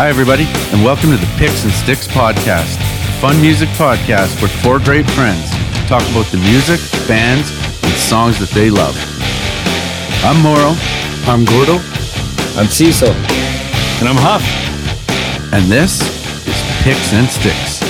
[0.00, 4.48] Hi, everybody, and welcome to the Picks and Sticks podcast, a fun music podcast where
[4.48, 5.50] four great friends
[5.92, 7.52] talk about the music, bands,
[7.84, 8.96] and songs that they love.
[10.24, 10.72] I'm Moro,
[11.28, 11.84] I'm Gordo.
[12.56, 13.12] I'm Cecil.
[14.00, 14.40] And I'm Huff.
[15.52, 16.00] and this
[16.48, 17.84] is Picks and Sticks.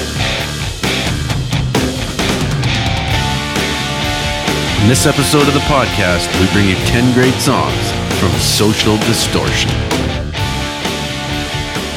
[4.82, 9.70] In this episode of the podcast, we bring you 10 great songs from Social Distortion.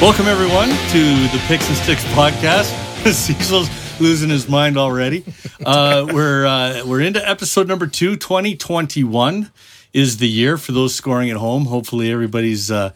[0.04, 2.70] Welcome, everyone, to the Picks and Sticks podcast.
[3.10, 5.24] Cecil's losing his mind already.
[5.64, 8.14] Uh, we're uh, we're into episode number two.
[8.14, 9.50] 2021
[9.94, 11.64] is the year for those scoring at home.
[11.64, 12.92] Hopefully, everybody's uh,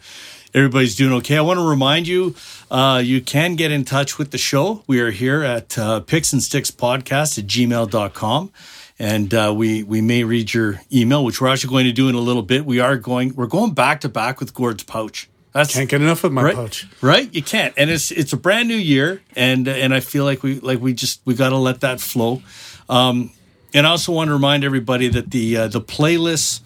[0.53, 1.35] everybody's doing okay.
[1.35, 2.35] I want to remind you,
[2.69, 4.83] uh, you can get in touch with the show.
[4.85, 8.51] We are here at uh, Picks and Sticks podcast at gmail.com.
[8.99, 12.13] And uh, we we may read your email, which we're actually going to do in
[12.13, 12.67] a little bit.
[12.67, 15.27] We are going we're going back to back with Gord's pouch.
[15.51, 16.87] That's Can't get enough of my right, pouch.
[17.01, 20.43] Right, you can't, and it's it's a brand new year, and and I feel like
[20.43, 22.43] we like we just we got to let that flow.
[22.87, 23.31] Um,
[23.73, 26.61] and I also want to remind everybody that the uh, the playlists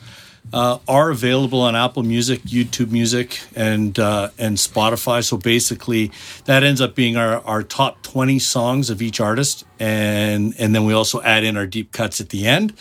[0.52, 5.24] uh, are available on Apple Music, YouTube Music, and uh, and Spotify.
[5.24, 6.12] So basically,
[6.46, 10.86] that ends up being our, our top twenty songs of each artist, and and then
[10.86, 12.74] we also add in our deep cuts at the end.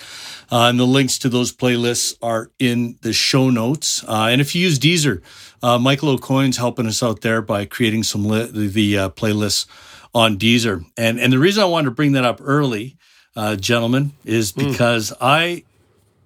[0.51, 4.05] Uh, and the links to those playlists are in the show notes.
[4.07, 5.23] Uh, and if you use Deezer,
[5.63, 9.67] uh, Michael O'Coin's helping us out there by creating some li- the, uh, playlists
[10.15, 10.85] on Deezer.
[10.97, 12.97] And and the reason I wanted to bring that up early,
[13.37, 15.65] uh, gentlemen, is because I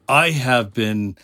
[0.09, 1.17] I have been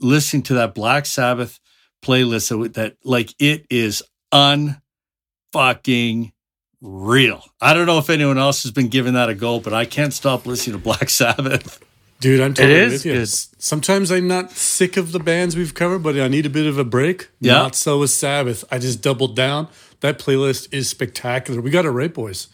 [0.00, 1.60] listening to that Black Sabbath
[2.02, 6.32] playlist that, that like it is unfucking
[6.80, 7.44] real.
[7.60, 10.12] I don't know if anyone else has been giving that a go, but I can't
[10.12, 11.80] stop listening to Black Sabbath.
[12.20, 13.12] Dude, I'm totally is with you.
[13.14, 13.28] good.
[13.28, 16.78] Sometimes I'm not sick of the bands we've covered, but I need a bit of
[16.78, 17.28] a break.
[17.40, 17.54] Yeah.
[17.54, 18.64] Not so with Sabbath.
[18.70, 19.68] I just doubled down.
[20.00, 21.60] That playlist is spectacular.
[21.60, 22.48] We got it right, boys.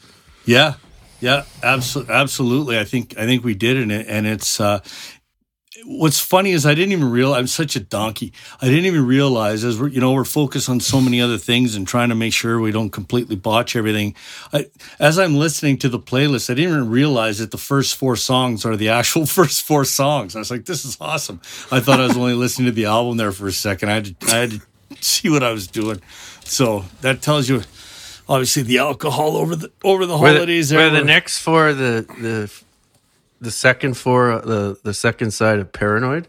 [0.45, 0.75] Yeah,
[1.21, 2.79] yeah, absolutely, absolutely.
[2.79, 4.61] I think I think we did it, and, it, and it's.
[4.61, 4.81] Uh,
[5.85, 8.33] what's funny is I didn't even realize I'm such a donkey.
[8.61, 11.75] I didn't even realize as we're you know we're focused on so many other things
[11.75, 14.15] and trying to make sure we don't completely botch everything.
[14.53, 14.67] I,
[14.99, 18.65] as I'm listening to the playlist, I didn't even realize that the first four songs
[18.65, 20.37] are the actual first four songs.
[20.37, 21.41] I was like, this is awesome.
[21.71, 23.91] I thought I was only listening to the album there for a second.
[23.91, 24.61] I had to, I had to
[25.01, 26.01] see what I was doing.
[26.45, 27.63] So that tells you.
[28.29, 30.73] Obviously, the alcohol over the over the Where the, holidays.
[30.73, 32.53] where the next four, the the
[33.41, 36.29] the second four, uh, the the second side of Paranoid.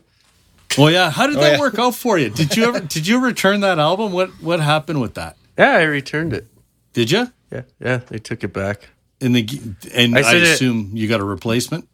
[0.77, 1.11] Well, yeah.
[1.11, 1.59] How did that Oh, yeah.
[1.59, 2.29] work out for you?
[2.29, 4.11] Did you ever did you return that album?
[4.13, 5.35] What what happened with that?
[5.57, 6.47] Yeah, I returned it.
[6.94, 7.31] Did you?
[7.51, 8.89] Yeah, yeah, they took it back.
[9.19, 9.47] And the
[9.94, 11.88] and I I, said it- assume you got a replacement.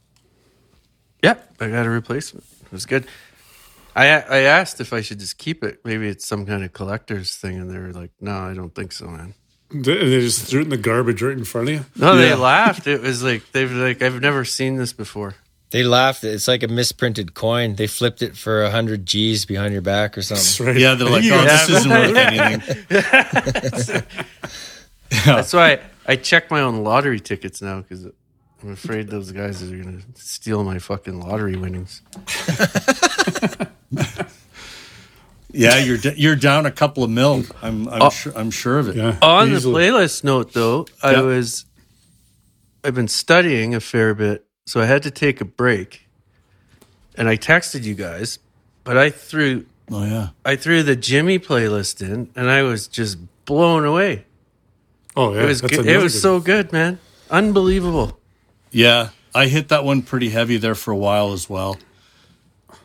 [1.23, 2.45] Yep, I got a replacement.
[2.65, 3.07] It was good.
[3.95, 5.79] I I asked if I should just keep it.
[5.83, 8.91] Maybe it's some kind of collector's thing, and they were like, "No, I don't think
[8.91, 9.33] so, man."
[9.69, 11.85] They they just threw it in the garbage right in front of you.
[11.95, 12.21] No, Yeah.
[12.29, 12.87] they laughed.
[12.87, 15.35] It was like they've like I've never seen this before.
[15.71, 16.23] They laughed.
[16.23, 17.75] It's like a misprinted coin.
[17.75, 20.67] They flipped it for a hundred G's behind your back or That's something.
[20.73, 20.77] right.
[20.81, 24.03] Yeah, they're like, oh, this isn't worth anything.
[25.25, 28.05] That's why I check my own lottery tickets now because
[28.63, 32.01] I'm afraid those guys are gonna steal my fucking lottery winnings.
[35.57, 37.43] Yeah, you're d- you're down a couple of mil.
[37.61, 38.09] I'm I'm Oh.
[38.09, 38.95] sure I'm sure of it.
[38.95, 39.87] Yeah, On easily.
[39.89, 41.21] the playlist note, though, I Yeah.
[41.21, 41.65] was
[42.83, 46.07] I've been studying a fair bit, so I had to take a break,
[47.15, 48.39] and I texted you guys,
[48.83, 50.29] but I threw Oh yeah.
[50.45, 54.25] I threw the Jimmy playlist in, and I was just blown away.
[55.15, 55.43] Oh, yeah.
[55.43, 55.85] It was good.
[55.87, 56.99] It was good so good, man,
[57.31, 58.19] unbelievable.
[58.71, 61.77] Yeah, I hit that one pretty heavy there for a while as well.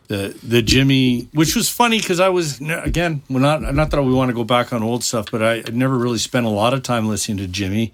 [0.08, 4.30] The the Jimmy, which was funny because I was again, not not that we want
[4.30, 7.08] to go back on old stuff, but I never really spent a lot of time
[7.08, 7.93] listening to Jimmy.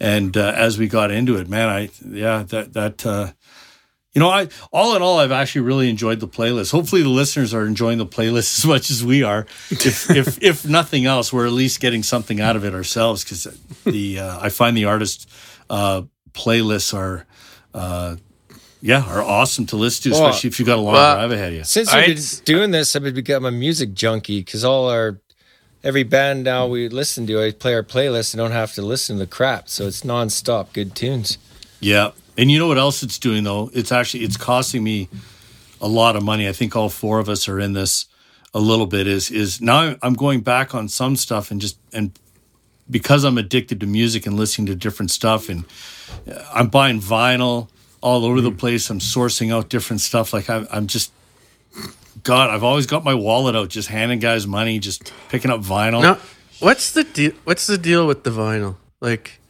[0.00, 3.32] And uh, as we got into it, man, I yeah that that uh,
[4.12, 6.70] you know I all in all I've actually really enjoyed the playlist.
[6.70, 9.46] Hopefully the listeners are enjoying the playlist as much as we are.
[9.70, 13.48] If if if nothing else, we're at least getting something out of it ourselves because
[13.84, 15.28] the uh, I find the artist
[15.70, 16.02] uh,
[16.32, 17.26] playlists are.
[18.80, 21.32] Yeah, are awesome to listen to, Well, especially if you got a long well, drive
[21.32, 21.64] ahead of you.
[21.64, 25.18] Since we've been doing this, I've become a music junkie because all our
[25.82, 29.16] every band now we listen to, I play our playlist and don't have to listen
[29.16, 29.68] to the crap.
[29.68, 31.38] So it's nonstop good tunes.
[31.80, 33.70] Yeah, and you know what else it's doing though?
[33.74, 35.08] It's actually it's costing me
[35.80, 36.48] a lot of money.
[36.48, 38.06] I think all four of us are in this
[38.54, 39.06] a little bit.
[39.06, 42.16] Is is now I'm going back on some stuff and just and
[42.90, 45.64] because I'm addicted to music and listening to different stuff and
[46.30, 47.68] uh, I'm buying vinyl
[48.00, 48.58] all over the mm.
[48.58, 48.90] place.
[48.90, 50.32] I'm sourcing out different stuff.
[50.32, 51.12] Like I'm, I'm just
[52.22, 56.02] God, I've always got my wallet out, just handing guys money, just picking up vinyl.
[56.02, 56.18] No,
[56.60, 57.32] What's the deal?
[57.44, 58.76] What's the deal with the vinyl?
[59.00, 59.40] Like,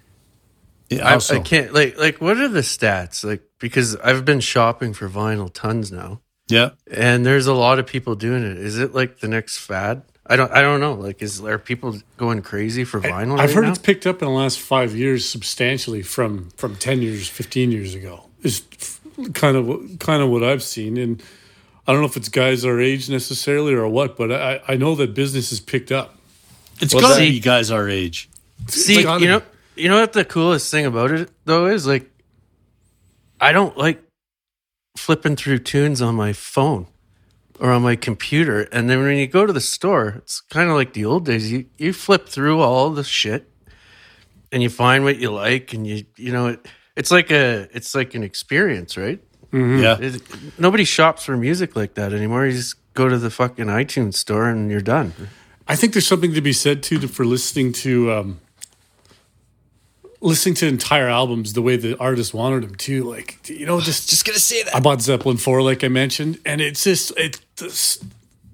[0.90, 3.24] Yeah, I, also- I can't like like what are the stats?
[3.24, 6.70] Like because I've been shopping for vinyl tons now, yeah.
[6.90, 8.58] and there's a lot of people doing it.
[8.58, 10.02] Is it like the next fad?
[10.26, 10.94] I don't I don't know.
[10.94, 13.38] Like, is are people going crazy for vinyl?
[13.38, 13.70] I've right heard now?
[13.70, 17.94] it's picked up in the last five years substantially from from ten years, fifteen years
[17.94, 18.27] ago.
[18.42, 18.62] Is
[19.34, 21.22] kind of what- kind of what I've seen, and
[21.86, 24.94] I don't know if it's guys our age necessarily or what, but I I know
[24.96, 26.16] that business has picked up.
[26.80, 28.28] It's Well, gotta be guys our age.
[28.68, 29.42] See, gotta you know,
[29.74, 32.08] you know what the coolest thing about it though is like,
[33.40, 34.02] I don't like
[34.96, 36.86] flipping through tunes on my phone
[37.58, 40.76] or on my computer, and then when you go to the store, it's kind of
[40.76, 41.50] like the old days.
[41.50, 43.50] You you flip through all the shit,
[44.52, 46.66] and you find what you like, and you you know it.
[46.98, 49.20] It's like a it's like an experience, right?
[49.52, 49.96] Yeah.
[50.00, 50.20] It,
[50.58, 52.44] nobody shops for music like that anymore.
[52.44, 55.14] You just go to the fucking iTunes store and you're done.
[55.68, 58.40] I think there's something to be said too to, for listening to um,
[60.20, 63.04] listening to entire albums the way the artist wanted them to.
[63.04, 64.74] Like you know, just Just gonna say that.
[64.74, 67.68] I bought Zeppelin four, like I mentioned, and it's just it the,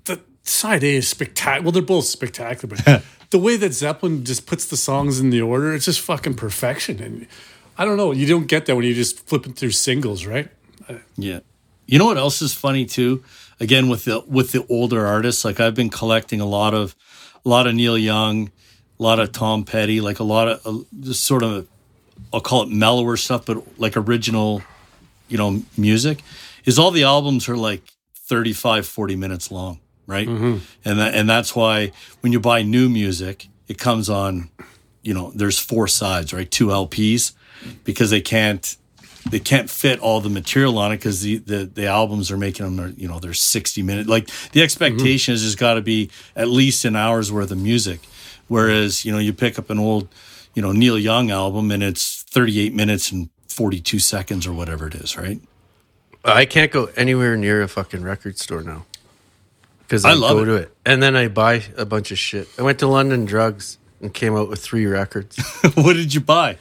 [0.05, 1.63] the side A is spectacular.
[1.63, 5.41] Well, they're both spectacular, but the way that Zeppelin just puts the songs in the
[5.41, 7.03] order, it's just fucking perfection.
[7.03, 7.27] And
[7.77, 10.49] I don't know, you don't get that when you're just flipping through singles, right?
[11.17, 11.41] Yeah.
[11.87, 13.23] You know what else is funny too?
[13.61, 16.95] Again, with the with the older artists, like I've been collecting a lot of
[17.45, 18.51] a lot of Neil Young,
[18.99, 21.67] a lot of Tom Petty, like a lot of uh, just sort of
[22.33, 24.63] I'll call it mellower stuff, but like original,
[25.29, 26.23] you know, music.
[26.65, 27.83] Is all the albums are like
[28.15, 30.27] 35, 40 minutes long, right?
[30.85, 34.49] And that and that's why when you buy new music, it comes on,
[35.03, 36.51] you know, there's four sides, right?
[36.51, 37.33] Two LPs,
[37.85, 38.77] because they can't
[39.31, 42.77] they can't fit all the material on it because the, the the albums are making
[42.77, 46.49] them you know they're 60 minutes like the expectation is there's got to be at
[46.49, 48.01] least an hour's worth of music
[48.49, 50.09] whereas you know you pick up an old
[50.55, 54.95] you know neil young album and it's 38 minutes and 42 seconds or whatever it
[54.95, 55.41] is right
[56.25, 58.87] I can't go anywhere near a fucking record store now
[59.81, 60.47] because I, I love go it.
[60.47, 62.49] to it and then I buy a bunch of shit.
[62.59, 65.39] I went to London Drugs and came out with three records.
[65.75, 66.57] what did you buy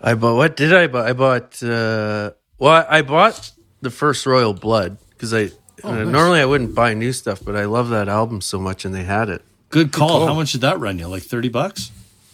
[0.00, 1.08] I bought what did I buy?
[1.08, 5.50] I bought uh, well, I bought the first Royal Blood because I
[5.84, 8.94] uh, normally I wouldn't buy new stuff, but I love that album so much and
[8.94, 9.42] they had it.
[9.70, 11.90] good call how much did that run you like 30 bucks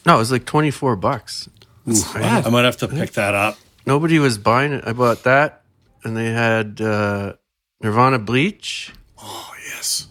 [0.07, 1.49] No, it was like twenty four bucks.
[1.87, 4.83] i might have to pick that up Nobody was buying it.
[4.87, 5.61] I bought that,
[6.03, 7.35] and they had uh,
[7.83, 10.09] Nirvana Bleach Oh yes,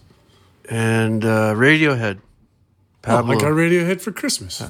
[0.70, 2.18] and uh, Radiohead.
[2.20, 2.22] oh,
[3.02, 4.62] Pablo, I got Radiohead for Christmas.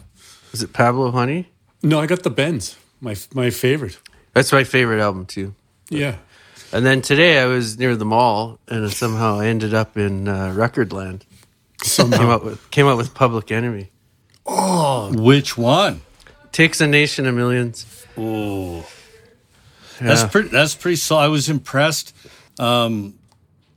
[0.54, 1.50] is it Pablo Honey?
[1.84, 3.98] No, I got the Bends, my my favorite.
[4.34, 5.54] That's my favorite album too.
[5.90, 6.16] Yeah,
[6.72, 10.54] And then today I was near the mall, and somehow I ended up in uh,
[10.56, 11.22] Recordland.
[11.82, 12.32] Came somehow.
[12.32, 13.92] out with came out with Public Enemy.
[14.46, 16.02] Oh, which one
[16.52, 17.86] Takes a nation of millions.
[18.18, 18.86] Oh,
[20.00, 20.50] that's pretty.
[20.50, 20.98] That's pretty.
[20.98, 22.16] So I was impressed.
[22.60, 23.16] Um,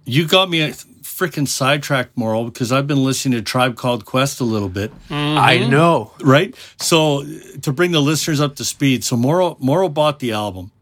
[0.04, 0.74] you got me a
[1.16, 5.66] freaking sidetracked, Moro, because I've been listening to Tribe Called Quest a little bit, I
[5.66, 6.12] know.
[6.22, 6.54] right?
[6.78, 7.24] So
[7.62, 10.72] to bring the listeners up to speed, so Moro Moro bought the album,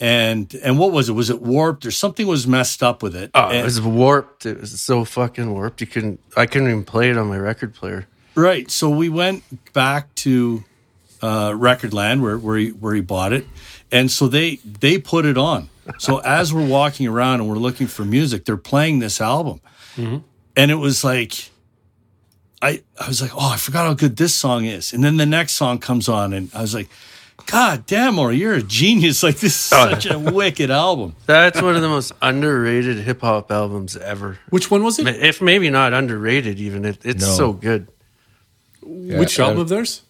[0.00, 1.12] and and what was it?
[1.12, 3.30] Was it warped or something was messed up with it?
[3.34, 4.46] Oh, And- it was warped.
[4.46, 5.80] It was so fucking warped.
[5.80, 6.20] You couldn't.
[6.36, 8.06] I couldn't even play it on my record player.
[8.34, 8.70] Right.
[8.70, 9.42] So we went
[9.72, 10.62] back to
[11.22, 13.46] uh, Recordland where where he, where he bought it,
[13.90, 15.70] and so they they put it on.
[15.98, 19.60] So as we're walking around and we're looking for music, they're playing this album,
[19.98, 20.18] Mm-hmm.
[20.56, 21.50] and it was like.
[22.60, 24.92] I, I was like, oh, I forgot how good this song is.
[24.92, 26.88] And then the next song comes on, and I was like,
[27.46, 29.22] God damn, or you're a genius.
[29.28, 29.90] Like, this is oh.
[29.90, 31.14] such a wicked album.
[31.26, 34.38] That's one of the most underrated hip hop albums ever.
[34.50, 35.06] Which one was it?
[35.06, 37.32] If maybe not underrated, even it, it's No.
[37.32, 37.86] so good.
[38.82, 40.02] Which album of theirs?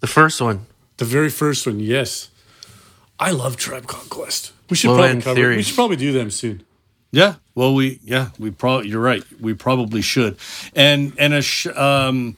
[0.00, 0.66] The first one.
[0.98, 2.30] The very first one, yes.
[3.18, 4.52] I love Tribe Called Quest.
[4.70, 5.34] We should Low probably cover.
[5.34, 5.56] Theory.
[5.56, 6.62] We should probably do them soon.
[7.12, 7.34] Yeah.
[7.54, 9.22] Well, we yeah we probably you're right.
[9.40, 10.36] We probably should.
[10.74, 12.36] And and a sh- um,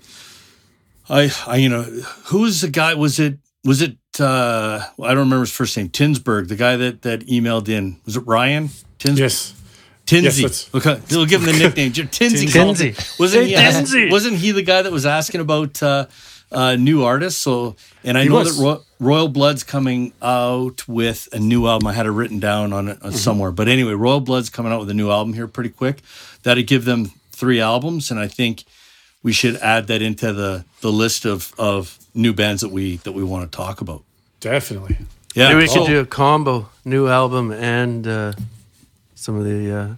[1.09, 1.83] I I you know
[2.27, 2.95] who was the guy?
[2.95, 5.89] Was it was it uh I don't remember his first name.
[5.89, 8.01] Tinsberg, the guy that that emailed in.
[8.05, 8.71] Was it Ryan?
[8.99, 9.55] Tins- Yes.
[10.07, 10.43] Tinsy.
[10.43, 11.91] Yes, okay, we'll give him the nickname.
[11.93, 12.47] Tinsy.
[12.47, 12.53] Tinsy.
[12.95, 13.19] called.
[13.19, 13.55] Wasn't he?
[13.55, 14.11] Tinsy.
[14.11, 16.05] wasn't he the guy that was asking about uh,
[16.53, 17.41] uh, new artists?
[17.41, 18.59] So, and I He know was.
[18.59, 21.87] that Ro- Royal Blood's coming out with a new album.
[21.89, 23.09] I had it written down on it Mm-hmm.
[23.09, 23.51] uh, somewhere.
[23.53, 25.99] But anyway, Royal Blood's coming out with a new album here pretty quick.
[26.43, 28.65] That'd give them three albums, and I think
[29.23, 33.13] we should add that into the the list of of new bands that we that
[33.13, 34.03] we want to talk about.
[34.41, 34.97] Definitely.
[35.35, 38.33] Yeah, Maybe we could Oh, do a combo, new album and uh,
[39.17, 39.95] some of the uh,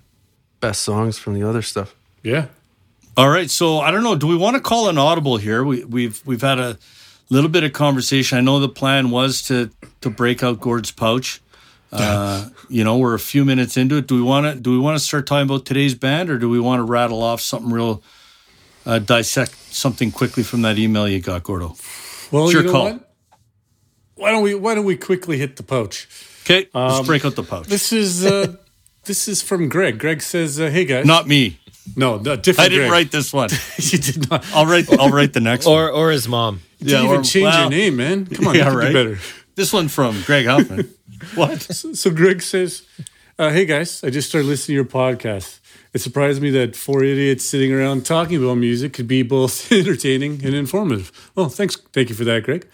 [0.60, 1.94] best songs from the other stuff.
[2.22, 2.46] Yeah.
[3.18, 4.14] All right, so I don't know.
[4.16, 5.62] Do we want to call an audible here?
[5.64, 6.78] We, we've we've had a
[7.30, 8.38] little bit of conversation.
[8.38, 11.40] I know the plan was to to break out Gord's pouch.
[11.92, 14.06] Uh, you know, we're a few minutes into it.
[14.06, 16.49] Do we want to do we want to start talking about today's band, or do
[16.50, 18.02] we want to rattle off something real,
[18.85, 21.75] uh, dissect something quickly from that email you got, Gordo?
[22.30, 22.85] Well, Sure you know call.
[22.92, 23.12] what?
[24.16, 26.09] Why don't we Why don't we quickly hit the pouch?
[26.45, 27.66] Okay, let's break out the pouch.
[27.66, 28.56] This is uh,
[29.04, 29.99] this is from Greg.
[29.99, 31.59] Greg says, uh, "Hey guys, Not me.
[31.95, 32.66] No, no, different.
[32.66, 32.93] I didn't Greg.
[32.93, 33.50] write this one.
[33.78, 34.45] you did not.
[34.55, 34.90] I'll write.
[34.99, 35.75] I'll write the next one.
[35.76, 36.61] Or or his mom.
[36.78, 38.26] You didn't even or- change well, your name, man.
[38.26, 38.88] Come on, Yeah, you right.
[38.88, 39.19] do better."
[39.55, 40.93] This one from Greg Huffman.
[41.35, 41.62] what?
[41.62, 42.83] So Greg says,
[43.38, 45.61] uh, "Hey guys, I just started listening to your podcast.
[45.95, 50.45] It surprised me that four idiots sitting around talking about music could be both entertaining
[50.45, 51.11] and informative.
[51.35, 52.66] Well, thanks, thank you for that, Greg.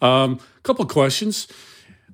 [0.00, 1.46] Um, couple questions.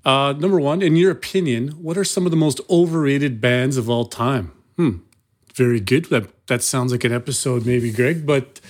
[0.04, 3.88] Uh, number one, in your opinion, what are some of the most overrated bands of
[3.88, 4.50] all time?
[4.76, 4.98] Hmm,
[5.56, 6.06] very good.
[6.06, 8.26] That that sounds like an episode, maybe, Greg.
[8.26, 8.60] But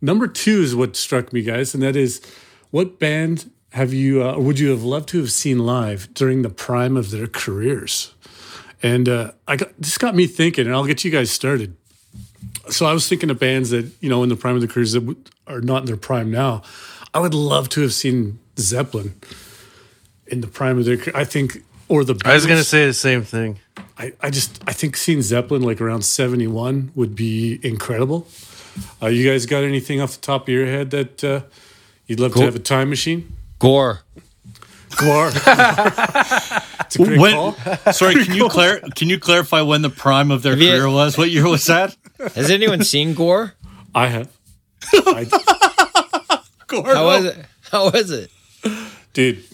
[0.00, 2.20] number two is what struck me, guys, and that is,
[2.70, 6.50] what band have you uh, would you have loved to have seen live during the
[6.50, 8.12] prime of their careers?
[8.82, 11.76] And uh, I got this got me thinking, and I'll get you guys started.
[12.68, 14.92] So I was thinking of bands that you know in the prime of their careers
[14.92, 16.62] that are not in their prime now.
[17.14, 19.14] I would love to have seen Zeppelin
[20.26, 20.98] in the prime of their.
[21.14, 22.20] I think, or the.
[22.24, 23.58] I was gonna say the same thing.
[23.98, 28.26] I, I just I think seeing Zeppelin like around seventy one would be incredible.
[29.02, 31.40] Uh, you guys got anything off the top of your head that uh,
[32.06, 33.32] you'd love to have a time machine?
[33.60, 34.00] Gwar.
[34.92, 35.30] Gwar.
[36.86, 37.52] it's a great When, call.
[37.92, 41.16] sorry, can you clar- can you clarify when the prime of their you- career was?
[41.18, 41.96] What year was that?
[42.34, 43.52] Has anyone seen Gwar?
[43.94, 44.28] I have.
[44.94, 45.26] I,
[46.70, 47.36] How was it?
[47.70, 48.30] How was it?
[49.12, 49.44] dude,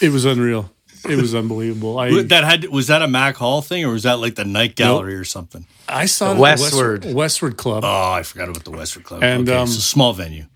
[0.00, 0.70] it was unreal.
[1.10, 1.98] It was unbelievable.
[1.98, 4.76] I That had was that a Mac Hall thing or was that like the night
[4.76, 5.66] gallery or something?
[5.88, 7.04] I saw the Westward.
[7.04, 7.84] Westward Westward Club.
[7.84, 9.22] Oh, I forgot about the Westward Club.
[9.22, 10.46] And, okay, um, it's a small venue.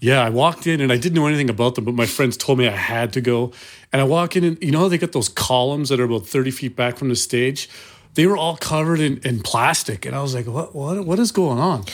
[0.00, 2.58] Yeah, I walked in and I didn't know anything about them, but my friends told
[2.58, 3.52] me I had to go.
[3.92, 6.26] And I walk in and you know how they got those columns that are about
[6.26, 7.68] 30 feet back from the stage?
[8.14, 10.04] They were all covered in, in plastic.
[10.04, 11.84] And I was like, what, what what is going on?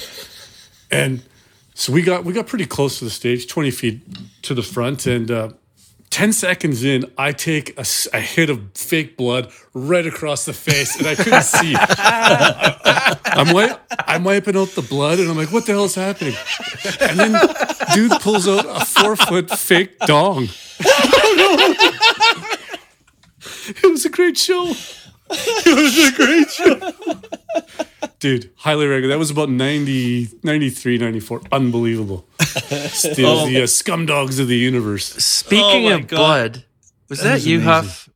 [0.90, 1.22] And
[1.74, 4.00] so we got we got pretty close to the stage, 20 feet
[4.42, 5.06] to the front.
[5.06, 5.50] And uh
[6.10, 11.06] 10 seconds in, I take a hit of fake blood right across the face, and
[11.06, 11.74] I couldn't see.
[11.76, 13.46] I'm,
[14.06, 16.34] I'm wiping out the blood, and I'm like, what the hell is happening?
[17.00, 17.48] And then
[17.94, 20.48] dude pulls out a four foot fake dong.
[23.66, 24.72] it was a great show.
[25.66, 28.08] It was a great show.
[28.20, 29.12] Dude, highly recommend.
[29.12, 31.42] That was about 90, 93, 94.
[31.52, 32.26] Unbelievable.
[32.40, 35.06] Still the uh, scumdogs of the universe.
[35.24, 36.16] Speaking Oh of God.
[36.16, 36.64] blood,
[37.08, 37.68] was that you, amazing.
[37.70, 38.08] Huff,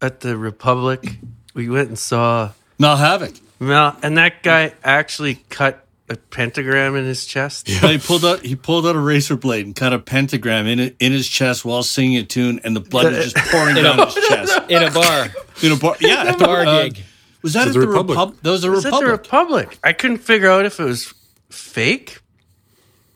[0.00, 1.18] at the Republic?
[1.54, 3.34] We went and saw Malhavoc.
[3.60, 7.68] Mel, and that guy actually cut a pentagram in his chest.
[7.68, 10.78] Yeah, he pulled out he pulled out a razor blade and cut a pentagram in
[10.80, 13.98] it, in his chest while singing a tune, and the blood was just pouring down
[14.06, 14.60] his chest.
[14.70, 15.28] In a bar.
[15.62, 17.02] In a bar, yeah, at the- Bar uh, gig.
[17.42, 18.16] Was that So at the the Republic.
[18.16, 18.42] Republic?
[18.42, 19.22] That was the Was that the Republic.
[19.22, 19.78] Republic?
[19.84, 21.12] I couldn't figure out if it was
[21.50, 22.18] fake,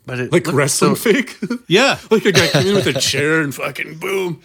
[0.07, 1.37] but it Like wrestling so- fake?
[1.69, 4.41] yeah, like a guy came in with a chair and fucking boom.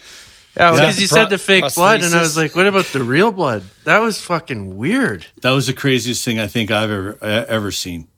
[0.56, 0.80] Yeah, Yeah.
[0.80, 3.30] because you Pro- said the fake blood, and I was like, "What about the real
[3.30, 5.26] blood?" That was fucking weird.
[5.42, 8.08] that was the craziest thing I think I've ever uh, ever seen.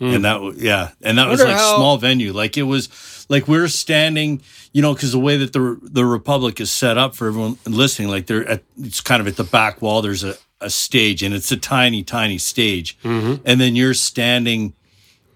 [0.00, 0.22] And hmm.
[0.22, 2.32] that was yeah, and that was like how- small venue.
[2.32, 4.40] Like it was like we are standing,
[4.72, 8.08] you know, because the way that the the Republic is set up for everyone listening,
[8.08, 10.00] like they're at it's kind of at the back wall.
[10.00, 13.42] There's a a stage, and it's a tiny, tiny stage, mm-hmm.
[13.44, 14.74] and then you're standing.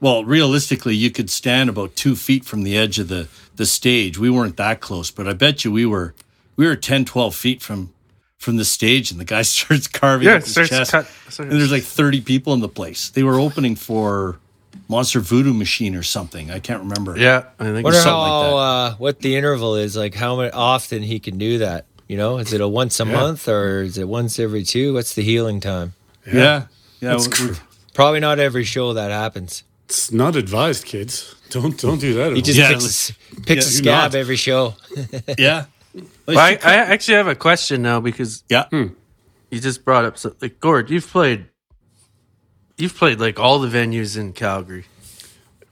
[0.00, 4.18] Well, realistically, you could stand about two feet from the edge of the the stage.
[4.18, 6.14] We weren't that close, but I bet you we were
[6.56, 7.92] we were 10, 12 feet from
[8.38, 10.90] from the stage, and the guy starts carving Yeah, his starts chest.
[10.90, 13.08] cut- and there's like 30 people in the place.
[13.08, 14.38] They were opening for
[14.88, 16.50] Monster Voodoo Machine or something.
[16.50, 17.16] I can't remember.
[17.16, 18.04] Yeah, I think Wonder so.
[18.04, 21.86] something like how uh, what the interval is, like how often he can do that.
[22.08, 24.92] You know, is it a once a month or is it once every two?
[24.94, 25.94] What's the healing time?
[26.26, 26.66] Yeah.
[27.00, 27.10] Yeah.
[27.16, 27.60] That's we- we- cr-
[27.94, 29.62] Probably not every show that happens.
[29.86, 31.34] It's not advised, kids.
[31.50, 32.32] Don't don't do that.
[32.32, 32.42] At He home.
[32.42, 34.14] just Yeah, picks, a, picks yeah, a scab not.
[34.16, 34.74] every show.
[35.38, 35.66] yeah.
[36.26, 38.64] Well, I, I actually have a question now because yeah.
[38.72, 38.90] you
[39.60, 40.90] just brought up so, like Gord.
[40.90, 41.46] You've played,
[42.76, 44.84] you've played like all the venues in Calgary.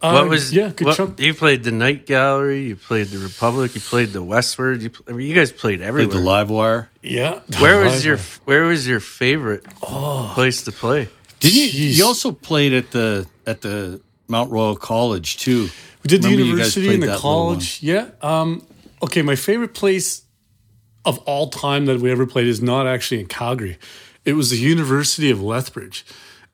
[0.00, 0.70] Uh, what was yeah?
[0.74, 1.20] Good what- chunk.
[1.20, 2.64] You played the Night Gallery.
[2.64, 3.74] You played the Republic.
[3.76, 4.82] You played the Westward.
[4.82, 6.16] You, I mean, you guys played Played everywhere.
[6.18, 6.90] the live wire.
[7.02, 7.40] Yeah.
[7.60, 8.16] Where was Live your.
[8.44, 11.08] Where was your favorite place to play?
[11.38, 11.68] Did you?
[11.68, 11.98] Jeez.
[11.98, 15.68] You also played at the at the Mount Royal College too.
[16.02, 17.54] We did the Remember you guys university played and the that little one.
[17.54, 17.80] college.
[17.82, 18.10] Yeah.
[18.22, 18.66] Um,
[19.04, 20.22] okay, my favorite place
[21.04, 23.78] of all time that we ever played is not actually in Calgary.
[24.24, 26.04] It was the University of Lethbridge.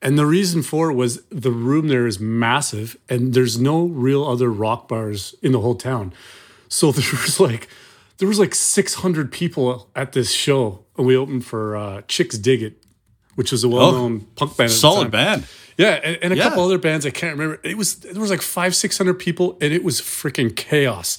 [0.01, 4.23] And the reason for it was the room there is massive and there's no real
[4.25, 6.13] other rock bars in the whole town.
[6.69, 7.67] So there was like
[8.17, 12.75] there was like 600 people at this show and we opened for uh, Chixdiggit,
[13.35, 14.71] which was a well-known punk band.
[14.71, 15.45] Solid band.
[15.77, 16.43] Yeah, and, and a Yeah.
[16.43, 17.59] couple other bands I can't remember.
[17.63, 21.17] It was there was like five, six hundred people, and it was freaking chaos.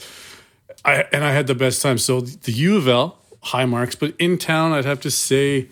[0.84, 1.96] I and I had the best time.
[1.99, 5.68] So the U of L, high marks, but in town, I'd have to say,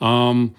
[0.00, 0.54] um,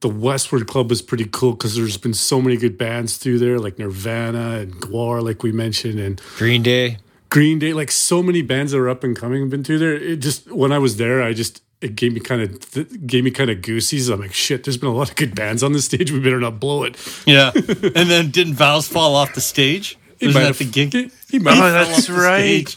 [0.00, 3.58] the Westward Club was pretty cool because there's been so many good bands through there,
[3.58, 6.98] like Nirvana and Gwar, like we mentioned, and Green Day.
[7.30, 9.94] Green Day, like so many bands that are up and coming have been through there.
[9.94, 13.24] It just when I was there, I just it gave me kind of th- gave
[13.24, 14.08] me kind of goosies.
[14.08, 16.12] I'm like, shit, there's been a lot of good bands on the stage.
[16.12, 16.96] We better not blow it.
[17.26, 17.50] Yeah.
[17.54, 19.98] and then didn't Vows fall off the stage?
[20.20, 20.92] Isn't might that have- the gig?
[20.92, 22.74] He, he might Oh, that's right.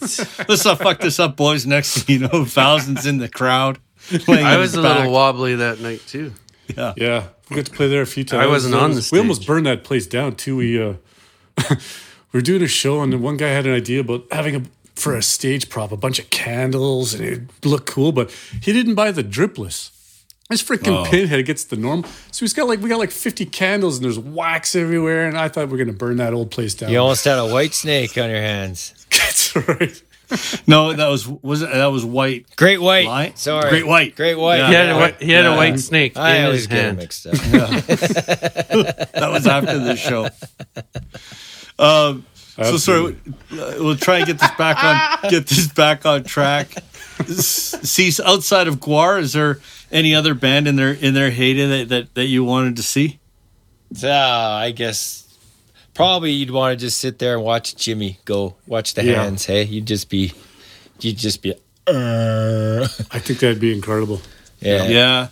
[0.50, 1.66] Let's not fuck this up, boys.
[1.66, 3.80] Next you know, thousands in the crowd.
[4.10, 6.34] playing I was his a little wobbly that night too.
[6.78, 8.44] Yeah, yeah, we got to play there a few times.
[8.44, 10.58] I wasn't on the We almost burned that place down too.
[10.58, 10.94] We uh,
[11.70, 11.78] we
[12.34, 14.62] were doing a show, and one guy had an idea about having a
[14.96, 18.96] for a stage prop, a bunch of candles, and it looked cool, but he didn't
[18.96, 19.92] buy the dripless.
[20.50, 22.04] This freaking pinhead gets the norm.
[22.32, 25.48] So he's got like we got like fifty candles, and there's wax everywhere, and I
[25.48, 26.90] thought we are gonna burn that old place down.
[26.92, 28.94] You almost had a white snake on your hands.
[29.12, 30.04] That's right.
[30.68, 32.46] No, that was was that was white.
[32.56, 33.08] Great white.
[33.08, 33.40] Light?
[33.40, 33.70] Sorry.
[33.70, 34.16] Great white.
[34.16, 34.58] Great white.
[34.58, 34.68] Yeah.
[34.68, 35.54] He had, a, he had Yeah.
[35.54, 36.98] a white snake I in always his get hand.
[36.98, 37.34] mixed up.
[39.14, 40.30] That was after the show.
[41.78, 42.26] Um,
[42.62, 43.16] so sorry,
[43.54, 46.74] uh, we'll try and get this back on get this back on track.
[47.26, 49.60] See, outside of Gwar, is there
[49.92, 53.20] any other band in their in their heyday that that, that you wanted to see?
[53.94, 55.29] So, I guess
[56.00, 58.56] probably you'd want to just sit there and watch Jimmy go.
[58.68, 59.24] Watch the Yeah.
[59.24, 59.46] hands.
[59.46, 60.32] Hey, you'd just be,
[61.02, 61.54] you'd just be.
[61.86, 64.22] Uh, I think that'd be incredible.
[64.62, 64.88] yeah.
[64.88, 65.28] Yeah,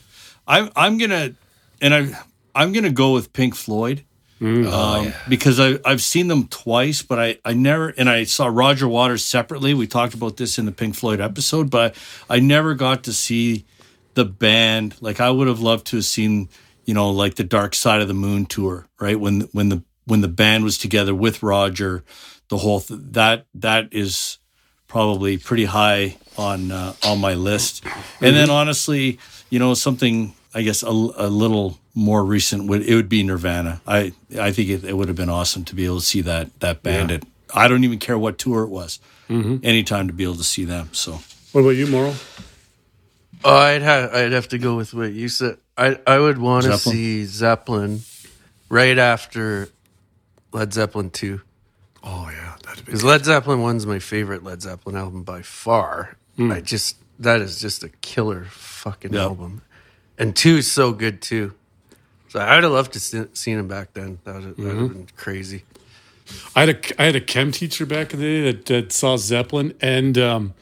[0.45, 1.33] I'm I'm gonna
[1.81, 2.09] and I
[2.53, 4.03] I'm gonna go with Pink Floyd.
[4.41, 8.87] um, because I I've seen them twice, but I I never and I saw Roger
[8.87, 9.73] Waters separately.
[9.73, 11.95] We talked about this in the Pink Floyd episode, but
[12.29, 13.65] I never got to see
[14.15, 14.95] the band.
[15.01, 16.49] Like I would have loved to have seen,
[16.85, 19.19] you know, like the Dark Side of the Moon tour, right?
[19.19, 22.03] When when the when the band was together with Roger,
[22.49, 24.39] the whole th- that that is
[24.87, 27.83] probably pretty high on uh, on my list.
[28.21, 32.95] And then honestly, you know, something I guess a, a little more recent would it
[32.95, 33.81] would be Nirvana.
[33.85, 36.57] I I think it, it would have been awesome to be able to see that
[36.61, 37.11] that band.
[37.11, 38.99] At, I don't even care what tour it was.
[39.29, 40.89] Anytime to be able to see them.
[40.93, 41.19] So
[41.51, 42.13] What about you, Moro?
[43.43, 45.57] Oh, I'd have I'd have to go with what you said.
[45.77, 48.01] I I would want to see Zeppelin
[48.69, 49.69] right after
[50.57, 51.41] Led Zeppelin two
[52.03, 56.15] Oh yeah, that'd be because Led Zeppelin one's my favorite Led Zeppelin album by far.
[56.39, 59.23] I just that is just a killer fucking Yeah.
[59.23, 59.61] album,
[60.17, 61.53] and two is so good too.
[62.29, 64.19] So I would have loved to see, seen him back then.
[64.23, 65.63] That would have, have been crazy.
[66.55, 69.15] I had a I had a chem teacher back in the day that, that saw
[69.17, 70.53] Zeppelin and um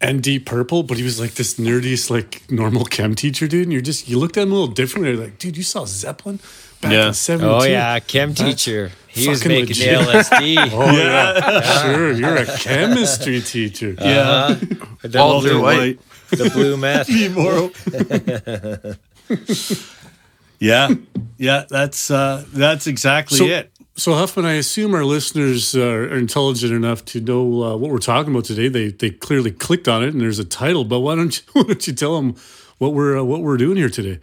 [0.00, 3.64] and Deep Purple, but he was like this nerdiest like normal chem teacher dude.
[3.64, 5.12] And you're just you looked at him a little differently.
[5.12, 6.38] You're like, dude, you saw Zeppelin
[6.80, 7.08] back Yeah.
[7.08, 7.50] in '72.
[7.50, 8.90] Oh yeah, chem teacher.
[9.08, 9.98] He was making legit.
[9.98, 10.56] LSD.
[10.72, 12.12] Oh yeah, sure.
[12.12, 13.94] You're a chemistry teacher.
[13.98, 14.56] yeah,
[15.02, 15.98] the, Walter blue, White.
[16.30, 17.08] the blue meth.
[20.60, 20.88] yeah,
[21.36, 21.64] yeah.
[21.68, 23.72] That's uh, that's exactly So- it.
[23.96, 27.98] So Huffman, I assume our listeners uh, are intelligent enough to know uh, what we're
[27.98, 28.68] talking about today.
[28.68, 30.84] They they clearly clicked on it, and there's a title.
[30.84, 32.36] But why don't you why don't you tell them
[32.78, 34.20] what we're uh, what we're doing here today?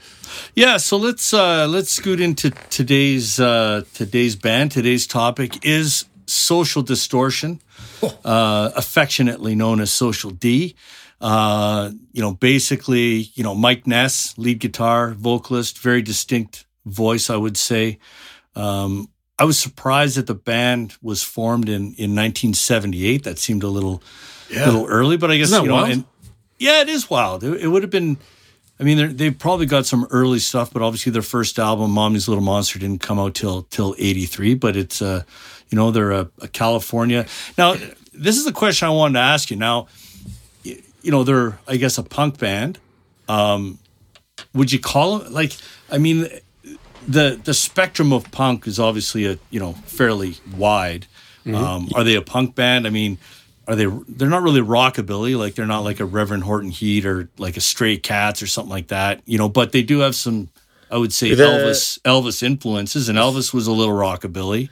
[0.55, 4.71] Yeah, so let's uh, let's scoot into today's uh, today's band.
[4.71, 7.61] Today's topic is social distortion,
[8.23, 10.75] uh, affectionately known as Social D.
[11.21, 17.37] Uh, you know, basically, you know, Mike Ness, lead guitar, vocalist, very distinct voice, I
[17.37, 17.99] would say.
[18.55, 23.23] Um, I was surprised that the band was formed in in 1978.
[23.23, 24.01] That seemed a little
[24.49, 26.05] little early, but I guess you know, and
[26.57, 27.43] yeah, it is wild.
[27.43, 28.17] It, it would have been.
[28.79, 32.43] I mean, they've probably got some early stuff, but obviously their first album, "Mommy's Little
[32.43, 34.55] Monster," didn't come out till till '83.
[34.55, 35.23] But it's, uh,
[35.69, 37.25] you know, they're a, a California.
[37.57, 37.75] Now,
[38.13, 39.55] this is the question I wanted to ask you.
[39.55, 39.87] Now,
[40.63, 42.79] you know, they're I guess a punk band.
[43.29, 43.79] Um,
[44.53, 45.53] would you call them like?
[45.89, 46.27] I mean,
[47.07, 51.07] the the spectrum of punk is obviously a you know fairly wide.
[51.47, 52.87] Um, are they a punk band?
[52.87, 53.19] I mean,
[53.67, 53.85] are they?
[54.07, 55.37] They're not really rockabilly.
[55.37, 58.69] Like they're not like a Reverend Horton Heat or like a Stray Cats or something
[58.71, 59.21] like that.
[59.25, 60.49] You know, but they do have some.
[60.91, 64.69] I would say The- Elvis Elvis influences, and Elvis was a little rockabilly,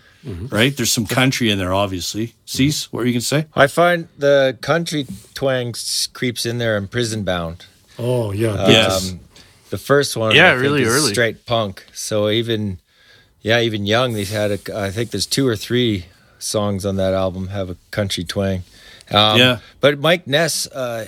[0.52, 0.76] right?
[0.78, 2.36] There's some country in there, obviously.
[2.46, 3.48] Cease, what were you gonna say?
[3.56, 5.74] I find the country twang
[6.14, 7.66] creeps in there in Prison Bound.
[7.98, 9.12] Oh yeah, Yes.
[9.12, 9.20] Um,
[9.72, 10.36] the first one.
[10.36, 11.12] Yeah, I really is early.
[11.14, 11.84] straight punk.
[11.94, 12.78] So even
[13.42, 14.60] yeah, even young, they've had a.
[14.80, 16.06] I think there's two or three
[16.38, 18.64] songs on that album have a country twang.
[19.12, 19.60] Um, Yeah.
[19.80, 21.08] but Mike Ness, uh,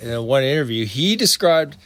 [0.00, 1.76] in one interview, he described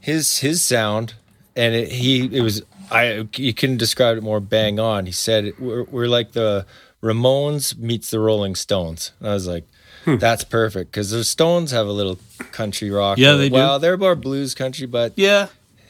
[0.00, 1.14] his his sound,
[1.56, 5.06] and it, he it was I you couldn't describe it more bang on.
[5.06, 6.66] He said we're, we're like the
[7.02, 9.12] Ramones meets the Rolling Stones.
[9.20, 9.64] And I was like,
[10.04, 10.16] Hmm.
[10.16, 12.18] that's perfect because the Stones have a little
[12.52, 13.16] country rock.
[13.18, 13.54] Yeah, they do.
[13.54, 15.46] Well, they're more blues country, but Yeah.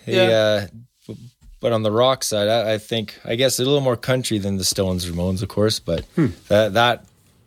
[0.06, 0.66] he, Yeah.
[1.08, 1.14] uh,
[1.60, 4.56] but on the rock side, I, I think I guess a little more country than
[4.56, 5.80] the Stones, Ramones, of course.
[5.80, 6.26] But Hmm.
[6.48, 7.04] that that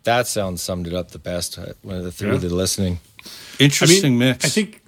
[0.08, 2.38] that sound summed it up the best uh, when the through Yeah.
[2.40, 3.00] the listening.
[3.60, 4.46] Interesting mix.
[4.46, 4.82] I think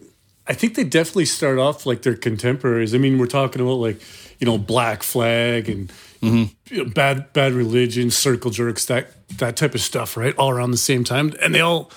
[0.47, 2.95] I think they definitely start off like their contemporaries.
[2.95, 4.01] I mean, we're talking about like
[4.39, 9.75] you know Black Flag and you know, bad bad religion, circle jerks, that that type
[9.75, 10.35] of stuff, right?
[10.37, 11.91] All around the same time, and they all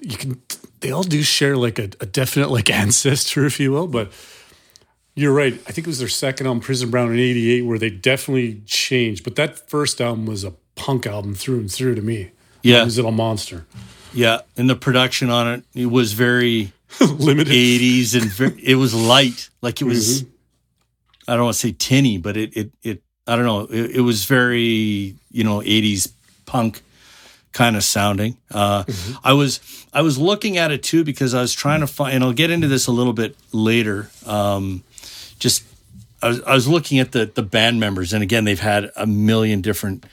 [0.00, 0.40] you can
[0.80, 4.10] they all do share like a, a definite like ancestor, if you will, but.
[5.14, 5.54] You're right.
[5.66, 9.24] I think it was their second album, Prison Bound, in '88, where they definitely changed.
[9.24, 12.30] But that first album was a punk album through and through to me.
[12.62, 12.82] Yeah.
[12.82, 13.66] it was a monster,
[14.12, 14.40] yeah.
[14.56, 17.52] And the production on it, it was very limited.
[17.52, 19.48] 80s and ve- it was light.
[19.62, 21.30] Like it was, Mm-hmm.
[21.30, 23.60] I don't want to say tinny, but it, it, it, I don't know.
[23.70, 26.10] It, it was very, you know, 80s
[26.46, 26.80] punk
[27.52, 28.38] kind of sounding.
[28.50, 29.16] Uh, Mm-hmm.
[29.26, 29.60] I was,
[29.92, 32.50] I was looking at it too because I was trying to find, and I'll get
[32.50, 34.10] into this a little bit later.
[34.26, 34.82] Um,
[35.38, 35.64] just,
[36.22, 39.06] I was, I was looking at the, the band members, and again, they've had a
[39.06, 40.04] million different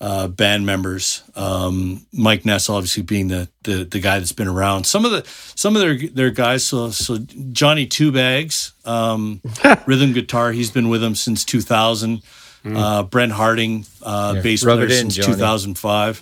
[0.00, 1.22] uh, band members.
[1.34, 4.84] Um, Mike Ness, obviously being the, the the guy that's been around.
[4.84, 6.64] Some of the some of their their guys.
[6.66, 7.18] So so
[7.52, 9.40] Johnny Two Bags, um,
[9.86, 10.52] rhythm guitar.
[10.52, 12.22] He's been with them since 2000.
[12.68, 15.34] Uh, Brent Harding, uh, Yeah, bass player in, since Johnny.
[15.34, 16.20] 2005,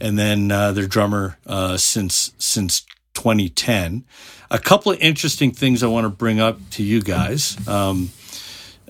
[0.00, 2.82] and then uh, their drummer uh, since since
[3.14, 4.04] 2010.
[4.52, 7.56] A couple of interesting things I want to bring up to you guys.
[7.66, 8.10] Um,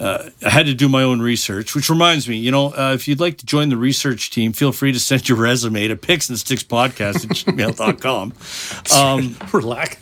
[0.00, 3.20] I had to do my own research, which reminds me, you know, uh, if you'd
[3.20, 6.38] like to join the research team, feel free to send your resume to picks and
[6.38, 8.32] sticks podcast at gmail.com.
[8.98, 9.96] Um, Relax.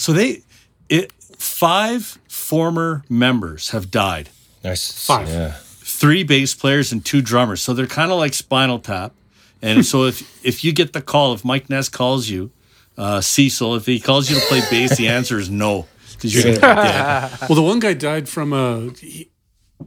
[0.00, 0.42] so they,
[0.88, 4.30] it, five former members have died,
[4.64, 5.04] Nice.
[5.06, 5.28] Five.
[5.28, 5.52] Yeah.
[5.58, 7.60] three bass players and two drummers.
[7.62, 9.12] So they're kind of like Spinal Tap.
[9.60, 12.50] And so if, if you get the call, if Mike Ness calls you,
[12.96, 15.86] uh, Cecil, if he calls you to play bass, the answer is no.
[16.14, 17.38] Because you're going to be dead.
[17.48, 19.28] Well, the one guy died from a, he-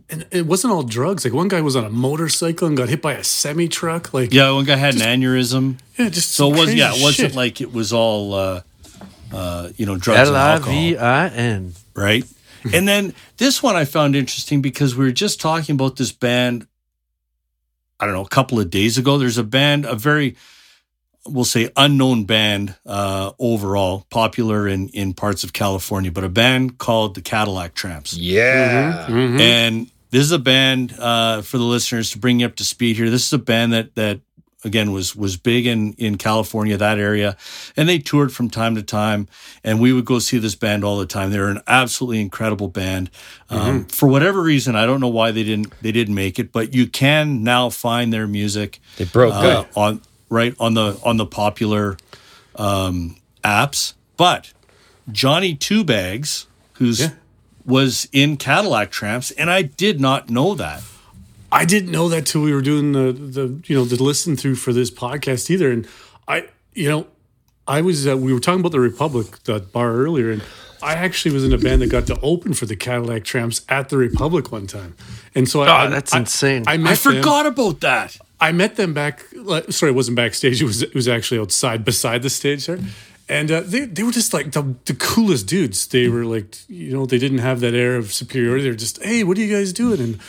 [0.10, 1.26] and it wasn't all drugs.
[1.26, 4.14] Like one guy was on a motorcycle and got hit by a semi truck.
[4.14, 5.78] Like Yeah, one guy had an aneurysm.
[5.98, 7.36] yeah, just So it was crazy yeah, it wasn't shit.
[7.36, 8.62] like it was all uh,
[9.34, 11.74] uh, you know drugs and alcohol, V I N.
[11.96, 12.24] right?
[12.74, 16.68] and then this one I found interesting because we were just talking about this band.
[18.00, 19.18] I don't know, a couple of days ago.
[19.18, 20.36] There's a band, a very
[21.30, 26.78] we'll say unknown band uh, overall, popular in in parts of California, but a band
[26.78, 28.16] called the Cadillac Tramps.
[28.18, 29.06] Yeah.
[29.10, 29.40] Mhm.
[29.40, 32.96] And this is a band uh, for the listeners to bring you up to speed
[32.98, 33.10] here.
[33.10, 34.20] This is a band that that
[34.64, 37.38] again was was big in in California that area,
[37.76, 39.28] and they toured from time to time.
[39.64, 41.30] And we would go see this band all the time.
[41.30, 43.10] They're an absolutely incredible band.
[43.50, 46.74] Um, For whatever reason, I don't know why they didn't they didn't make it, but
[46.74, 51.26] you can now find their music They broke uh, on right on the on the
[51.26, 51.98] popular
[52.56, 53.94] um, apps.
[54.18, 54.54] But
[55.12, 57.10] Johnny Two Bags, who's Yeah.
[57.66, 60.82] was in Cadillac Tramps, and I did not know that.
[61.52, 64.56] I didn't know that till we were doing the the you know the listen through
[64.56, 65.72] for this podcast either.
[65.72, 65.88] And
[66.28, 67.08] I you know
[67.68, 70.42] I was uh, we were talking about the Republic that bar earlier, and
[70.82, 73.90] I actually was in a band that got to open for the Cadillac Tramps at
[73.90, 74.96] the Republic one time.
[75.36, 76.64] And so I, Oh, that's I, insane.
[76.68, 78.18] I, met I them- forgot about that.
[78.40, 79.26] I met them back.
[79.70, 80.62] Sorry, it wasn't backstage.
[80.62, 82.80] It was it was actually outside beside the stage there,
[83.30, 85.88] and uh, they they were just like the, the coolest dudes.
[85.88, 88.64] They were like you know they didn't have that air of superiority.
[88.64, 90.00] They're just hey, what are you guys doing?
[90.00, 90.20] And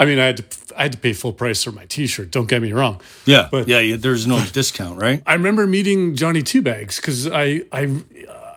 [0.00, 0.44] I mean, I had to
[0.76, 2.30] I had to pay full price for my T-shirt.
[2.32, 3.00] Don't get me wrong.
[3.26, 3.96] Yeah, But- yeah, yeah.
[3.96, 5.22] There's no discount, right?
[5.26, 8.02] I remember meeting Johnny Two Bags because I I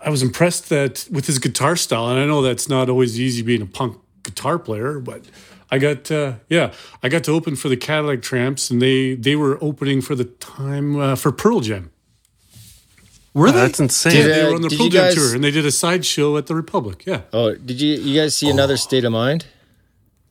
[0.04, 3.41] I was impressed that with his guitar style, and I know that's not always easy
[3.44, 5.22] being a punk guitar player, but
[5.76, 6.72] I got uh, yeah
[7.04, 10.26] I got to open for the Cadillac Tramps, and they they were opening for the
[10.26, 11.92] time uh, for Pearl Jam.
[13.34, 13.60] Were Oh, they?
[13.68, 14.16] that's insane.
[14.16, 16.06] Yeah, they uh, were on the Pearl Jam guys- tour, and they did a side
[16.06, 17.04] show at the Republic.
[17.06, 19.46] Yeah, Oh, did you you guys see another state of mind?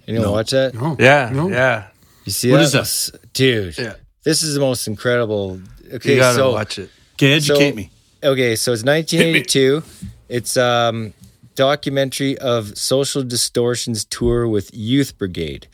[0.09, 0.75] Anyone watch that?
[0.75, 1.49] no, Yeah, no.
[1.49, 1.89] yeah.
[2.25, 2.81] You see What that?
[2.83, 3.33] is that?
[3.35, 3.77] dude?
[3.79, 3.95] Yeah.
[4.25, 5.61] This is the most incredible.
[5.93, 6.91] Okay, You gotta so watch it.
[7.17, 7.91] Okay, educate So- me.
[8.23, 9.83] okay, so it's 1982.
[10.29, 11.13] it's um
[11.55, 15.67] documentary of Social Distortions tour with Youth Brigade,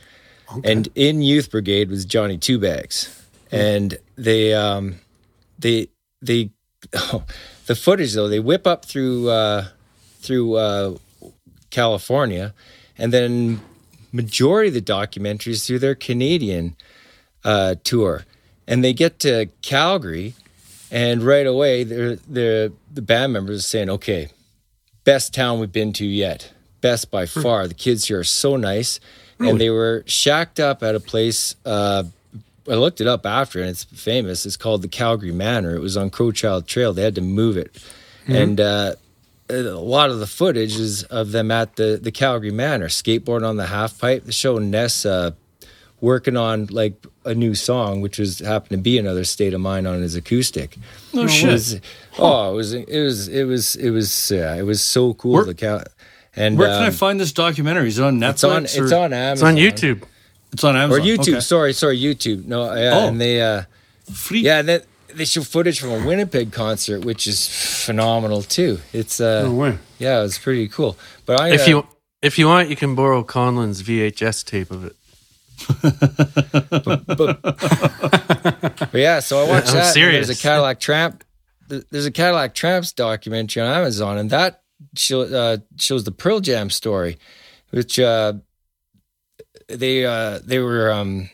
[0.64, 5.00] and in Youth Brigade was Johnny Two Bags, and they um
[5.58, 5.88] they
[6.22, 6.50] they
[6.94, 7.24] oh,
[7.66, 9.68] the footage though they whip up through uh
[10.20, 10.96] through uh
[11.70, 12.52] California,
[12.98, 13.60] and then
[14.12, 16.76] majority of the documentaries through their Canadian
[17.44, 18.24] uh, tour,
[18.66, 20.34] and they get to Calgary,
[20.90, 24.28] and right away they're, they're, the band members are saying, "Okay,
[25.04, 27.66] best town we've been to yet, best by far.
[27.68, 29.00] The kids here are so nice."
[29.38, 31.56] And they were shacked up at a place.
[31.64, 32.04] Uh,
[32.68, 34.44] I looked it up after, and it's famous.
[34.44, 35.74] It's called the Calgary Manor.
[35.74, 36.92] It was on Crowchild Trail.
[36.92, 37.82] They had to move it,
[38.26, 38.96] and uh,
[39.48, 43.56] a lot of the footage is of them at the the Calgary Manor, skateboarding on
[43.56, 44.24] the half pipe.
[44.24, 45.30] They show Ness uh,
[46.00, 49.86] working on like a new song, which was happened to be another state of mind
[49.86, 50.76] on his acoustic.
[51.12, 51.50] No It shit.
[51.52, 51.80] was-
[52.18, 55.32] oh, it was it was it was it was yeah, it was so cool.
[55.34, 55.84] Where- the Cal-
[56.36, 57.88] and Where can I um, find this documentary?
[57.88, 58.32] Is it on Netflix?
[58.34, 60.02] it's on or- it's on It's on YouTube.
[60.52, 61.32] It's on Amazon or YouTube.
[61.34, 61.40] Okay.
[61.40, 62.46] Sorry, sorry, YouTube.
[62.46, 63.08] No, yeah, Oh.
[63.08, 63.62] and they uh,
[64.12, 64.40] Free.
[64.40, 64.80] yeah, they,
[65.14, 67.46] they show footage from a Winnipeg concert, which is
[67.84, 68.78] phenomenal too.
[68.92, 69.78] It's uh, No way.
[69.98, 70.96] yeah, it's pretty cool.
[71.26, 71.86] But I If uh, you
[72.22, 74.96] if you want, you can borrow Conlon's VHS tape of it.
[78.92, 79.94] But yeah, so I watched I'm that.
[79.94, 80.26] serious.
[80.26, 81.24] There's a Cadillac Tramp.
[81.68, 84.62] There's a Cadillac Tramps documentary on Amazon, and that
[84.96, 87.18] show, uh, shows the Pearl Jam story,
[87.70, 88.34] which uh,
[89.68, 91.30] they uh, they were um,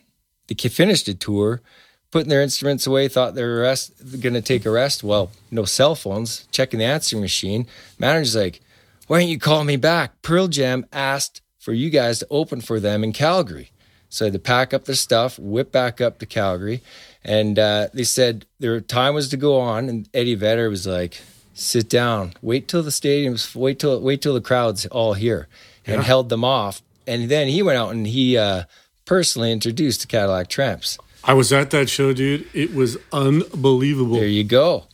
[0.49, 1.63] they finished a tour,
[2.11, 5.03] putting their instruments away, thought they were rest, to take a rest.
[5.03, 7.67] Well, no cell phones, checking the answering machine.
[7.99, 8.61] Manager's like,
[9.07, 12.79] "Why don't you call me back?" Pearl Jam asked for you guys to open for
[12.79, 13.71] them in Calgary.
[14.17, 16.83] So they had to pack up their stuff, whip back up to Calgary.
[17.23, 19.91] And uh, they said their time was to go on.
[19.91, 21.21] And Eddie Vedder was like,
[21.53, 25.49] sit down, wait till the stadium's, wait till, wait till the crowd's all here
[25.85, 26.81] and held them off.
[27.07, 28.65] And then he went out and he uh,
[29.05, 30.97] personally introduced the Cadillac Tramps.
[31.23, 32.49] I was at that show, dude.
[32.55, 34.17] It was unbelievable.
[34.17, 34.85] There you go.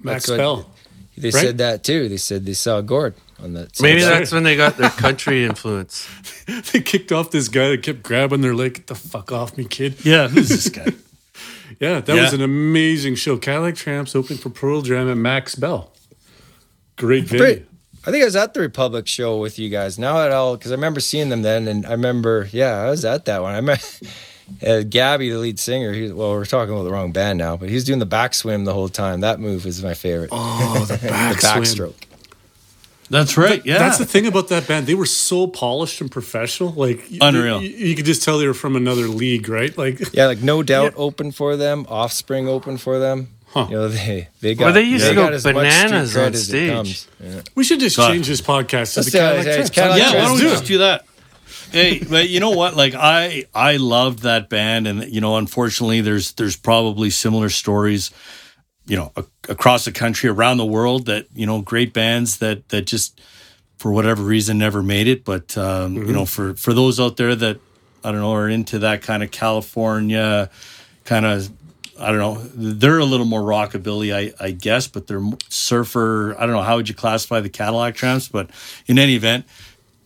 [0.00, 0.68] Max Bell.
[1.16, 1.40] They Right?
[1.40, 2.08] said that too.
[2.08, 3.80] They said they saw Gord on that.
[3.80, 6.08] Maybe So- that's when they got their country influence.
[6.72, 8.74] They kicked off this guy that kept grabbing their leg.
[8.74, 10.04] Get the fuck off me, kid.
[10.04, 10.92] Yeah, who's this guy?
[11.80, 12.22] Yeah, that Yeah.
[12.22, 13.36] was an amazing show.
[13.36, 15.92] Cadillac Tramps opening for Pearl Jam and Max Bell.
[16.96, 17.38] Great video.
[17.46, 17.66] Great.
[18.04, 19.98] I think I was at the Republic show with you guys.
[19.98, 23.04] Now that all, because I remember seeing them then, and I remember, yeah, I was
[23.04, 23.54] at that one.
[23.54, 24.00] I met
[24.66, 25.92] uh, Gabby, the lead singer.
[25.92, 28.64] He, well, we're talking about the wrong band now, but he's doing the back swim
[28.64, 29.20] the whole time.
[29.20, 30.30] That move is my favorite.
[30.32, 31.34] Oh, the the backswim.
[31.94, 31.94] backstroke.
[33.12, 33.64] That's right.
[33.66, 33.78] Yeah.
[33.78, 34.86] That's the thing about that band.
[34.86, 36.72] They were so polished and professional.
[36.72, 37.62] Like Unreal.
[37.62, 39.76] You, you could just tell they were from another league, right?
[39.76, 41.84] Like Yeah, like no doubt open for them.
[41.90, 43.28] Offspring open for them.
[43.48, 43.66] Huh.
[43.68, 44.64] You know they they got.
[44.64, 46.70] Well, they used to go got as much bananas on stage.
[46.70, 47.08] comes.
[47.22, 47.42] Yeah.
[47.54, 48.10] we should just God.
[48.10, 49.18] change this podcast to Let's the do.
[49.18, 49.70] Cadillac It's Tramps.
[49.70, 51.04] Cadillac yeah, why don't we do just do that?
[51.70, 52.76] Hey, but you know what?
[52.76, 58.10] Like I, I loved that band, and you know, unfortunately, there's there's probably similar stories,
[58.86, 62.68] you know, a- across the country, around the world that you know, great bands that
[62.70, 63.20] that just
[63.78, 65.24] for whatever reason never made it.
[65.24, 67.58] But um, you know, for for those out there that
[68.04, 70.50] I don't know are into that kind of California
[71.04, 71.50] kind of.
[72.00, 72.42] I don't know.
[72.54, 76.34] They're a little more rockabilly, I, I guess, but they're surfer.
[76.36, 78.50] I don't know how would you classify the Cadillac Tramps, but
[78.86, 79.44] in any event,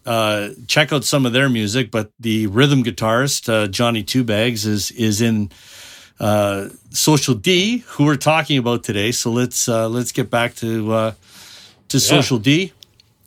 [0.04, 1.90] uh, check out some of their music.
[1.90, 5.50] But the rhythm guitarist uh, Johnny Two Bags is is in
[6.20, 9.12] uh, Social D, who we're talking about today.
[9.12, 11.12] So let's uh, let's get back to uh,
[11.88, 12.72] to Social D.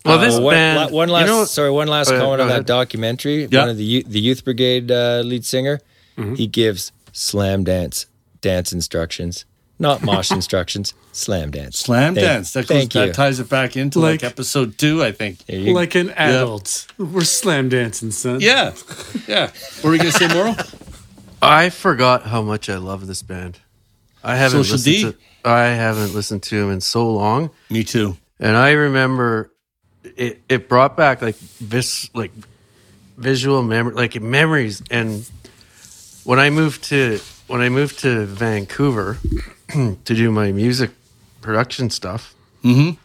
[0.06, 0.92] Well, this Uh, one, band.
[0.92, 2.66] la- one you last, know- sorry, one last comment go on that ahead.
[2.66, 3.46] documentary.
[3.46, 3.60] Yeah.
[3.62, 5.82] One of the youth, the Youth Brigade uh, lead singer,
[6.18, 6.36] Mm-hmm.
[6.36, 8.06] he gives slam dance
[8.42, 9.46] dance instructions,
[9.78, 10.94] not mosh instructions.
[11.12, 12.54] Slam dance, Slam Thank- dance.
[12.54, 13.02] That, goes, thank you.
[13.08, 15.40] that ties it back into like, Like- episode two, I think.
[15.50, 16.88] You- Like an adult.
[16.98, 18.40] We're slam dancing, son.
[18.42, 18.74] Yeah,
[19.28, 19.48] yeah.
[19.82, 20.56] What were we gonna say, Moro?
[21.42, 23.60] I forgot how much I love this band.
[24.24, 25.02] I haven't Social listened D?
[25.44, 25.50] to.
[25.50, 28.18] I haven't listened to them in so long, Me too.
[28.40, 29.52] and I remember
[30.04, 30.42] it.
[30.50, 32.32] It brought back like this, like
[33.18, 34.82] visual memory, like memories.
[34.92, 35.30] And
[36.26, 39.18] when I moved to when I moved to Vancouver
[39.70, 40.92] to do my music
[41.42, 42.98] production stuff, Mhm.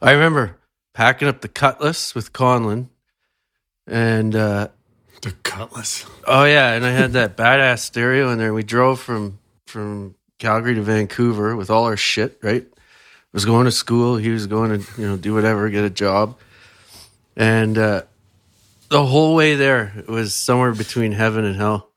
[0.00, 0.56] I remember
[0.94, 2.88] packing up the Cutlass with Conlon,
[3.86, 4.34] and.
[4.34, 4.68] uh
[5.22, 6.06] The Cutlass.
[6.26, 8.52] Oh yeah, and I had that badass stereo in there.
[8.54, 12.38] We drove from from Calgary to Vancouver with all our shit.
[12.42, 12.78] Right, I
[13.32, 14.16] was going to school.
[14.16, 16.38] He was going to you know do whatever, get a job,
[17.36, 18.02] and uh,
[18.88, 21.90] the whole way there it was somewhere between heaven and hell,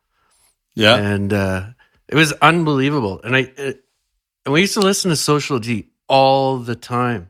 [0.74, 0.96] Yeah.
[0.96, 1.66] and uh,
[2.08, 3.22] it was unbelievable.
[3.24, 3.84] And I it,
[4.46, 7.30] and we used to listen to Social D all the time,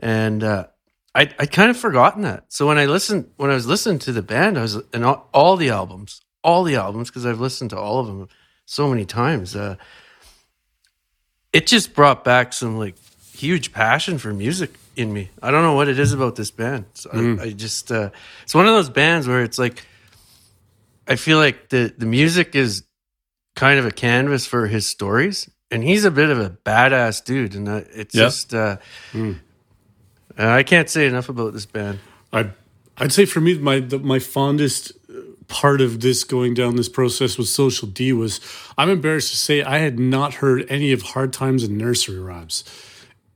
[0.00, 0.66] and uh,
[1.18, 2.44] I I kind of forgotten that.
[2.48, 5.28] So when I listened when I was listening to the band, I was and all,
[5.34, 8.28] all the albums, all the albums because I've listened to all of them
[8.66, 9.56] so many times.
[9.56, 9.76] Uh,
[11.52, 12.96] it just brought back some like
[13.34, 15.30] huge passion for music in me.
[15.42, 16.84] I don't know what it is about this band.
[16.94, 18.10] So I, I just uh,
[18.44, 19.84] it's one of those bands where it's like
[21.08, 22.84] I feel like the the music is
[23.56, 27.56] kind of a canvas for his stories, and he's a bit of a badass dude,
[27.56, 28.24] and uh, it's Yeah.
[28.26, 28.76] just uh,
[29.14, 29.32] uh,
[30.38, 31.98] I can't say enough about this band.
[32.32, 32.52] I'd
[32.96, 36.88] I'd say for me my the, my fondest uh, part of this going down this
[36.88, 38.40] process with Social D was
[38.76, 42.64] I'm embarrassed to say I had not heard any of Hard Times and Nursery Rhymes.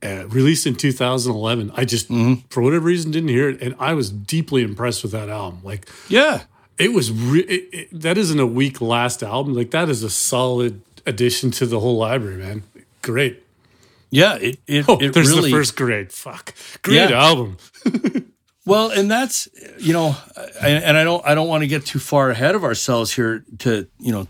[0.01, 2.07] Uh, released in 2011, I just
[2.49, 5.61] for whatever reason didn't hear it, and I was deeply impressed with that album.
[5.63, 6.41] Like Yeah.
[6.77, 9.53] it was re- it, it, that isn't a weak last album.
[9.53, 12.63] Like that is a solid addition to the whole library, man.
[13.01, 13.42] Great.
[14.13, 14.35] Yeah.
[14.35, 16.11] It, it, Oh, it there's really, the first grade.
[16.11, 17.23] Fuck, great Yeah.
[17.29, 17.57] album.
[18.65, 20.15] Well, and that's you know,
[20.61, 23.43] I- and I don't I don't want to get too far ahead of ourselves here
[23.59, 24.27] to you know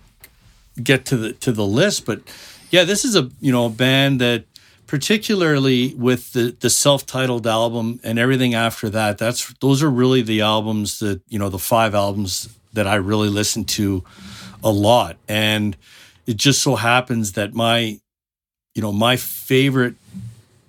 [0.81, 2.21] get to the to the list, but
[2.71, 4.45] yeah, this is a you know a band that
[4.87, 10.41] particularly with the the self-titled album and everything after that, that's those are really the
[10.41, 14.03] albums that you know the five albums that I really listen to
[14.63, 15.77] a lot, and
[16.25, 17.99] it just so happens that my
[18.75, 19.95] you know my favorite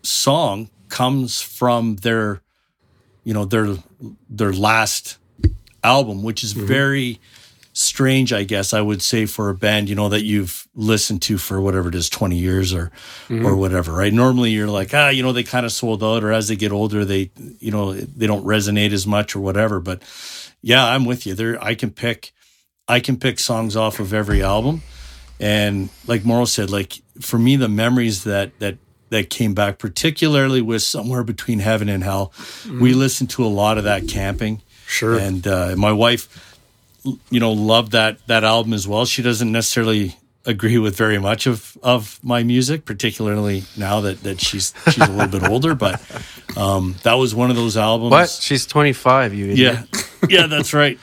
[0.03, 2.41] song comes from their
[3.25, 3.77] you know their
[4.29, 5.19] their last
[5.83, 7.19] album which is very
[7.73, 11.37] strange i guess i would say for a band you know that you've listened to
[11.39, 12.91] for whatever it is 20 years or
[13.31, 14.13] or whatever right?
[14.13, 16.73] Normally you're like ah you know they kind of sold out or as they get
[16.73, 20.03] older they you know they don't resonate as much or whatever but
[20.63, 21.35] yeah i'm with you.
[21.35, 22.33] There i can pick
[22.87, 24.83] i can pick songs off of every album.
[25.41, 28.79] And like Moro said, like for me, the memories that that
[29.11, 32.33] that came back, particularly with somewhere between heaven and hell,
[32.81, 34.63] we listened to a lot of that camping.
[34.87, 35.19] Sure.
[35.19, 36.59] And uh, my wife,
[37.31, 39.05] you know, loved that that album as well.
[39.07, 44.41] She doesn't necessarily agree with very much of of my music, particularly now that that
[44.41, 45.75] she's she's a little bit older.
[45.85, 46.01] But
[46.57, 48.11] um, that was one of those albums.
[48.11, 48.29] What?
[48.29, 49.35] She's 25.
[49.35, 49.89] You idiot.
[49.93, 50.99] Yeah, yeah, that's right.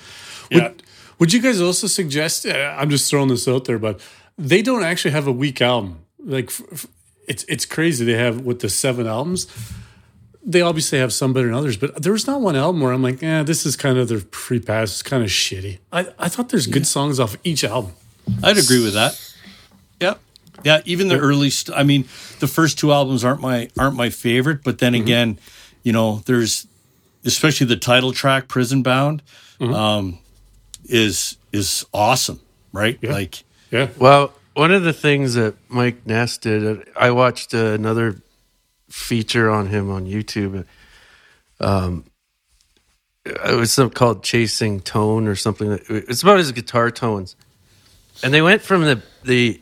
[0.50, 0.70] Yeah.
[0.70, 0.84] Would,
[1.20, 2.46] would you guys also suggest?
[2.48, 4.00] I'm just throwing this out there, but
[4.38, 6.01] they don't actually have a weak album.
[6.24, 6.88] Like f- f-
[7.28, 8.06] it's it's crazy.
[8.06, 9.48] They have with the seven albums.
[10.44, 13.22] They obviously have some better than others, but there's not one album where I'm like,
[13.22, 14.90] eh, this is kind of their free pass.
[14.92, 15.78] It's kind of shitty.
[15.92, 17.92] I, I thought there's good songs off each album.
[18.44, 19.20] I'd agree with that.
[20.00, 20.16] Yeah,
[20.64, 20.82] yeah.
[20.86, 22.06] Even the early, st- I mean,
[22.40, 25.38] the first two albums aren't my aren't my favorite, but then again,
[25.84, 26.66] you know, there's
[27.24, 29.22] especially the title track, "Prison Bound,"
[29.60, 30.18] um,
[30.86, 32.40] is is awesome,
[32.74, 32.98] right?
[33.02, 33.12] Yeah.
[33.12, 38.22] Like, Yeah, Well, one of the things that Mike Ness did, I watched uh, another
[38.90, 40.66] feature on him on YouTube.
[41.60, 42.06] Um,
[43.26, 45.80] it was some called "Chasing Tone" or something.
[45.90, 47.36] It's about his guitar tones,
[48.24, 49.62] and they went from the the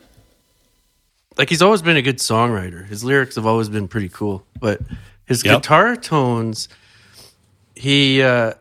[1.37, 2.85] like he's always been a good songwriter.
[2.87, 4.81] His lyrics have always been pretty cool, but
[5.25, 5.61] his Yep.
[5.61, 6.69] guitar tones,
[7.75, 8.53] he uh,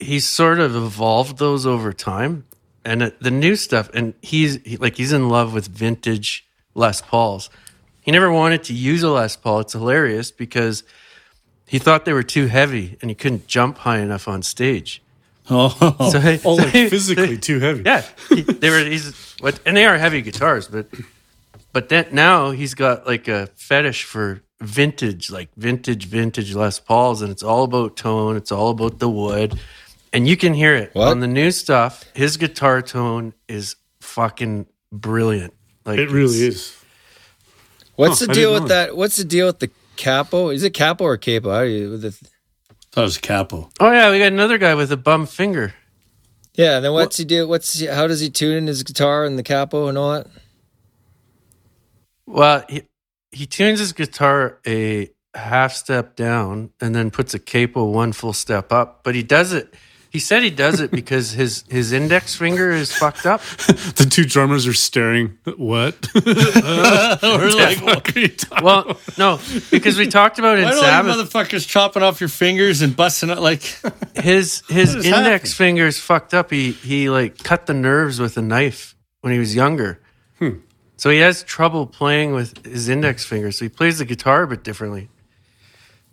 [0.00, 2.44] he's sort of evolved those over time
[2.84, 7.50] and the new stuff and he's he, like he's in love with vintage les pauls.
[8.00, 9.60] He never wanted to use a les paul.
[9.60, 10.82] It's hilarious because
[11.66, 15.02] he thought they were too heavy and he couldn't jump high enough on stage.
[15.52, 17.82] Oh, so, he- oh, so like he- physically too heavy.
[17.84, 20.86] yeah he, they were he's what and they are heavy guitars but
[21.72, 27.20] but then now he's got like a fetish for vintage like vintage vintage les pauls
[27.20, 29.58] and it's all about tone it's all about the wood
[30.12, 31.08] and you can hear it What?
[31.08, 36.76] on the new stuff his guitar tone is fucking brilliant like it really is.
[37.96, 38.96] What's Huh, the deal with that?
[38.96, 40.48] What's the deal with the capo?
[40.48, 41.50] Is it capo or capo?
[41.50, 42.16] How do you, with the,
[42.92, 43.70] that was Capo.
[43.78, 45.74] oh yeah we got another guy with a bum finger
[46.54, 46.76] yeah.
[46.76, 47.46] And then what's he do?
[47.46, 50.26] What's he, how does he tune in his guitar and the capo and all that?
[52.26, 52.82] well he,
[53.30, 58.32] he tunes his guitar a half step down and then puts a capo one full
[58.32, 59.72] step up but he does it
[60.10, 63.40] he said he does it because his his index finger is fucked up
[63.96, 65.38] The two drummers are staring.
[65.56, 66.08] What?
[66.14, 69.38] We're like, Fuck are you talking- well no
[69.70, 70.64] because we talked about it.
[70.64, 73.62] why don't you sabbath motherfuckers chopping off your fingers and busting it like?
[74.14, 75.46] his his index happening?
[75.52, 79.54] finger's fucked up he he like cut the nerves with a knife when he was
[79.54, 80.00] younger
[80.38, 80.58] Hmm.
[80.96, 84.46] so he has trouble playing with his index finger so he plays the guitar a
[84.48, 85.08] bit differently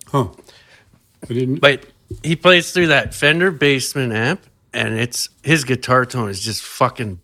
[0.08, 0.30] Huh.
[1.30, 1.60] I didn't.
[1.60, 1.86] But
[2.24, 4.42] he plays through that Fender Bassman amp,
[4.74, 7.20] and it's his guitar tone is just fucking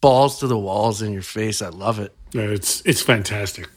[0.00, 1.62] balls to the walls in your face.
[1.62, 2.14] I love it.
[2.32, 3.68] Yeah, it's it's fantastic.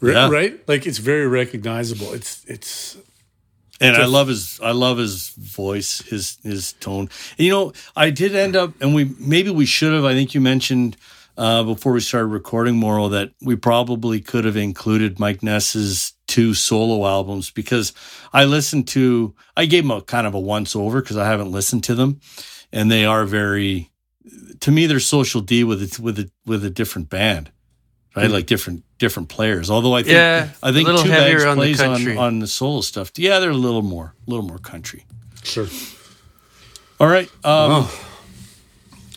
[0.00, 0.30] Right, Yeah.
[0.30, 0.68] right?
[0.68, 2.12] Like it's very recognizable.
[2.12, 2.96] It's it's
[3.80, 7.08] And I love his I love his voice, his his tone.
[7.38, 10.34] And, you know, I did end up and we maybe we should have, I think
[10.34, 10.96] you mentioned
[11.36, 16.54] uh, before we started recording Moro that we probably could have included Mike Ness's two
[16.54, 17.92] solo albums because
[18.32, 21.52] I listened to I gave them a kind of a once over because I haven't
[21.52, 22.20] listened to them,
[22.72, 23.90] and they are very
[24.60, 27.50] to me they're Social D with a, with a with a different band,
[28.16, 28.30] right?
[28.30, 29.70] Like different different players.
[29.70, 32.18] Although I think Yeah, I think a little Two heavier Bags on the plays on,
[32.18, 33.12] on the solo stuff.
[33.16, 35.04] Yeah, they're a little more a little more country.
[35.42, 35.66] Sure.
[36.98, 37.28] All right.
[37.44, 38.08] Um, Oh,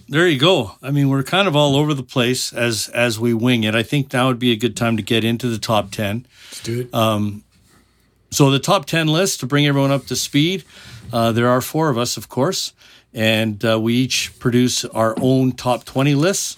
[0.10, 0.74] there you go.
[0.82, 3.76] I mean, we're kind of all over the place as as we wing it.
[3.76, 6.26] I think now would be a good time to get into the top ten.
[6.50, 6.94] let's do it.
[8.32, 10.64] So the top ten list to bring everyone up to speed.
[11.12, 12.74] Uh, there are four of us, of course,
[13.14, 16.58] and uh, we each produce our own top twenty lists.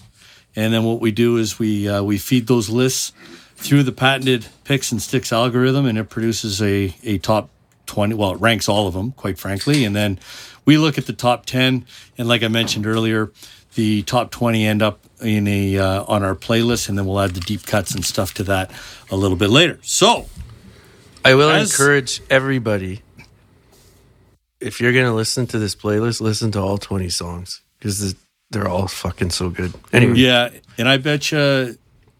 [0.54, 3.12] And then what we do is we uh, we feed those lists
[3.56, 7.48] through the patented picks and sticks algorithm, and it produces a a top
[7.86, 8.14] twenty.
[8.14, 10.18] Well, it ranks all of them, quite frankly, and then
[10.64, 11.86] we look at the top ten.
[12.18, 13.30] And like I mentioned earlier,
[13.74, 17.30] the top twenty end up in a uh, on our playlist, and then we'll add
[17.30, 18.70] the deep cuts and stuff to that
[19.10, 19.78] a little bit later.
[19.82, 20.26] So
[21.24, 23.02] I will As- encourage everybody
[24.60, 28.14] if you're gonna listen to this playlist, listen to all 20 songs because
[28.50, 29.72] they're all fucking so good.
[29.92, 31.76] Anyway, Yeah, and I bet you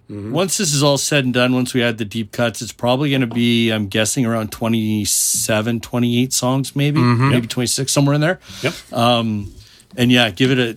[0.09, 3.09] once this is all said and done, once we add the deep cuts, it's probably
[3.11, 8.39] going to be, I'm guessing, around 27, 28 songs, maybe, maybe 26, somewhere in there.
[8.63, 8.75] Yep.
[8.93, 9.53] Um,
[9.97, 10.77] And yeah, give it a,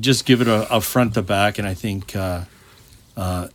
[0.00, 2.42] just give it a, a front to back, and I think, uh,
[3.16, 3.48] uh,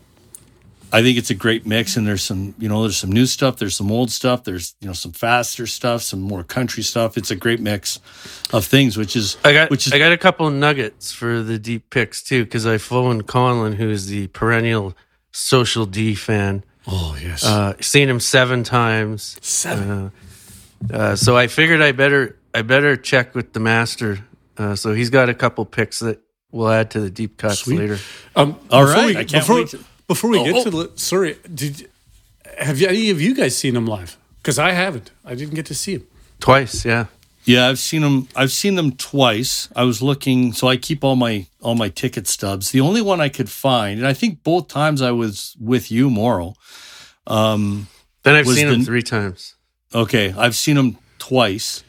[0.92, 1.98] I think it's a great mix.
[1.98, 4.88] And there's some, you know, there's some new stuff, there's some old stuff, there's you
[4.88, 7.18] know some faster stuff, some more country stuff.
[7.18, 8.00] It's a great mix
[8.54, 11.42] of things, which is, I got which is, I got a couple of nuggets for
[11.44, 14.96] the deep picks too because I phoned Conlon, who's the perennial
[15.32, 16.64] Social D fan.
[16.88, 17.46] oh yes.
[17.46, 19.38] Uh, seen him seven times.
[19.42, 20.12] Seven.
[20.92, 24.20] Uh, so I figured I better I better check with the master.
[24.58, 26.20] Uh, so he's got a couple picks that
[26.52, 27.78] we'll add to the deep cuts Sweet.
[27.80, 27.98] later.
[28.36, 30.64] Um, All before right, we- I can't before, wait to- before we Oh, get oh.
[30.66, 31.89] to the sorry, did
[32.57, 34.18] have you, any of you guys seen him live?
[34.41, 35.12] Because I haven't.
[35.24, 36.07] I didn't get to see him.
[36.41, 37.05] Twice, yeah.
[37.45, 38.28] Yeah, I've seen them.
[38.36, 39.70] I've seen them twice.
[39.76, 42.72] I was looking, so I keep all my all my ticket stubs.
[42.72, 46.10] The only one I could find, and I think both times I was with you,
[46.10, 46.53] Moro.
[47.28, 47.88] Um,
[48.24, 49.55] Then I've Was seen him the- three times.
[49.93, 51.84] okay, I've seen them twice,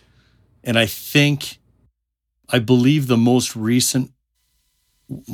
[0.65, 1.59] and I think,
[2.49, 4.13] I believe the most recent,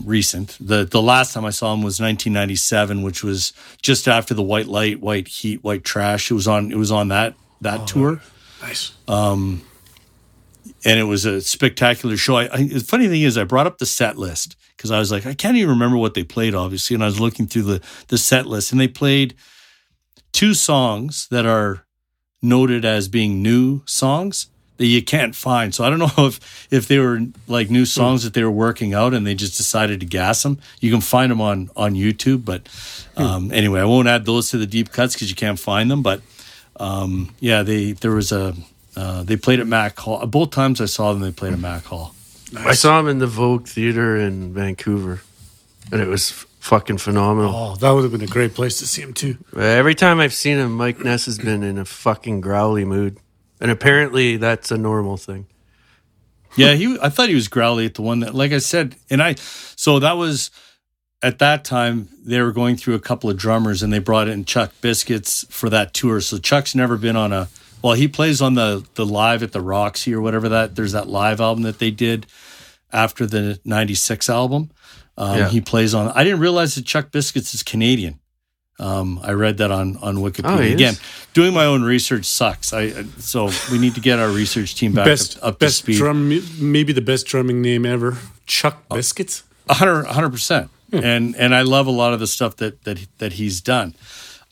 [0.05, 3.53] recent the the last time I saw him was 1997, which was
[3.83, 6.31] just after the White Light, White Heat, White Trash.
[6.31, 6.72] It was on.
[6.72, 8.20] It was on that that tour.
[8.62, 8.93] Nice.
[9.07, 9.62] Um,
[10.85, 12.37] and it was a spectacular show.
[12.37, 15.11] I, I, the funny thing is, I brought up the set list because I was
[15.11, 16.95] like, I can't even remember what they played, obviously.
[16.95, 19.35] And I was looking through the the set list, and they played
[20.33, 21.87] two songs that are
[22.43, 24.49] noted as being new songs
[24.79, 25.74] that you can't find.
[25.74, 28.95] So I don't know if if they were like new songs that they were working
[28.95, 30.59] out and they just decided to gas them.
[30.81, 32.68] You can find them on on YouTube, but
[33.16, 36.03] um, anyway, I won't add those to the deep cuts because you can't find them.
[36.03, 36.20] But
[36.79, 38.55] um, yeah, they there was a
[38.97, 40.24] uh, they played at Mac Hall.
[40.27, 42.14] Both times I saw them, they played at Mac Hall.
[42.57, 45.20] I saw him in the Vogue Theater in Vancouver,
[45.91, 47.53] and it was f- fucking phenomenal.
[47.55, 49.37] Oh, that would have been a great place to see him too.
[49.57, 53.18] Every time I've seen him, Mike Ness has been in a fucking growly mood,
[53.61, 55.47] and apparently that's a normal thing.
[56.57, 56.99] Yeah, he.
[57.01, 59.35] I thought he was growly at the one that, like I said, and I.
[59.35, 60.51] So that was
[61.23, 64.45] at that time they were going through a couple of drummers, and they brought in
[64.45, 66.21] Chuck Biscuits for that tour.
[66.21, 67.49] So Chuck's never been on a.
[67.83, 70.77] Well, he plays on the the live at the Roxy or whatever that.
[70.77, 72.27] There's that live album that they did
[72.91, 74.71] after the '96 album.
[75.19, 75.49] Um, Yeah.
[75.51, 76.09] He plays on.
[76.09, 78.19] I didn't realize that Chuck Biscuits is Canadian.
[78.79, 80.70] Um, I read that on on Wikipedia.
[80.70, 80.74] Oh.
[80.74, 80.95] Again,
[81.33, 82.72] doing my own research sucks.
[82.72, 85.70] I I- so we need to get our research team back Best up, up to
[85.70, 85.97] speed.
[85.97, 86.29] drum,
[86.61, 88.18] maybe the best drumming name ever.
[88.47, 88.87] Chuck.
[88.91, 89.43] Biscuits.
[89.68, 90.70] Hundred, a hundred percent.
[90.93, 93.95] And and I love a lot of the stuff that that that he's done.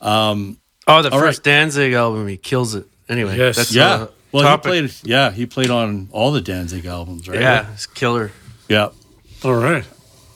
[0.01, 0.57] Um,
[0.87, 2.85] Oh, the All first Danzig album, he kills it.
[3.09, 3.55] Anyway, Yes.
[3.55, 4.03] that's yeah.
[4.03, 4.91] a Well, he played.
[5.03, 7.39] Yeah, he played on all the Danzig albums, right?
[7.39, 8.31] Yeah, it's killer.
[8.69, 8.89] Yeah.
[9.43, 9.83] All right.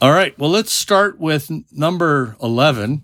[0.02, 0.38] All right.
[0.40, 3.02] Well, let's start with number eleven.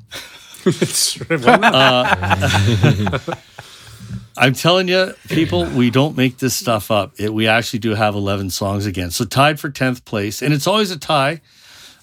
[0.65, 1.39] That's right.
[1.41, 3.39] Why not?
[4.37, 7.13] I'm telling you, people, we don't make this stuff up.
[7.17, 9.09] It, we actually do have 11 songs again.
[9.11, 10.41] So tied for 10th place.
[10.41, 11.39] And it's always a tie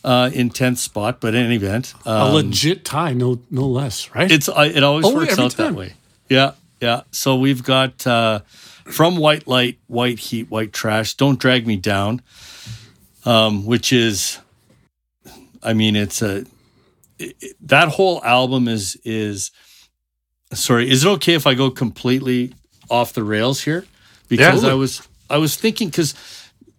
[0.02, 4.14] uh, in 10th spot, but in any event, a um, legit tie, no no less,
[4.14, 4.30] right?
[4.30, 5.72] it's uh, it always Oh, works out time.
[5.74, 5.92] that way.
[6.30, 6.52] Yeah.
[6.80, 7.02] Yeah.
[7.10, 8.40] So we've got uh,
[8.86, 12.22] from White Light, White Heat, White Trash, Don't Drag Me Down,
[13.26, 14.38] um, which is,
[15.62, 16.44] I mean, it's a,
[17.22, 19.50] it- it- that whole album is, is,
[20.52, 22.52] sorry, is it okay if I go completely
[22.90, 23.84] off the rails here?
[24.28, 24.70] Because Yeah.
[24.70, 26.14] I was, I was thinking, because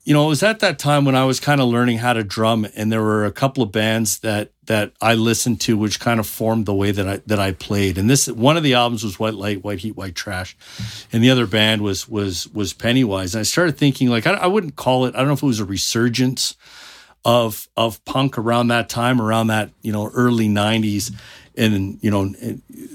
[0.06, 2.26] you know, it was at that time when I was kind of learning how to
[2.26, 6.20] drum, and there were a couple of bands that that I listened to, which kind
[6.20, 7.98] of formed the way that I that I played.
[7.98, 10.58] And this one of the albums was White Light, White Heat, White Trash,
[11.14, 13.34] and the other band was was was Pennywise.
[13.34, 15.16] And I started thinking like I, I wouldn't call it.
[15.16, 16.56] I don't know if it was a resurgence
[17.26, 21.14] of of punk around that time, around that you know early '90s,
[21.56, 22.34] and you know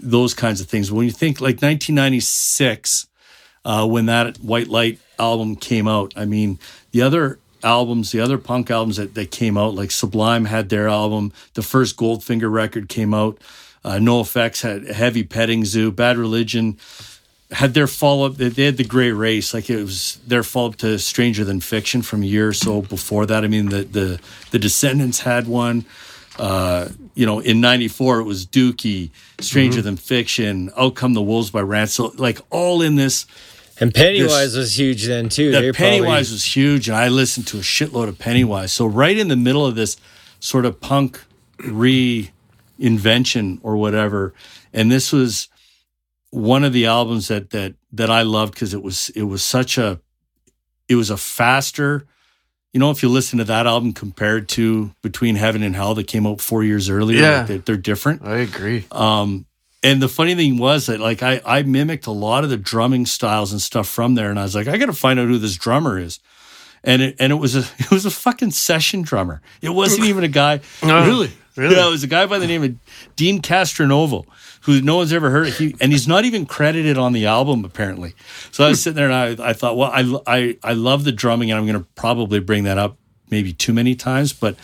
[0.02, 0.92] those kinds of things.
[0.92, 3.06] When you think like 1996,
[3.64, 6.58] uh, when that White Light album came out, I mean
[6.92, 10.88] the other albums, the other punk albums that, that came out, like Sublime had their
[10.88, 13.38] album, the first Goldfinger record came out,
[13.84, 16.78] uh, NOFX had Heavy Petting Zoo, Bad Religion
[17.50, 18.36] had their follow up.
[18.36, 22.02] They had the Gray Race, like it was their follow up to Stranger Than Fiction
[22.02, 23.44] from a year or so before that.
[23.44, 24.20] I mean, the the
[24.50, 25.84] the Descendents had one.
[26.38, 29.86] Uh, you know, in '94 it was Dookie, Stranger mm-hmm.
[29.86, 32.20] Than Fiction, Out Come the Wolves by Rancid.
[32.20, 33.26] like all in this
[33.80, 35.52] and Pennywise this, was huge then too.
[35.52, 36.18] That Pennywise probably...
[36.18, 38.72] was huge, and I listened to a shitload of Pennywise.
[38.72, 39.96] So right in the middle of this
[40.40, 41.22] sort of punk
[41.58, 44.34] reinvention or whatever,
[44.72, 45.48] and this was
[46.30, 49.78] one of the albums that that that I loved because it was it was such
[49.78, 50.00] a
[50.88, 52.06] it was a faster.
[52.72, 56.06] You know, if you listen to that album compared to Between Heaven and Hell that
[56.06, 58.22] came out four years earlier, yeah, like they, they're different.
[58.22, 58.84] I agree.
[58.92, 59.46] Um,
[59.82, 63.06] and the funny thing was that like I, I mimicked a lot of the drumming
[63.06, 65.38] styles and stuff from there, and I was like, I got to find out who
[65.38, 66.20] this drummer is.
[66.84, 69.40] And it, and it was a it was a fucking session drummer.
[69.62, 70.60] It wasn't even a guy.
[70.82, 71.76] Really, really.
[71.76, 72.74] Yeah, it was a guy by the name of
[73.16, 74.24] Deen Castronovo,
[74.68, 75.48] who no one's ever heard.
[75.48, 75.56] Of.
[75.56, 78.14] He and he's not even credited on the album apparently.
[78.50, 81.12] So I was sitting there and I, I thought, well, I, I I love the
[81.12, 82.98] drumming, and I'm going to probably bring that up
[83.30, 84.56] maybe too many times, but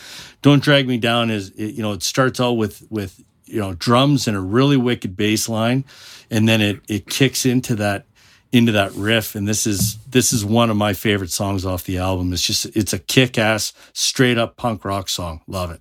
[0.43, 1.31] don't drag me down.
[1.31, 5.17] Is you know it starts out with with you know drums and a really wicked
[5.17, 5.85] bass line
[6.31, 8.07] and then it it kicks into that
[8.53, 11.99] into that riff and this is this is one of my favorite songs off the
[11.99, 15.81] album it's just it's a kick-ass straight up punk rock song love it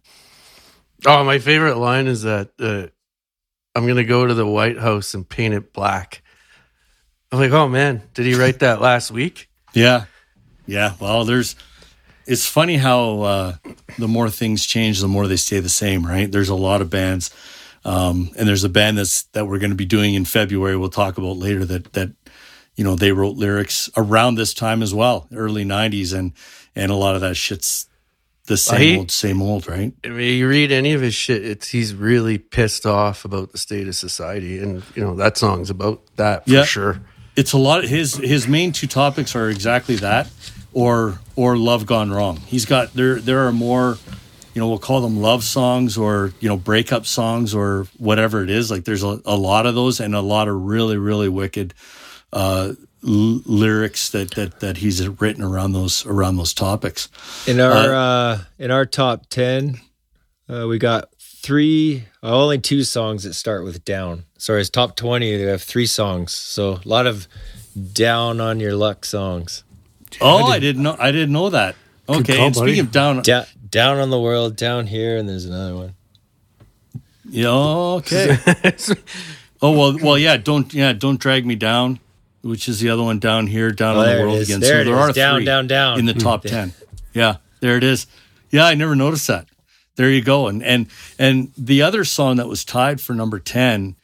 [1.05, 2.87] oh my favorite line is that uh,
[3.75, 6.21] i'm gonna go to the white house and paint it black
[7.31, 10.05] i'm like oh man did he write that last week yeah
[10.65, 11.55] yeah well there's
[12.25, 13.55] it's funny how uh,
[13.97, 16.31] the more things change, the more they stay the same, right?
[16.31, 17.31] There's a lot of bands,
[17.85, 20.77] um, and there's a band that's that we're going to be doing in February.
[20.77, 22.11] We'll talk about later that that
[22.75, 26.33] you know they wrote lyrics around this time as well, early '90s, and
[26.75, 27.87] and a lot of that shit's
[28.45, 29.93] the same he, old, same old, right?
[30.03, 33.57] I mean, you read any of his shit, it's he's really pissed off about the
[33.57, 36.63] state of society, and you know that song's about that for yeah.
[36.63, 37.01] sure.
[37.35, 37.85] It's a lot.
[37.85, 40.29] His his main two topics are exactly that
[40.73, 42.37] or or love gone wrong.
[42.37, 43.97] He's got there there are more,
[44.53, 48.49] you know, we'll call them love songs or you know breakup songs or whatever it
[48.49, 48.69] is.
[48.69, 51.73] Like there's a, a lot of those and a lot of really really wicked
[52.33, 52.73] uh,
[53.05, 57.09] l- lyrics that that that he's written around those around those topics.
[57.47, 59.79] In our uh, uh, in our top ten,
[60.49, 64.25] uh, we got three uh, only two songs that start with down.
[64.37, 65.35] Sorry, it's top twenty.
[65.35, 67.27] We have three songs, so a lot of
[67.93, 69.63] down on your luck songs.
[70.21, 70.95] Oh, I didn't know.
[70.99, 71.75] I didn't know that.
[72.07, 72.37] Okay.
[72.37, 75.75] Call, and speaking of down, da- down on the world, down here, and there's another
[75.75, 75.95] one.
[77.29, 77.49] Yeah.
[77.49, 78.37] Okay.
[79.61, 79.97] oh well.
[80.01, 80.37] Well, yeah.
[80.37, 80.93] Don't yeah.
[80.93, 81.99] Don't drag me down.
[82.43, 84.59] Which is the other one down here, down oh, on the world again.
[84.59, 86.73] There so there are down, three down, down in the top ten.
[87.13, 88.05] Yeah, there it is.
[88.51, 89.47] Yeah, I never noticed that.
[89.95, 90.47] There you go.
[90.47, 90.87] And and
[91.17, 93.95] and the other song that was tied for number ten,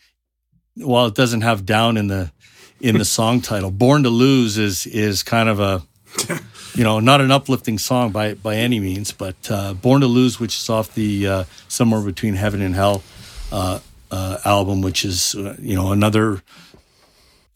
[0.75, 2.31] while it doesn't have down in the
[2.79, 5.83] in the song title, "Born to Lose" is is kind of a
[6.75, 10.39] you know, not an uplifting song by by any means, but uh, "Born to Lose,"
[10.39, 13.03] which is off the uh, "Somewhere Between Heaven and Hell"
[13.51, 13.79] uh,
[14.11, 16.41] uh album, which is uh, you know another,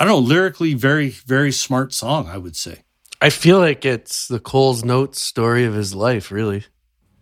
[0.04, 2.28] I don't know, lyrically very very smart song.
[2.28, 2.84] I would say.
[3.22, 6.66] I feel like it's the Coles Notes story of his life, really.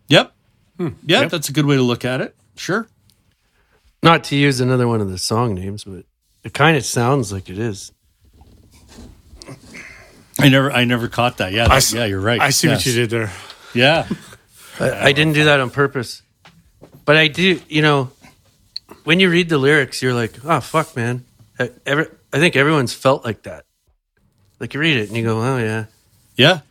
[0.07, 0.33] Yep.
[0.79, 0.87] Hmm.
[1.05, 1.29] Yeah, yep.
[1.29, 2.35] that's a good way to look at it.
[2.55, 2.87] Sure.
[4.01, 6.05] Not to use another one of the song names, but
[6.43, 7.91] it kind of sounds like it is.
[10.39, 11.51] I never, I never caught that.
[11.51, 12.41] Yeah, that, yeah, you're right.
[12.41, 12.79] I see yes.
[12.79, 13.31] what you did there.
[13.75, 14.07] Yeah,
[14.79, 16.23] I, I didn't do that on purpose,
[17.05, 17.61] but I do.
[17.69, 18.09] You know,
[19.03, 21.25] when you read the lyrics, you're like, "Oh fuck, man!"
[21.85, 23.65] Every, I think everyone's felt like that.
[24.59, 25.85] Like you read it and you go, "Oh yeah,
[26.35, 26.61] yeah."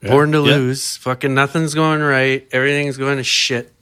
[0.00, 0.56] Born to yeah.
[0.56, 0.96] lose.
[0.98, 2.46] Fucking nothing's going right.
[2.52, 3.72] Everything's going to shit,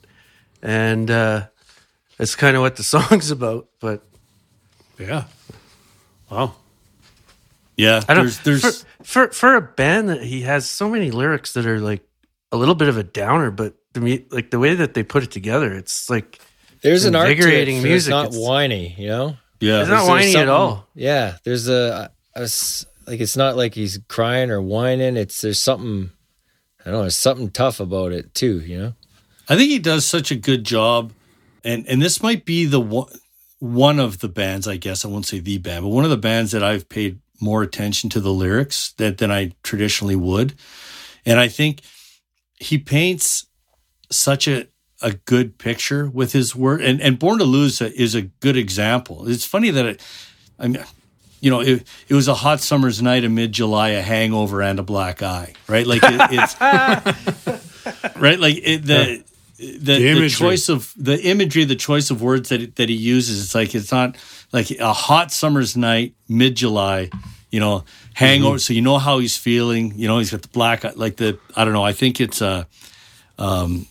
[0.63, 1.45] and uh,
[2.17, 3.67] that's kind of what the song's about.
[3.79, 4.03] But
[4.97, 5.25] yeah,
[6.31, 6.55] wow.
[7.75, 8.23] Yeah, I don't.
[8.23, 11.79] There's, there's for, for, for a band that he has so many lyrics that are
[11.79, 12.01] like
[12.51, 15.31] a little bit of a downer, but the like the way that they put it
[15.31, 16.39] together, it's like
[16.81, 18.09] there's an invigorating art to it, music.
[18.09, 19.37] It's not it's, whiny, you know.
[19.59, 20.87] Yeah, it's not whiny at all.
[20.93, 22.47] Yeah, there's a, a
[23.07, 25.17] like it's not like he's crying or whining.
[25.17, 26.11] It's there's something
[26.81, 27.01] I don't know.
[27.01, 28.59] There's something tough about it too.
[28.59, 28.93] You know.
[29.49, 31.13] I think he does such a good job,
[31.63, 33.09] and and this might be the one
[33.59, 34.67] one of the bands.
[34.67, 37.19] I guess I won't say the band, but one of the bands that I've paid
[37.39, 40.55] more attention to the lyrics that than I traditionally would,
[41.25, 41.81] and I think
[42.59, 43.47] he paints
[44.11, 44.67] such a
[45.01, 46.81] a good picture with his work.
[46.83, 49.27] and and Born to Lose is a good example.
[49.27, 50.05] It's funny that it,
[50.59, 50.83] I mean.
[51.39, 54.79] You know, it, it was a hot summer's night, a mid July, a hangover, and
[54.79, 55.85] a black eye, right?
[55.85, 56.59] Like it, it's
[58.17, 59.23] right, like it, the
[59.57, 60.29] the, the, imagery.
[60.29, 63.43] choice of the imagery, the choice of words that that he uses.
[63.43, 64.17] It's like it's not
[64.51, 67.09] like a hot summer's night, mid July.
[67.51, 68.59] You know, hangover.
[68.59, 69.93] So you know how he's feeling.
[69.95, 71.83] You know, he's got the black, eye- like the I don't know.
[71.83, 72.67] I think it's a,
[73.39, 73.87] um,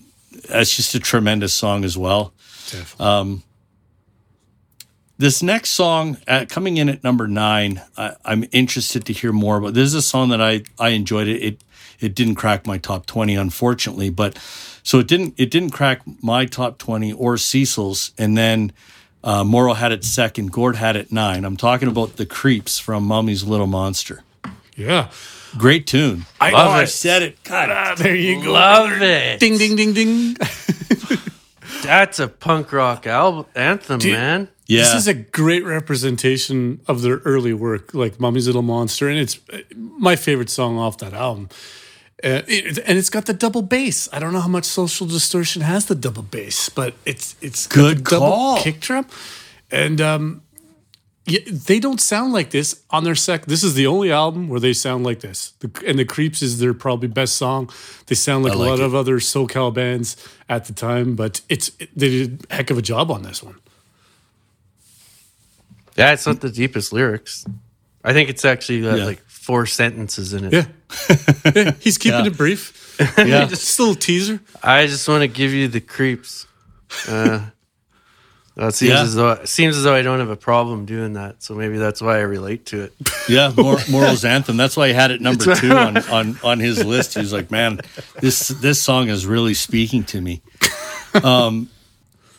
[0.49, 2.33] it's just a tremendous song as well.
[3.01, 3.43] Um,
[5.19, 9.57] this next song, uh, coming in at number nine, I, I'm interested to hear more
[9.57, 9.75] about.
[9.75, 11.43] This is a song that I I enjoyed it.
[11.43, 11.65] It
[12.01, 14.39] it didn't crack my top twenty, unfortunately, but
[14.83, 18.73] so it didn't it didn't crack my top twenty or Cecil's, and then
[19.25, 20.53] uh, Moro had it second.
[20.53, 21.45] Gord had it nine.
[21.45, 24.23] I'm talking about the Creeps from Mummy's Little Monster.
[24.77, 25.11] Yeah.
[25.57, 26.27] Great tune.
[26.41, 26.87] I, Love oh, I it.
[26.89, 27.43] said it.
[27.45, 28.53] God, ah, there you go.
[28.53, 29.41] Love it.
[29.41, 30.37] Ding, ding, ding, ding.
[31.83, 34.13] That's a punk rock album anthem, Dude.
[34.13, 34.49] man.
[34.67, 39.19] Yeah, This is a great representation of their early work, like Mummy's Little Monster, and
[39.19, 41.49] it's uh, my favorite song off that album.
[42.25, 44.09] Uh, it, and it's got the double bass.
[44.13, 47.77] I don't know how much Social Distortion has the double bass, but it's it's got
[47.77, 48.59] Good the double call.
[48.63, 49.07] kick drum,
[49.71, 50.43] and um,
[51.27, 53.47] yeah, they don't sound like this on their sec.
[53.47, 55.53] This is the only album where they sound like this.
[55.61, 57.69] The, and the Creeps is their probably best song.
[58.07, 58.85] They sound like, I a like lot it.
[58.85, 60.17] of other SoCal bands
[60.49, 63.57] at the time, but it's they did a heck of a job on this one.
[65.97, 67.45] Yeah, it's not the deepest lyrics.
[68.05, 69.05] I think it's actually got Yeah.
[69.05, 70.53] like four sentences in it.
[70.53, 70.67] Yeah.
[71.55, 72.27] Yeah, he's keeping Yeah.
[72.27, 72.97] it brief.
[73.19, 73.47] yeah.
[73.49, 74.41] Just a little teaser.
[74.63, 76.47] I just want to give you the creeps.
[77.09, 77.41] Uh,
[78.57, 79.03] that seems Yeah.
[79.03, 81.43] as though it seems as though I don't have a problem doing that.
[81.43, 82.93] So maybe that's why I relate to it.
[83.29, 84.57] Yeah, Mor- Moro's anthem.
[84.57, 87.15] That's why he had it number two on, on, on his list.
[87.15, 87.81] He was like, "Man,
[88.21, 90.43] this this song is really speaking to me."
[91.25, 91.69] Um,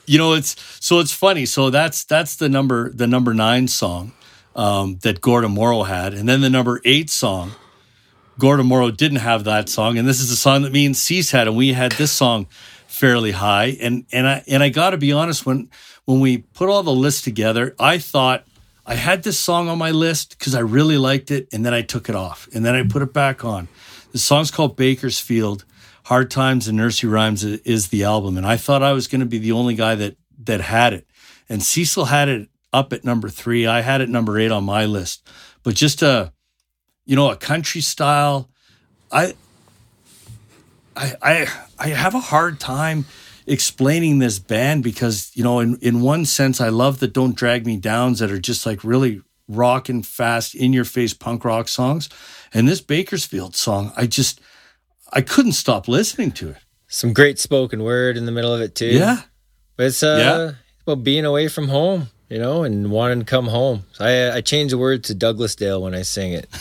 [0.05, 1.45] you know, it's so it's funny.
[1.45, 4.13] So that's that's the number the number nine song
[4.55, 7.51] um, that Gordon Moro had, and then the number eight song.
[8.39, 11.31] Gordon Moro didn't have that song, and this is the song that me and Cease
[11.31, 12.45] had, and we had this song
[12.87, 13.75] fairly high.
[13.81, 15.69] And and I and I got to be honest when
[16.07, 18.45] when we put all the lists together, I thought
[18.85, 21.81] I had this song on my list because I really liked it, and then I
[21.81, 23.67] took it off, and then I put it back on.
[24.13, 25.65] The song's called Bakersfield.
[26.05, 29.25] Hard Times and Nursery Rhymes is the album, and I thought I was going to
[29.25, 31.05] be the only guy that that had it.
[31.49, 33.67] And Cecil had it up at number three.
[33.67, 35.27] I had it number eight on my list.
[35.63, 36.31] But just a,
[37.05, 38.49] you know, a country style.
[39.11, 39.35] I,
[40.95, 41.47] I, I,
[41.77, 43.03] I have a hard time
[43.47, 47.65] explaining this band because you know, in in one sense, I love the "Don't Drag
[47.65, 52.09] Me Downs" that are just like really rocking fast, in your face punk rock songs,
[52.53, 54.41] and this Bakersfield song, I just,
[55.13, 56.57] I couldn't stop listening to it.
[56.89, 58.87] Some great spoken word in the middle of it too.
[58.87, 59.21] Yeah.
[59.77, 60.51] But it's uh Yeah.
[60.83, 63.83] about being away from home, you know, and wanting to come home.
[63.93, 66.47] So I I change the word to Douglasdale when I sing it.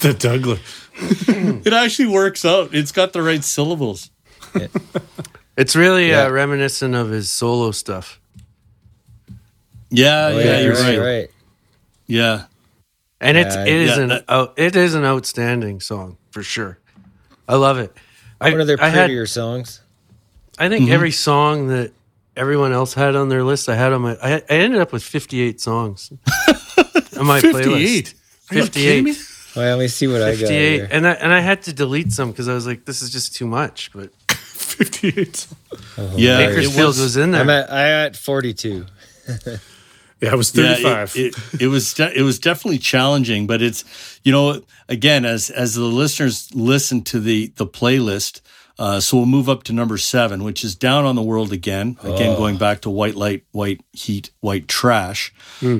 [0.00, 0.60] The Douglas.
[1.66, 2.74] It actually works out.
[2.74, 4.10] It's got the right syllables.
[5.56, 6.24] It's really Yeah.
[6.24, 8.18] uh, reminiscent of his solo stuff.
[9.90, 10.98] Yeah, Oh, yeah, you're right.
[10.98, 11.30] right.
[12.06, 12.44] Yeah.
[13.20, 16.42] And it's Yeah, it is yeah, an that- out, it is an outstanding song for
[16.42, 16.78] sure.
[17.48, 17.92] I love it.
[18.40, 19.80] I, One of their I had prettier songs.
[20.58, 21.92] I think every song that
[22.36, 24.16] everyone else had on their list, I had on my.
[24.22, 26.10] I, I ended up with fifty-eight songs
[27.18, 27.66] on my 58.
[27.66, 28.14] playlist.
[28.50, 29.12] Are you kidding me?
[29.12, 29.56] Fifty-eight.
[29.56, 30.88] Well, let me see what I got Fifty-eight, here.
[30.90, 33.34] and I and I had to delete some because I was like, this is just
[33.34, 33.90] too much.
[33.92, 34.10] But
[34.70, 35.46] 58.
[36.16, 36.38] Yeah.
[36.40, 37.40] it Bakersfield was- was, in there.
[37.42, 38.86] I'm at I at 42.
[40.20, 41.16] Yeah, I was Yeah, 35.
[41.16, 41.20] it,
[41.54, 43.84] it, it was de- it was definitely challenging, but it's
[44.22, 48.42] you know again as as the listeners listen to the the playlist,
[48.78, 51.96] uh, so we'll move up to number seven, which is down on the world again.
[52.02, 55.32] Again, going back to white light, white heat, white trash.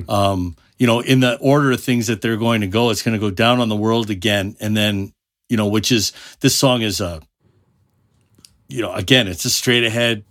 [0.09, 3.12] Um, you know, in the order of things that they're going to go, it's going
[3.12, 5.12] to go down on the world again, and then
[5.51, 7.20] you know, which is this song is a
[8.71, 10.25] you know again, it's a straight ahead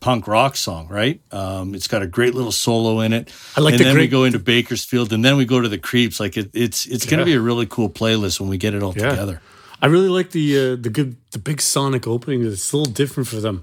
[0.00, 1.20] punk rock song, right?
[1.32, 3.32] Um, it's got a great little solo in it.
[3.56, 5.78] I like and the then we go into Bakersfield, and then we go to the
[5.78, 6.20] Creeps.
[6.20, 8.82] Like it, it's it's going to be a really cool playlist when we get it
[8.82, 9.10] all Yeah.
[9.10, 9.40] together.
[9.80, 12.44] I really like the uh, the good the big sonic opening.
[12.44, 13.62] It's a little different for them.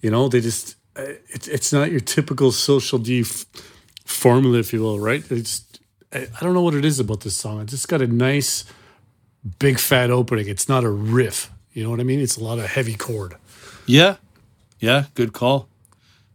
[0.00, 3.46] You know, they just uh, it's it's not your typical social D f-
[4.04, 5.24] formula, if you will, right?
[5.30, 5.64] It's
[6.12, 7.60] I, I don't know what it is about this song.
[7.60, 8.64] It just got a nice
[9.58, 10.48] big fat opening.
[10.48, 11.50] It's not a riff.
[11.76, 12.20] You know what I mean?
[12.20, 13.36] It's a lot of heavy chord.
[13.84, 14.16] Yeah,
[14.80, 15.68] yeah, good call.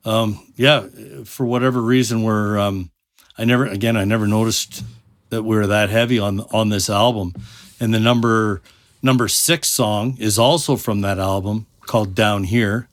[0.05, 0.85] Um, yeah,
[1.25, 2.91] for whatever reason, we're um,
[3.39, 4.83] I never again I never noticed
[5.31, 7.33] that we are that heavy on on this album,
[7.79, 8.61] and the number
[9.01, 12.87] number six song is also from that album called Down Here,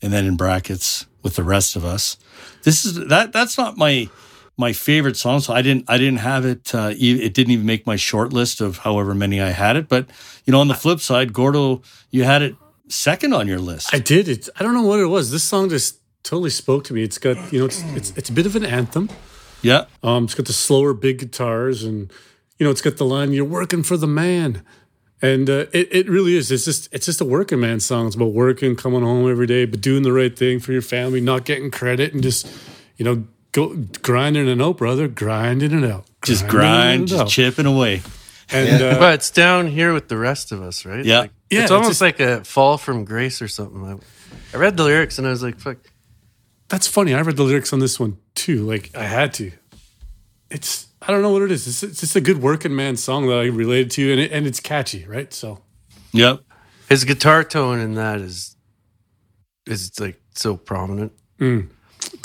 [0.00, 2.16] and then in brackets with the rest of us.
[2.62, 4.08] This is that that's not my
[4.58, 6.74] my favorite song, so I didn't I didn't have it.
[6.74, 9.88] Uh, it didn't even make my short list of however many I had it.
[9.88, 10.08] But
[10.44, 12.54] you know, on the flip side, Gordo, you had it
[12.88, 13.92] second on your list.
[13.92, 14.48] I did it.
[14.58, 15.30] I don't know what it was.
[15.30, 17.02] This song just totally spoke to me.
[17.02, 19.10] It's got you know, it's it's it's a bit of an anthem.
[19.62, 22.10] yeah, Um, it's got the slower big guitars, and
[22.58, 24.62] you know, it's got the line "You're working for the man,"
[25.20, 26.50] and uh, it it really is.
[26.50, 28.06] It's just it's just a working man song.
[28.06, 31.20] It's about working, coming home every day, but doing the right thing for your family,
[31.20, 32.46] not getting credit, and just
[32.96, 33.24] you know,
[33.56, 38.02] go grinding it out, brother, grinding it out, just grind, it just chipping away.
[38.50, 41.04] And uh, But it's down here with the rest of us, right?
[41.04, 41.20] Yeah.
[41.20, 43.82] Like, Yeah, it's it's almost just- like a fall from grace or something.
[43.84, 45.78] I, I read the lyrics and I was like, fuck.
[46.68, 47.12] that's funny.
[47.14, 48.64] I read the lyrics on this one too.
[48.64, 49.50] Like I had to.
[50.50, 51.66] It's I don't know what it is.
[51.66, 54.46] It's, it's just a good working man song that I related to, and it, and
[54.46, 55.32] it's catchy, right?
[55.34, 55.60] So
[56.12, 56.40] Yep.
[56.88, 58.54] His guitar tone in that is
[59.66, 61.12] is like so prominent.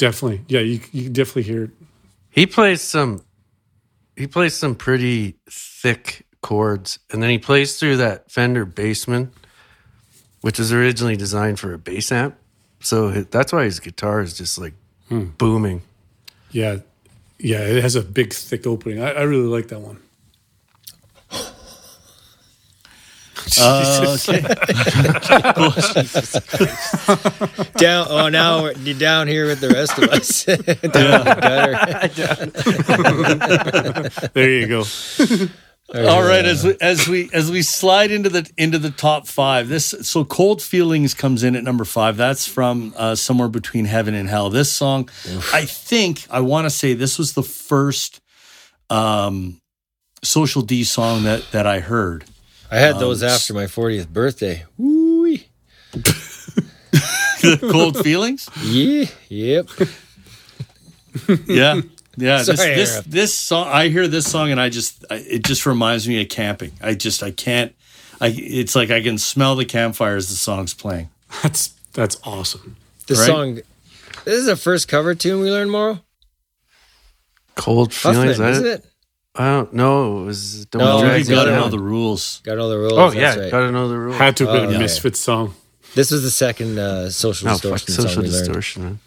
[0.01, 1.69] Definitely, yeah, you you can definitely hear it.
[2.31, 3.21] He plays some
[4.17, 9.29] he plays some pretty thick chords and then he plays through that Fender Bassman
[10.41, 12.35] which was originally designed for a bass amp.
[12.79, 14.73] So that's why his guitar is just like
[15.07, 15.25] hmm.
[15.37, 15.83] booming.
[16.49, 16.77] Yeah,
[17.37, 19.01] yeah, it has a big thick opening.
[19.01, 19.99] I, I really like that one.
[23.59, 24.41] Uh, okay.
[27.77, 28.07] Down.
[28.09, 30.45] Oh, now we're you're down here with the rest of us.
[30.45, 31.31] down the
[34.13, 34.27] gutter.
[34.33, 34.83] There you go.
[35.93, 39.67] All right, as we, as we as we slide into the into the top five,
[39.67, 42.15] this so cold feelings comes in at number five.
[42.15, 44.49] That's from uh, somewhere between heaven and hell.
[44.49, 45.09] This song,
[45.53, 48.21] I think I want to say this was the first
[48.89, 49.59] um,
[50.23, 52.23] Social D song that that I heard.
[52.71, 54.63] I had those after my 40th birthday.
[54.77, 55.37] Woo.
[57.59, 59.05] cold feelings, Yeah.
[59.29, 59.69] Yep.
[61.47, 61.81] yeah.
[62.17, 63.05] Yeah, this, Sorry, this Aaron.
[63.07, 63.67] this song.
[63.67, 66.71] I hear this song and I just I, it just reminds me of camping.
[66.81, 67.73] I just I can't.
[68.19, 71.09] I it's like I can smell the campfire as the song's playing.
[71.41, 72.75] That's that's awesome.
[73.07, 73.25] The Right.
[73.25, 73.55] song.
[74.25, 76.01] This is the first cover tune we learned, Moro.
[77.55, 78.39] Cold feelings.
[78.39, 78.85] I, isn't it?
[79.35, 80.23] I don't know.
[80.23, 81.61] It was don't No, Oh, drag you got to down.
[81.61, 82.41] know the rules.
[82.43, 82.93] Got all the rules.
[82.93, 83.51] Oh that's yeah, right.
[83.51, 84.17] gotta know the rules.
[84.17, 84.79] Had to have been Oh, a yeah.
[84.79, 85.53] Misfit song.
[85.95, 88.45] This was the second uh, social no, fuck distortion song social we learned.
[88.45, 88.83] distortion.
[88.83, 88.99] Man.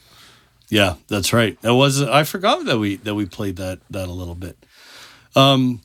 [0.71, 1.61] Yeah, that's right.
[1.63, 4.57] That was I forgot that we that we played that that a little bit.
[5.37, 5.83] Um,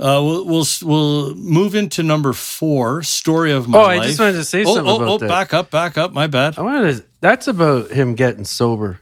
[0.00, 3.02] uh, we'll we'll we'll move into number four.
[3.04, 4.00] Story of my Oh, life.
[4.02, 5.28] I just wanted to say oh, something oh, about oh, that.
[5.28, 6.12] back up, back up.
[6.12, 6.58] My bad.
[6.58, 7.04] I wanted to.
[7.20, 8.98] That's about him getting sober.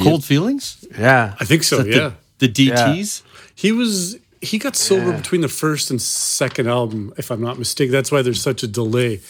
[0.00, 0.84] Cold feelings.
[0.98, 1.82] Yeah, I think so.
[1.82, 3.22] The- Yeah, The DTS.
[3.54, 5.16] he was he got sober Yeah.
[5.16, 7.90] between the first and second album, if I'm not mistaken.
[7.92, 9.20] That's why there's such a delay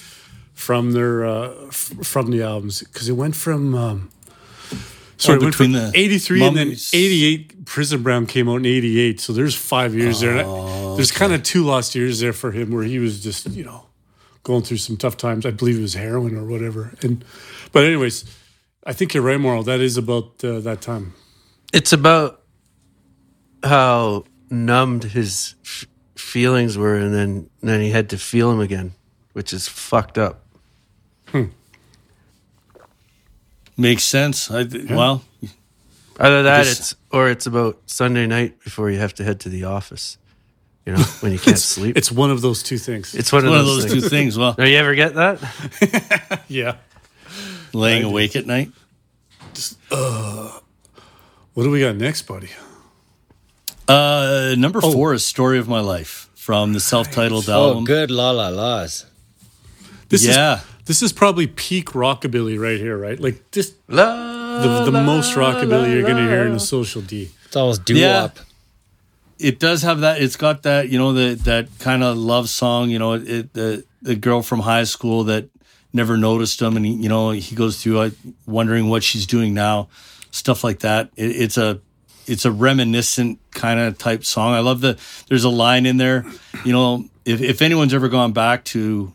[0.54, 3.74] from their uh, f- from the albums because it went from.
[3.74, 4.10] Um,
[5.20, 8.56] Sorry, Oh, it went between from the 83 and then 88 Prison Bound came out
[8.58, 11.96] in 88 so there's five years there And I- Oh, there's kind of two lost
[11.96, 13.86] years there for him where he was just you know
[14.44, 17.24] going through some tough times I believe it was heroin or whatever and
[17.72, 18.26] but anyways
[18.84, 21.14] I think you're right Moro that is about uh, that time
[21.72, 22.40] it's about
[23.62, 25.86] how numbed his f-
[26.16, 28.92] feelings were, and then then he had to feel them again,
[29.32, 30.44] which is fucked up.
[31.28, 31.44] Hmm.
[33.76, 34.50] Makes sense.
[34.50, 35.22] I, Well,
[36.20, 39.48] Either that, Just- it's or it's about Sunday night before you have to head to
[39.48, 40.18] the office.
[40.84, 41.96] You know, when you can't sleep.
[41.96, 44.02] it's one of those two things It's one of one of those, those things.
[44.04, 44.38] two things.
[44.38, 46.42] Well, do you ever get that?
[46.48, 46.76] yeah
[47.74, 48.72] laying awake at night.
[49.52, 50.58] Just, uh,
[51.52, 52.48] what do we got next buddy
[53.88, 57.84] Uh, number four is "Story of My Life" from the self-titled Oh, album.
[57.84, 59.06] good la la la's.
[60.10, 60.56] this Yeah.
[60.56, 65.02] is this is probably peak rockabilly right here right like just La, the, the la,
[65.02, 68.28] most rockabilly you're going to hear in a social D It's almost doo Yeah.
[69.38, 70.20] it does have that.
[70.20, 72.90] It's got that, you know, the, that kind of love song.
[72.90, 75.48] You know, it, it the the girl from high school that
[75.92, 78.10] never noticed him, and he, you know, he goes through uh,
[78.46, 79.88] wondering what she's doing now,
[80.30, 81.10] stuff like that.
[81.16, 81.80] It, it's a
[82.28, 84.54] it's a reminiscent kind of type song.
[84.54, 84.98] I love the.
[85.28, 86.24] There's a line in there.
[86.64, 89.12] You know, if if anyone's ever gone back to.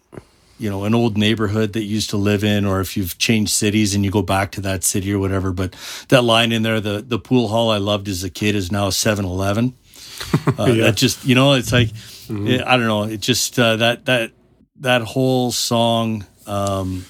[0.59, 3.51] You know, an old neighborhood that you used to live in, or if you've changed
[3.51, 5.51] cities and you go back to that city or whatever.
[5.51, 5.76] But
[6.07, 8.88] that line in there, the the pool hall I loved as a kid is now
[8.88, 9.74] a 7 Eleven.
[10.57, 10.84] Uh, Yeah.
[10.86, 11.89] That just you know, it's like
[12.30, 13.03] Yeah, I don't know.
[13.03, 14.32] It just uh, that that
[14.80, 16.26] that whole song.
[16.45, 17.05] Um,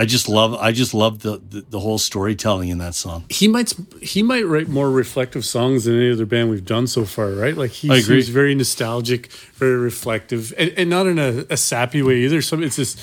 [0.00, 0.54] I just love.
[0.54, 3.24] I just love the, the the whole storytelling in that song.
[3.28, 7.04] he might he might write more reflective songs than any other band we've done so
[7.04, 7.56] far, right?
[7.56, 8.22] Like he I agree.
[8.22, 9.26] seems very nostalgic,
[9.58, 12.40] very reflective, and, and not in a, a sappy way either.
[12.42, 12.98] Some it's just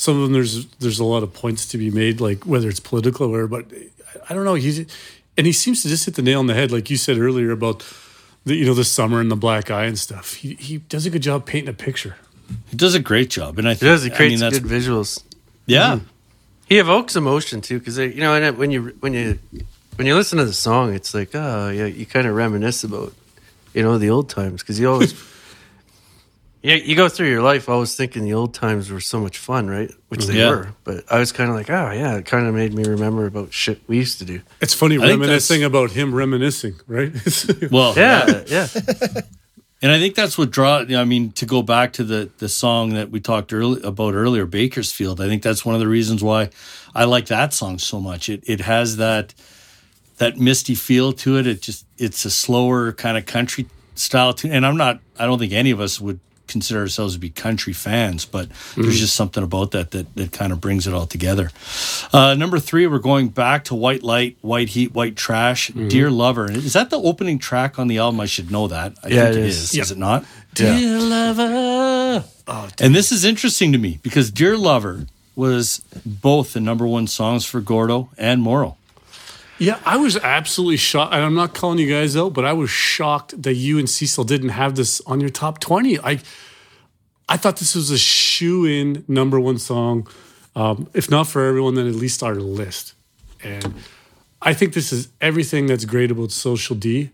[0.00, 0.32] some of them.
[0.32, 3.66] There's there's a lot of points to be made, like whether it's political or, but
[4.28, 4.54] I don't know.
[4.54, 4.78] He's
[5.36, 7.50] and he seems to just hit the nail on the head, like you said earlier
[7.52, 7.84] about
[8.46, 10.34] the you know the summer and the black eye and stuff.
[10.34, 12.16] He he does a good job painting a picture.
[12.70, 14.02] He does a great job, and I He think does.
[14.04, 15.22] He I creates mean, that's good visuals.
[15.66, 15.96] yeah.
[15.96, 16.04] Mm-hmm.
[16.70, 19.38] He evokes emotion too, because you know, when you when you
[19.96, 23.12] when you listen to the song, it's like, oh yeah, you kind of reminisce about
[23.74, 25.12] you know the old times because you always.
[26.62, 29.66] Yeah, you go through your life always thinking the old times were so much fun,
[29.70, 29.90] right?
[30.10, 30.50] Which they Yeah.
[30.50, 30.68] were.
[30.84, 33.50] But I was kind of like, oh yeah, it kind of made me remember about
[33.54, 34.42] shit we used to do.
[34.60, 37.12] It's funny I think reminiscing about him reminiscing, right?
[37.70, 38.66] Well, Yeah, yeah.
[39.82, 40.84] And I think that's what draw.
[40.88, 44.44] I mean, to go back to the the song that we talked early, about earlier,
[44.44, 45.20] Bakersfield.
[45.20, 46.50] I think that's one of the reasons why
[46.94, 48.28] I like that song so much.
[48.28, 49.34] It it has that
[50.18, 51.46] that misty feel to it.
[51.46, 54.52] It just it's a slower kind of country style tune.
[54.52, 55.00] And I'm not.
[55.18, 56.20] I don't think any of us would
[56.50, 60.52] consider ourselves to be country fans, but there's just something about that that that kind
[60.52, 61.50] of brings it all together.
[62.12, 66.50] Uh, number three, we're going back to White Light, White Heat, White Trash, Dear Lover.
[66.50, 68.20] Is that the opening track on the album?
[68.20, 68.94] I should know that.
[69.02, 69.72] I Yeah, think it is.
[69.72, 69.78] is.
[69.78, 70.24] Is it not?
[70.54, 72.24] Dear lover.
[72.80, 77.44] and this is interesting to me because Dear Lover was both the number one songs
[77.44, 78.76] for Gordo and Moro.
[79.60, 81.12] Yeah, I was absolutely shocked.
[81.12, 84.24] And I'm not calling you guys out, but I was shocked that you and Cecil
[84.24, 86.00] didn't have this on your top 20.
[86.00, 86.20] I
[87.28, 90.08] I thought this was a shoe in number one song.
[90.56, 92.94] Um, if not for everyone, then at least our list.
[93.44, 93.74] And
[94.42, 97.10] I think this is everything that's great about Social D.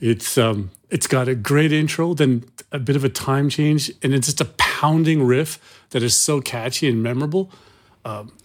[0.00, 4.12] It's um, it's got a great intro, then a bit of a time change, and
[4.12, 5.60] it's just a pounding riff
[5.90, 7.50] that is so catchy and memorable.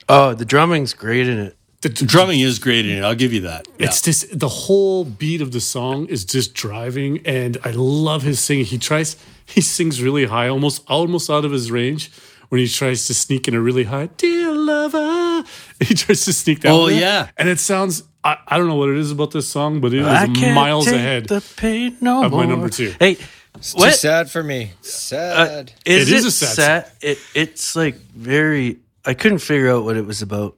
[0.07, 1.57] Oh, the drumming's great in it.
[1.83, 3.03] The, The drumming is great in it.
[3.03, 3.67] I'll give you that.
[3.77, 3.85] Yeah.
[3.87, 8.39] It's just the whole beat of the song is just driving, and I love his
[8.39, 8.65] singing.
[8.65, 9.15] He tries,
[9.45, 12.09] he sings really high, almost almost out of his range.
[12.49, 15.43] When he tries to sneak in a really high, dear lover,
[15.79, 16.71] he tries to sneak that.
[16.71, 16.95] Oh, one.
[16.95, 17.29] yeah.
[17.37, 18.03] and it sounds.
[18.23, 20.53] I, I don't know what it is about this song, but it I is can't
[20.55, 21.27] miles take ahead.
[21.27, 22.93] The pain no of my number two.
[22.99, 23.17] Hey,
[23.55, 24.65] It's what too sad for me.
[24.65, 25.73] uh, Sad.
[25.85, 26.91] is It it, is a sad sad?
[27.01, 28.79] It it's like very.
[29.05, 30.55] I couldn't figure out what it was about.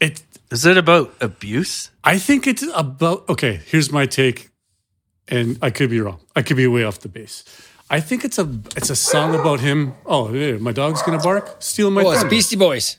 [0.00, 1.90] It, Is it about abuse?
[2.02, 3.28] I think it's about.
[3.28, 4.50] Okay, here's my take,
[5.28, 6.20] and I could be wrong.
[6.36, 7.44] I could be way off the base.
[7.90, 9.94] I think it's a it's a song about him.
[10.06, 12.24] Oh, yeah, my dog's gonna bark, stealing my oh, it's.
[12.24, 12.98] Beastie Boys.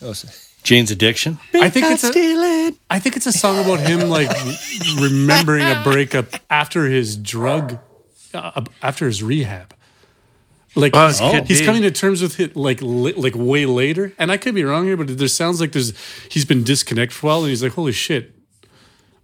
[0.00, 0.14] Oh,
[0.62, 1.38] Jane's Addiction.
[1.54, 4.28] I think it's a, I think it's a song about him like
[5.00, 7.78] remembering a breakup after his drug,
[8.34, 9.74] uh, after his rehab.
[10.74, 14.12] Like Oh, he's, could he's coming to terms with it like li- like way later,
[14.18, 15.92] and I could be wrong here, but there sounds like there's
[16.30, 18.34] he's been disconnected for a while, and he's like, "Holy shit,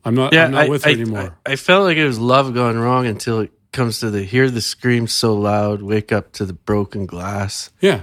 [0.05, 2.19] I'm not I'm not I, with I, her anymore." I, I felt like it was
[2.19, 6.33] love gone wrong until it comes to the hear the scream so loud, wake up
[6.33, 7.71] to the broken glass.
[7.81, 8.01] yeah,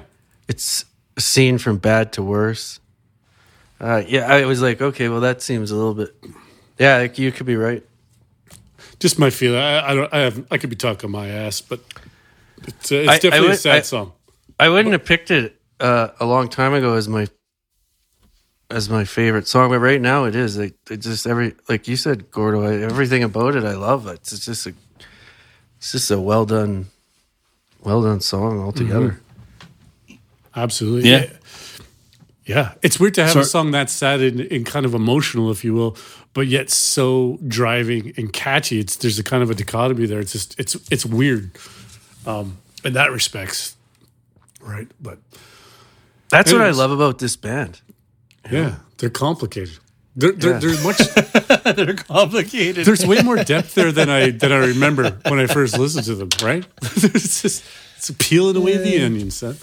[0.48, 0.86] It's
[1.18, 2.80] a scene from bad to worse.
[3.80, 6.16] Uh, yeah, I was like, okay, well, that seems a little bit.
[6.78, 7.84] Yeah, like, you could be right.
[9.00, 9.60] just my feeling.
[9.60, 10.14] I, I don't.
[10.14, 10.46] I have.
[10.52, 11.80] I could be talking my ass, but
[12.68, 14.14] it's, uh, it's I- I definitely a sad I- song.
[14.60, 17.28] I wouldn't have picked it uh, a long time ago as my
[18.70, 20.58] as my favorite song, but right now it is.
[20.58, 22.64] Like it just every like you said, Gordo.
[22.64, 24.08] I, everything about it, I love.
[24.08, 24.20] it.
[24.32, 24.74] it's just a
[25.78, 26.88] it's just a well done,
[27.84, 29.20] well done song altogether.
[30.56, 31.10] Absolutely.
[31.10, 31.30] Yeah.
[32.46, 32.74] Yeah.
[32.82, 35.64] It's weird to have So- a song that sad and, and kind of emotional, if
[35.64, 35.98] you will,
[36.34, 38.80] but yet so driving and catchy.
[38.80, 40.20] It's there's a kind of a dichotomy there.
[40.20, 41.52] It's just it's it's weird.
[42.26, 43.76] Um in that respects.
[44.62, 44.88] Right.
[45.02, 45.20] But
[46.30, 47.82] That's what I love about this band.
[48.52, 49.78] yeah, they're complicated.
[50.16, 50.60] They're, they're, Yeah.
[50.60, 50.98] There's much
[51.76, 52.86] They're complicated.
[52.86, 56.16] there's way more depth there than I than I remember when I first listened to
[56.16, 56.66] them, right?
[56.82, 57.64] it's just
[57.98, 59.58] it's peeling away the onions, son.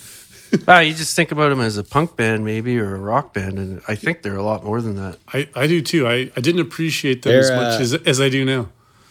[0.66, 3.59] Ah, you just think about them as a punk band, maybe, or a rock band,
[3.59, 5.18] and I think they're a lot more than that.
[5.34, 6.06] I, I do too.
[6.09, 8.70] I, I didn't appreciate them They're, as much uh, as, as I do now.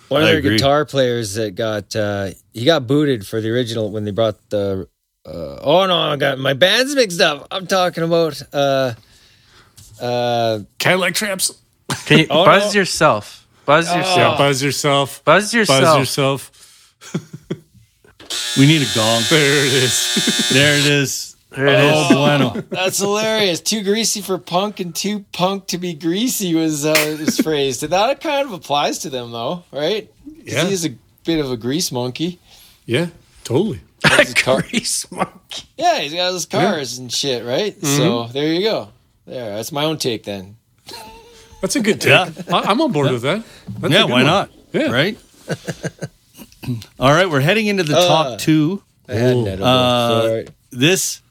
[0.09, 0.57] One of I their agree.
[0.57, 4.87] guitar players that got uh, he got booted for the original when they brought the.
[5.25, 7.47] Uh, oh no, I got my bands mixed up.
[7.51, 8.41] I'm talking about.
[8.53, 8.93] Uh,
[10.01, 11.51] uh, Cadillac Tramps.
[12.05, 12.79] Can you Oh, buzz no.
[12.79, 13.47] yourself?
[13.65, 14.17] Buzz yourself.
[14.17, 15.23] Yeah, buzz yourself.
[15.25, 15.81] Buzz yourself.
[15.83, 16.51] Buzz yourself.
[18.57, 19.23] we need a gong.
[19.29, 20.49] There it is.
[20.53, 21.35] There it is.
[21.57, 21.91] There it is.
[22.11, 22.61] Oh, bueno.
[22.69, 23.59] That's hilarious.
[23.61, 27.79] Too greasy for punk and too punk to be greasy was uh, his phrase.
[27.79, 30.11] That kind of applies to them, though, right?
[30.43, 30.65] Yeah.
[30.65, 30.93] He is a
[31.25, 32.39] bit of a grease monkey.
[32.85, 33.07] Yeah,
[33.43, 33.81] totally.
[34.19, 35.63] His car- Grease monkey.
[35.77, 37.75] yeah, he's got his cars and shit, right?
[37.83, 38.89] So there you go.
[39.25, 40.55] There, that's my own take then.
[41.61, 42.11] That's a good take.
[42.11, 42.31] Yeah.
[42.55, 43.43] I, I'm on board with that.
[43.79, 44.25] That's yeah, why one.
[44.27, 44.51] not?
[44.73, 44.91] Yeah.
[44.91, 45.17] Right?
[46.99, 48.83] All right, we're heading into the Uh, top two.
[49.09, 49.65] I had an edible.
[49.65, 49.69] Uh,
[50.21, 50.49] All right.
[50.69, 51.21] this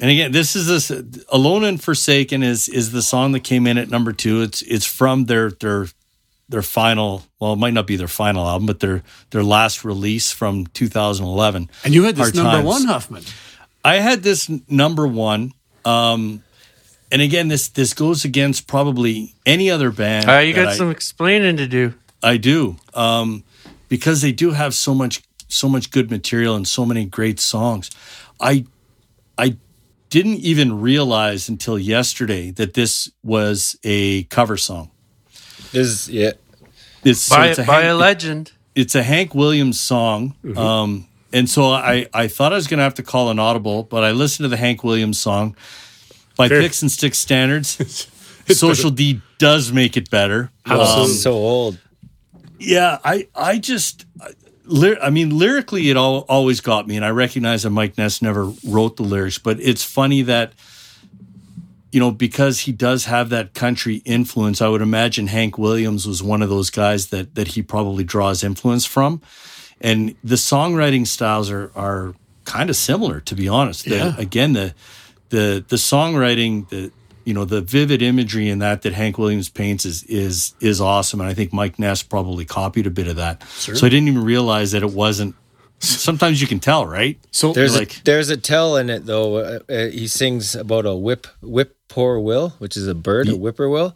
[0.00, 0.90] and again this is this
[1.30, 4.84] alone and forsaken is is the song that came in at number two it's it's
[4.86, 5.86] from their their
[6.48, 10.30] their final well it might not be their final album but their their last release
[10.32, 12.66] from 2011 And you had this Hard number times.
[12.66, 13.22] one, Huffman.
[13.84, 15.52] i had this number one
[15.84, 16.42] um
[17.10, 20.90] and again this this goes against probably any other band Uh, you got I- some
[20.90, 21.94] explaining to do.
[22.20, 23.44] I do, um,
[23.88, 27.90] because they do have so much so much good material and so many great songs.
[28.40, 28.64] I
[29.38, 29.56] I
[30.10, 34.90] didn't even realize until yesterday that this was a cover song.
[35.72, 36.32] Is yeah.
[37.04, 38.52] It's so By, it's a by a Hank, legend.
[38.74, 40.34] it's a Hank Williams song.
[40.56, 43.82] Um, and so I, I thought I was going to have to call an audible,
[43.84, 45.56] but I listened to the Hank Williams song
[46.36, 46.60] by Fair.
[46.60, 48.08] Picks and Sticks standards.
[48.48, 50.50] Social D does make it better.
[50.66, 51.78] Oh, Um, so old.
[52.58, 54.32] yeah, I I just I-
[54.68, 58.22] ly- I mean lyrically it all, always got me and I recognize that Mike Ness
[58.22, 60.52] never wrote the lyrics, but it's funny that
[61.90, 66.22] you know because he does have that country influence, I would imagine Hank Williams was
[66.22, 69.20] one of those guys that that he probably draws influence from.
[69.80, 72.14] And the songwriting styles are are
[72.44, 73.84] kind of similar to be honest.
[73.84, 74.14] The- Yeah.
[74.18, 74.74] again the
[75.30, 76.90] the the songwriting the
[77.28, 81.20] you know the vivid imagery in that that Hank Williams paints is is is awesome,
[81.20, 83.42] and I think Mike Ness probably copied a bit of that.
[83.48, 85.34] So I didn't even realize that it wasn't.
[85.80, 87.18] Sometimes you can tell, right?
[87.30, 89.36] So There's like- a there's a tell in it though.
[89.36, 93.32] Uh, uh, he sings about a whip whip poor will, which is a bird, a
[93.36, 93.94] whippoorwill.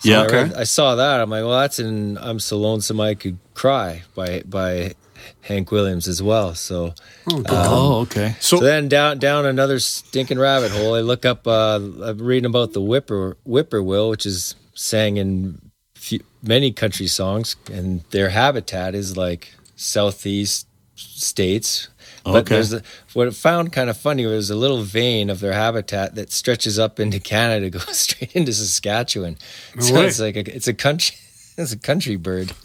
[0.00, 0.22] So Yeah.
[0.22, 1.20] I, read- I saw that.
[1.20, 4.94] I'm like, well, that's in "I'm So Lonesome I Could Cry" by by
[5.42, 6.54] Hank Williams as well.
[6.54, 6.94] So,
[7.26, 8.36] oh, okay.
[8.40, 10.94] so, so then down down another stinking rabbit hole.
[10.94, 11.46] I look up.
[11.46, 15.60] Uh, I'm reading about the whipper whippoorwill, which is sang in
[15.94, 20.66] few, many country songs, and their habitat is like southeast
[20.96, 21.88] states.
[22.24, 22.54] But Okay.
[22.54, 22.82] there's a,
[23.14, 26.78] what I found kind of funny was a little vein of their habitat that stretches
[26.78, 29.36] up into Canada, goes straight into Saskatchewan.
[29.80, 30.06] so way.
[30.06, 31.16] it's like a, it's a country.
[31.56, 32.52] It's a country bird.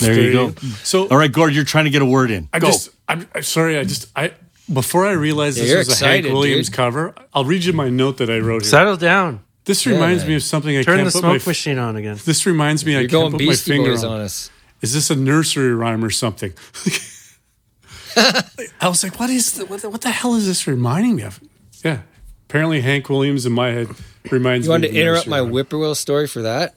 [0.00, 0.50] There you go.
[0.82, 2.48] So All right, Gord, you're trying to get a word in.
[2.52, 2.68] I Go.
[2.68, 3.78] just, I'm, I'm sorry.
[3.78, 4.32] I just, I
[4.72, 6.74] before I realized this you're was a Hank Williams dude.
[6.76, 8.70] cover, I'll read you my note that I wrote here.
[8.70, 9.44] Settle down.
[9.64, 10.30] This reminds man.
[10.30, 11.28] me of something I Turn can't the put my.
[11.32, 12.18] smoke f- machine on again.
[12.24, 14.04] This reminds me I You're can't put my finger on.
[14.04, 14.50] on us.
[14.80, 16.52] Is this a nursery rhyme or something?
[18.16, 21.22] I was like, what is the, what, the, what the hell is this reminding me
[21.22, 21.40] of?
[21.84, 22.00] Yeah,
[22.48, 23.88] apparently Hank Williams in my head
[24.30, 24.74] reminds You me.
[24.76, 25.50] You wanted to interrupt my rhyme.
[25.50, 26.74] whippoorwill story for that?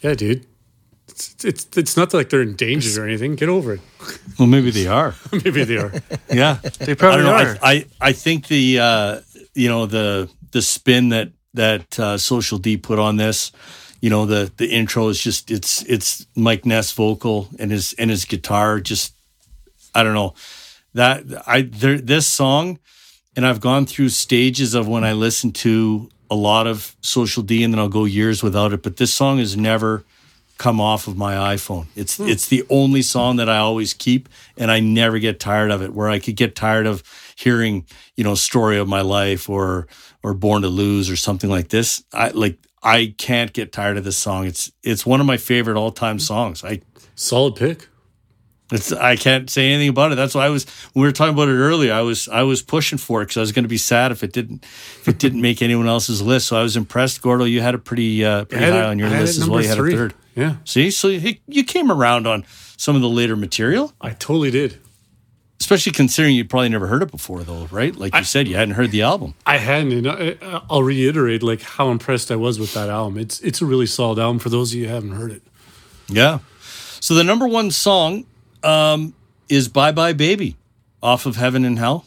[0.00, 0.46] Yeah, dude.
[1.18, 3.34] It's, it's it's not like they're endangered or anything.
[3.34, 3.80] Get over it.
[4.38, 5.14] Well, maybe they are.
[5.32, 5.92] Maybe they are.
[6.32, 7.50] Yeah, They I probably don't know.
[7.52, 7.58] are.
[7.60, 9.20] I, I I think the uh,
[9.54, 13.50] you know the the spin that that uh, Social D put on this,
[14.00, 18.10] you know the the intro is just it's it's Mike Ness vocal and his and
[18.10, 19.12] his guitar just
[19.94, 20.34] I don't know
[20.94, 22.78] that I there this song,
[23.36, 27.64] and I've gone through stages of when I listen to a lot of Social D
[27.64, 30.04] and then I'll go years without it, but this song is never
[30.58, 31.86] come off of my iPhone.
[31.96, 32.28] It's hmm.
[32.28, 35.94] it's the only song that I always keep and I never get tired of it.
[35.94, 37.02] Where I could get tired of
[37.36, 37.86] hearing,
[38.16, 39.86] you know, story of my life or
[40.22, 42.02] or born to lose or something like this.
[42.12, 44.46] I like I can't get tired of this song.
[44.46, 46.64] It's it's one of my favorite all-time songs.
[46.64, 46.82] I
[47.14, 47.88] Solid pick.
[48.70, 50.16] It's I can't say anything about it.
[50.16, 51.92] That's why I was when we were talking about it earlier.
[51.92, 54.22] I was I was pushing for it because I was going to be sad if
[54.22, 56.48] it didn't if it didn't make anyone else's list.
[56.48, 57.22] So I was impressed.
[57.22, 59.62] Gordo, you had it pretty uh, pretty high it- on your list as well.
[59.62, 59.94] You had three.
[59.94, 60.14] a third.
[60.34, 62.44] Yeah, See, so you, you came around on
[62.76, 64.78] some of the later material, I totally did.
[65.58, 67.96] especially considering you probably never heard it before, though, right?
[67.96, 69.34] Like you said, you hadn't heard the album.
[69.44, 70.06] I hadn't.
[70.06, 73.18] And I, I'll reiterate like how impressed I was with that album.
[73.18, 75.42] It's it's a really solid album for those of you who haven't heard it.
[76.08, 76.38] Yeah.
[77.00, 78.24] So the number one song
[78.62, 79.14] um,
[79.48, 80.56] is "Bye Bye Baby"
[81.02, 82.04] off of Heaven and Hell.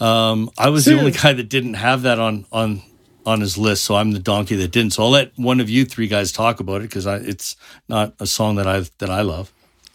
[0.00, 2.82] Um, I was the only guy that didn't have that on on
[3.24, 4.92] on his list, so I'm the donkey that didn't.
[4.92, 7.56] So I'll let one of you three guys talk about it because it's
[7.88, 9.52] not a song that I that I love.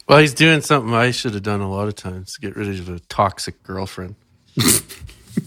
[0.07, 2.67] well, he's doing something I should have done a lot of times to get rid
[2.79, 4.15] of a toxic girlfriend.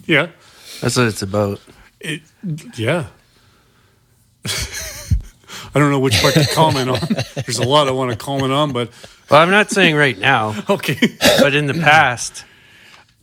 [0.06, 0.28] Yeah,
[0.80, 1.60] That's what it's about.
[1.98, 2.22] it.
[2.76, 3.06] Yeah.
[4.44, 6.98] I don't know which part to comment on.
[7.34, 8.90] There's a lot I want to comment on, but
[9.30, 10.98] Well, I'm not saying right now, okay.
[11.38, 12.44] but in the past,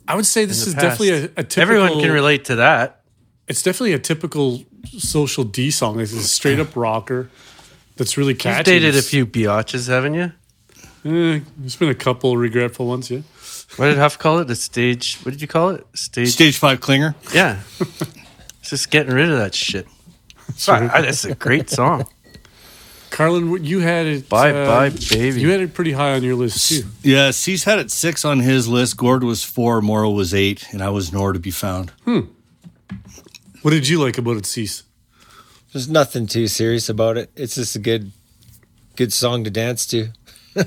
[0.08, 0.84] I would say this is past.
[0.99, 1.62] definitely a, a typical.
[1.62, 3.01] Everyone can relate to that.
[3.47, 4.64] It's definitely a typical
[4.97, 5.99] social D song.
[5.99, 7.30] It's a straight up rocker.
[7.97, 8.72] That's really catchy.
[8.72, 10.32] You've dated a few biatches, haven't you?
[11.05, 13.22] Eh, there's been a couple regretful ones, yeah.
[13.78, 14.45] What did Huff call it?
[14.47, 15.18] The stage.
[15.24, 15.86] What did you call it?
[15.93, 16.30] Stage.
[16.30, 17.16] Stage five clinger.
[17.34, 17.60] Yeah.
[18.60, 19.88] it's just getting rid of that shit.
[20.55, 22.08] Sorry, I- That's a great song.
[23.10, 24.30] Carlin, you had it.
[24.30, 25.41] Bye uh, bye, baby.
[25.41, 26.84] You had it pretty high on your list too.
[27.03, 28.97] Yeah, C's had it six on his list.
[28.97, 31.91] Gord was four, Moro was eight, and I was nowhere to be found.
[32.05, 32.22] Hmm.
[33.62, 34.84] What did you like about it, Cease?
[35.74, 37.30] There's nothing too serious about it.
[37.36, 38.12] It's just a good,
[38.95, 40.10] good song to dance to.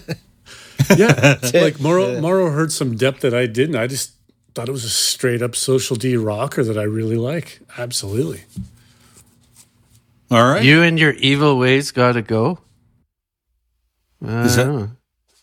[0.96, 2.20] Yeah, like Moro, Yeah.
[2.20, 3.76] Moro heard some depth that I didn't.
[3.76, 4.12] I just
[4.54, 7.60] thought it was a straight up social D rocker that I really like.
[7.78, 8.42] Absolutely.
[10.30, 10.62] All right.
[10.62, 12.58] You and your evil ways got to go.
[14.24, 14.90] I Is that-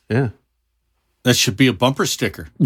[0.09, 0.29] Yeah.
[1.23, 2.47] that should be a bumper sticker.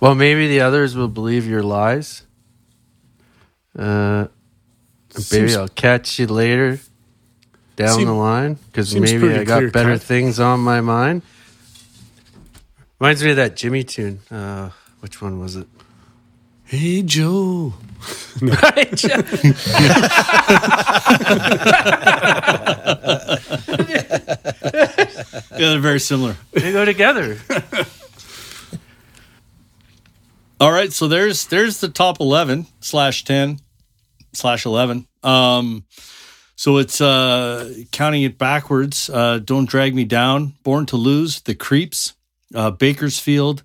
[0.00, 2.22] Well, maybe the others will believe your lies.
[3.76, 4.28] Uh,
[5.32, 6.78] maybe I'll catch you later
[7.74, 10.02] down Seem- the line because maybe I got better clear-cut.
[10.02, 11.22] things on my mind.
[13.00, 14.20] Reminds me of that Jimi tune.
[14.30, 15.66] Uh, which one was it?
[16.68, 17.72] Hey Joe.
[18.42, 18.60] Yeah,
[25.50, 26.36] they're very similar.
[26.52, 27.38] they go together.
[30.60, 33.60] All right, so there's there's the top eleven slash ten
[34.34, 35.08] slash eleven.
[35.22, 35.86] Um,
[36.54, 39.08] so it's uh counting it backwards.
[39.08, 40.52] Uh, Don't drag me down.
[40.64, 41.40] Born to lose.
[41.40, 42.12] The creeps.
[42.54, 43.62] Uh, Bakersfield.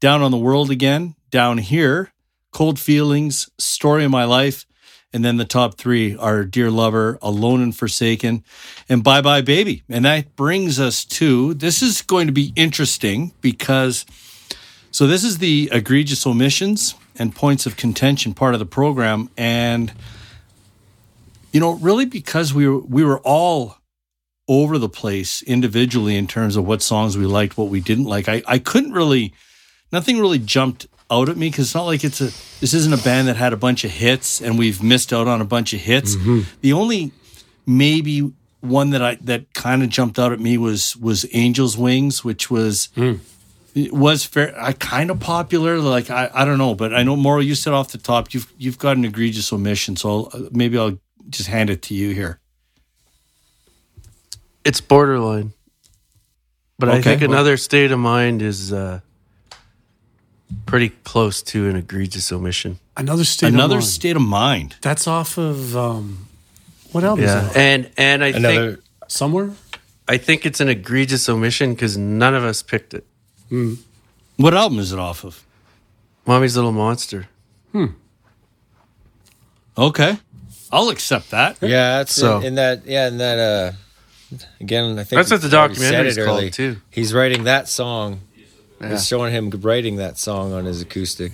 [0.00, 1.16] Down on the world again.
[1.30, 2.12] Down here.
[2.56, 3.50] Cold feelings.
[3.58, 4.64] Story of my life.
[5.12, 8.44] And then the top three are Dear Lover, Alone and Forsaken,
[8.88, 9.82] and Bye Bye Baby.
[9.90, 14.06] And that brings us to this is going to be interesting because
[14.90, 19.92] so this is the egregious omissions and points of contention part of the program, and
[21.52, 23.76] you know, really because we were we were all
[24.48, 28.30] over the place individually in terms of what songs we liked, what we didn't like.
[28.30, 29.34] I I couldn't really,
[29.92, 32.30] nothing really jumped out at me because it's not like it's a
[32.60, 35.40] this isn't a band that had a bunch of hits and we've missed out on
[35.40, 36.16] a bunch of hits.
[36.62, 37.12] The only
[37.66, 42.24] maybe one that I that kind of jumped out at me was was Angel's Wings,
[42.24, 42.88] which was
[43.74, 47.14] it was fair I kind of popular like I, I don't know but I know
[47.14, 50.48] Moro you said off the top you've you've got an egregious omission so I'll, uh,
[50.50, 50.98] maybe I'll
[51.28, 52.40] just hand it to you here
[54.64, 55.52] It's borderline.
[56.78, 59.00] But I think well- another state of mind is uh,
[60.66, 62.78] pretty close to an egregious omission.
[62.96, 63.48] Another state.
[63.52, 63.84] another of mind.
[63.84, 66.28] state of mind That's off of um,
[66.92, 67.56] what album is Yeah, that?
[67.56, 68.70] and and I Another.
[68.76, 69.50] think Somewhere.
[70.08, 73.04] I think it's an egregious omission because none of us picked it.
[74.36, 75.44] what album is it off of
[76.26, 77.28] Mommy's Little Monster.
[77.72, 77.86] Hmm.
[79.78, 80.18] Okay
[80.72, 82.86] I'll accept that Yeah, that's So- in, in that.
[82.86, 83.38] Yeah, in that.
[83.38, 83.72] Uh,
[84.60, 86.50] again, I think That's what the we already said documentary's it called, early.
[86.50, 86.76] too.
[86.90, 88.20] He's writing that song.
[88.80, 88.92] Yeah.
[88.94, 91.32] It's showing him writing that song on his acoustic.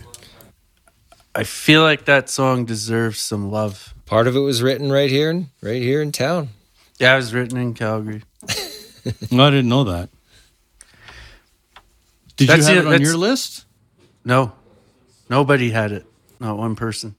[1.35, 3.95] I feel like that song deserves some love.
[4.07, 6.51] Part of it was written right here, in, right here in town.
[6.99, 8.23] Yeah, it was written in Calgary.
[9.31, 10.11] No, I didn't know that
[12.37, 13.65] did That's you have it, it on your list
[14.25, 14.53] No,
[15.29, 16.07] nobody had it.
[16.41, 17.15] Not one person.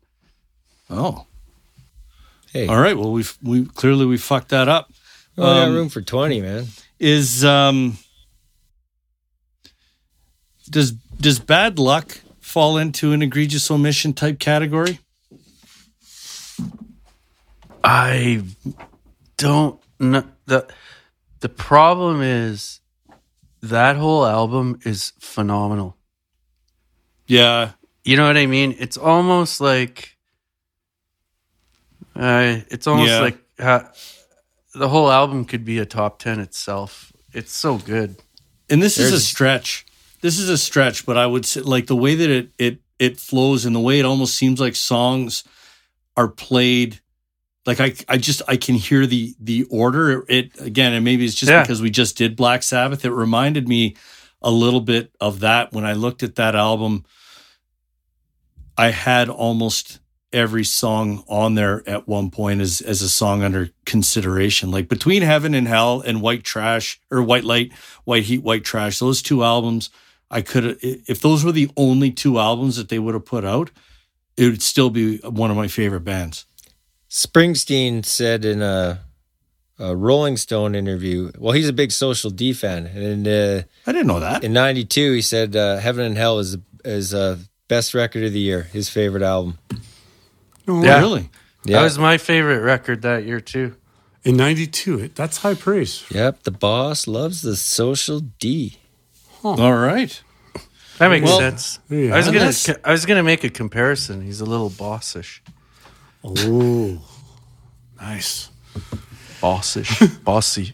[0.90, 1.26] oh
[2.52, 4.92] Hey, all right well we've we clearly we fucked that up
[5.36, 6.68] we only got Um, room for twenty, man.
[7.00, 7.98] is um
[10.74, 10.92] does
[11.26, 15.00] does bad luck fall into an egregious omission type category
[17.84, 18.44] I
[19.38, 20.24] don't know.
[20.46, 20.68] The,
[21.42, 22.80] the problem is
[23.62, 25.98] that whole album is phenomenal.
[27.28, 27.72] yeah
[28.06, 28.76] You know what I mean?
[28.80, 30.18] It's almost like,
[32.16, 33.20] uh, it's almost Yeah.
[33.20, 33.92] like ha
[34.76, 37.12] the whole album could be a top 10 itself.
[37.34, 38.16] It's so good.
[38.70, 39.86] and this is a stretch
[40.24, 43.20] this is a stretch but i would say like the way that it it it
[43.20, 45.44] flows and the way it almost seems like songs
[46.18, 47.00] are played
[47.66, 50.26] like i i just i can hear the the order.
[50.30, 51.62] It again and maybe it's just Yeah.
[51.62, 53.06] because we just did black sabbath.
[53.06, 53.96] It reminded me
[54.42, 55.72] a little bit of that.
[55.74, 57.04] When i looked at that album
[58.78, 60.00] i had almost
[60.32, 64.72] every song on there at one point as as a song under consideration.
[64.72, 67.72] Like between heaven and hell and white trash or white light
[68.04, 69.90] white heat white trash those two albums
[70.34, 73.72] i could if those were the only two albums that they would have put out
[74.36, 76.46] it would still be one of my favorite bands
[77.10, 79.00] Springsteen said in a
[79.80, 81.32] a Rolling Stone interview.
[81.38, 84.44] Well, he's a big Social D fan, and uh, I didn't know that.
[84.44, 87.38] in '92 he said uh, "Heaven and Hell" is is uh,
[87.68, 89.58] best record of the year, his favorite album.
[90.68, 91.00] Yeah.
[91.00, 91.30] Really?
[91.66, 93.76] Yeah, That was my favorite record that year too.
[94.24, 96.04] In '92, that's high praise.
[96.10, 96.44] yep.
[96.44, 98.80] The boss loves the Social D.
[99.44, 100.22] All right.
[101.00, 101.80] That makes Well, sense.
[101.90, 102.14] Yeah.
[102.14, 104.22] I was And gonna that's- I was gonna make a comparison.
[104.22, 105.40] He's a little bossish.
[106.24, 107.02] Oh,
[108.00, 108.50] nice.
[109.42, 110.24] Bossish.
[110.24, 110.74] Bossy.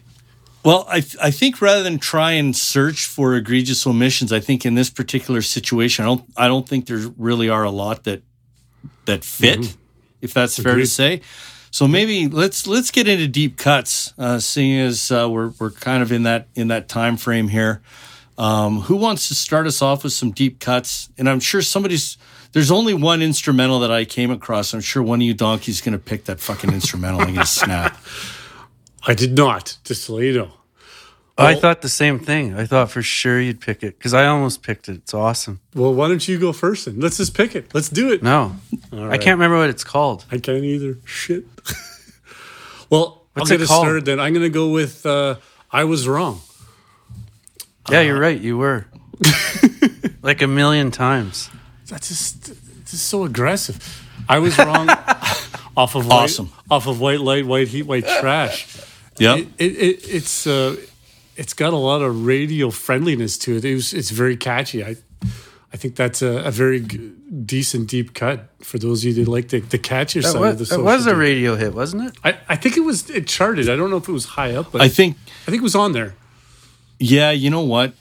[0.64, 4.74] Well, I I think rather than try and search for egregious omissions, I think in
[4.74, 8.22] this particular situation, I don't I don't think there really are a lot that
[9.06, 9.76] that fit,
[10.20, 11.22] if that's fair to say.
[11.72, 16.02] So maybe let's let's get into deep cuts, uh, seeing as uh, we're we're kind
[16.02, 17.80] of in that in that time frame here.
[18.40, 21.10] Um, who wants to start us off with some deep cuts?
[21.18, 22.16] And I'm sure somebody's.
[22.52, 24.72] There's only one instrumental that I came across.
[24.72, 27.40] I'm sure one of you donkeys is going to pick that fucking instrumental and going
[27.40, 27.96] to snap.
[29.06, 29.76] I did not.
[29.84, 30.52] Just to let you know.
[31.38, 32.54] I thought the same thing.
[32.54, 34.96] I thought for sure you'd pick it because I almost picked it.
[34.96, 35.60] It's awesome.
[35.74, 36.98] Well, why don't you go first then?
[37.00, 37.74] Let's just pick it.
[37.74, 38.22] Let's do it.
[38.22, 38.56] No,
[38.92, 40.24] I can't remember what it's called.
[40.30, 40.98] I can't either.
[41.04, 41.44] Shit.
[42.90, 43.84] well, What's I'll it get it called?
[43.84, 44.20] started then.
[44.20, 45.36] I'm going to go with uh,
[45.70, 46.40] I Was Wrong.
[47.90, 48.40] Yeah, you're right.
[48.40, 48.86] You were
[50.22, 51.50] like a million times.
[51.86, 52.46] That's just,
[52.86, 53.78] just so aggressive.
[54.28, 54.88] I was wrong
[55.76, 56.52] off of white, Awesome.
[56.70, 58.80] off of white light, white heat, white trash.
[59.18, 60.76] Yeah, It, it, it, it's uh,
[61.36, 63.64] it's got a lot of radio friendliness to it.
[63.64, 64.84] It was, it's very catchy.
[64.84, 64.96] I
[65.72, 67.12] I think that's a, a very g-
[67.46, 70.58] decent deep cut for those of you that like the, the catchier It side of
[70.58, 72.16] was, the it was a radio hit, wasn't it?
[72.24, 73.68] I, I think it was it charted.
[73.68, 75.76] I don't know if it was high up, but I I, think think it was
[75.76, 76.14] on there.
[77.00, 77.94] Yeah, you know what?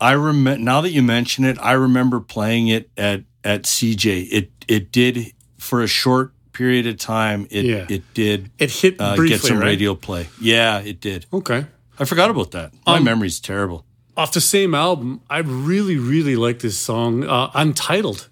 [0.00, 4.28] I remember now that you mention it, I remember playing it at at CJ.
[4.30, 7.46] It it did for a short period of time.
[7.50, 7.86] It Yeah.
[7.88, 9.66] it did It hit uh, briefly, get some right?
[9.66, 10.26] radio play.
[10.40, 11.26] Yeah, it did.
[11.32, 11.66] Okay.
[11.98, 12.72] I forgot about that.
[12.86, 13.84] My Um, memory's terrible.
[14.16, 18.28] off the same album, I really, really like this song, uh, Untitled.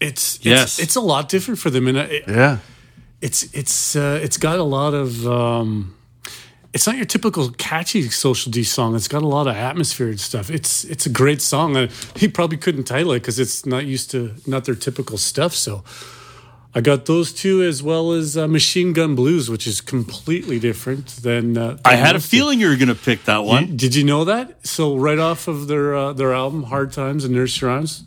[0.00, 0.78] It's, it's Yes.
[0.78, 2.58] it's a lot different for them, and it, Yeah.
[3.20, 5.26] it's it's uh, it's got a lot of.
[5.26, 5.94] Um,
[6.74, 8.94] it's not your typical catchy social D song.
[8.94, 10.50] It's got a lot of atmosphere and stuff.
[10.50, 11.76] It's it's a great song.
[11.76, 15.54] Uh, he probably couldn't title it because it's not used to not their typical stuff.
[15.54, 15.82] So
[16.74, 21.06] I got those two as well as uh, Machine Gun Blues, which is completely different
[21.22, 21.56] than.
[21.56, 23.68] Uh, I had a most of- feeling you were going to pick that one.
[23.68, 24.66] you- did you know that?
[24.66, 28.04] So right off of their uh, their album Hard Times and Nursery Rhymes,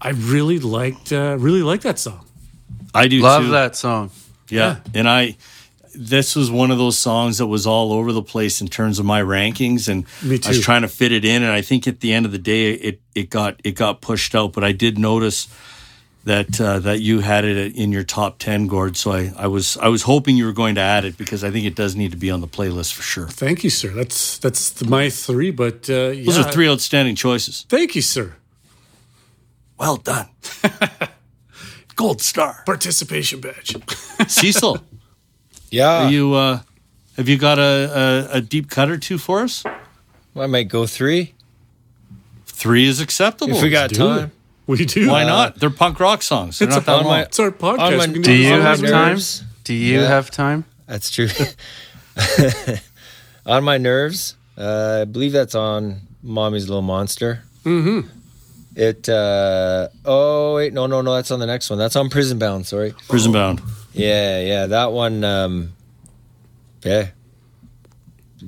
[0.00, 2.24] I really liked uh, really liked that song.
[2.94, 3.50] I do Love too.
[3.50, 4.10] that song.
[4.48, 4.76] Yeah.
[4.94, 5.36] And I
[5.96, 9.04] this was one of those songs that was all over the place in terms of
[9.04, 10.04] my rankings and
[10.44, 12.38] I was trying to fit it in and I think at the end of the
[12.38, 15.48] day it it got it got pushed out but I did notice
[16.24, 19.76] that uh, that you had it in your top 10 Gord so I, I was
[19.76, 22.10] I was hoping you were going to add it because I think it does need
[22.12, 23.28] to be on the playlist for sure.
[23.28, 23.88] Thank you, sir.
[23.88, 25.50] That's that's my three.
[25.50, 27.66] But uh, Those are three outstanding choices.
[27.68, 28.36] Thank you, sir.
[29.78, 30.28] Well done.
[31.96, 32.62] Gold star.
[32.66, 33.76] Participation badge.
[34.28, 34.80] Cecil,
[35.74, 36.60] Yeah, are you uh
[37.16, 39.64] have you got a, a, a deep cut or two for us?
[40.34, 41.34] Well, I might go three
[42.46, 43.56] Three is acceptable.
[43.56, 44.32] if we got do time.
[44.66, 45.10] We do.
[45.10, 45.58] Why not?
[45.58, 46.58] They're punk rock songs.
[46.58, 47.12] They're It's not a- that on long.
[47.12, 47.98] my- It's our podcast.
[47.98, 49.18] My- We Do you have time?
[49.64, 50.08] Do you Yeah.
[50.08, 50.64] have time?
[50.86, 51.28] That's true.
[53.46, 54.36] on my nerves.
[54.56, 57.42] Uh, I believe that's on Mommy's Little Monster.
[57.64, 58.08] Mm-hmm.
[58.76, 59.08] It.
[59.08, 61.14] Uh, oh wait, no, no, no.
[61.14, 61.78] That's on the next one.
[61.78, 62.66] That's on Prison Bound.
[62.66, 62.94] Sorry.
[63.08, 63.60] Prison Bound.
[63.94, 64.66] Yeah, yeah.
[64.66, 65.24] That one.
[65.24, 65.72] Um,
[66.84, 67.08] yeah.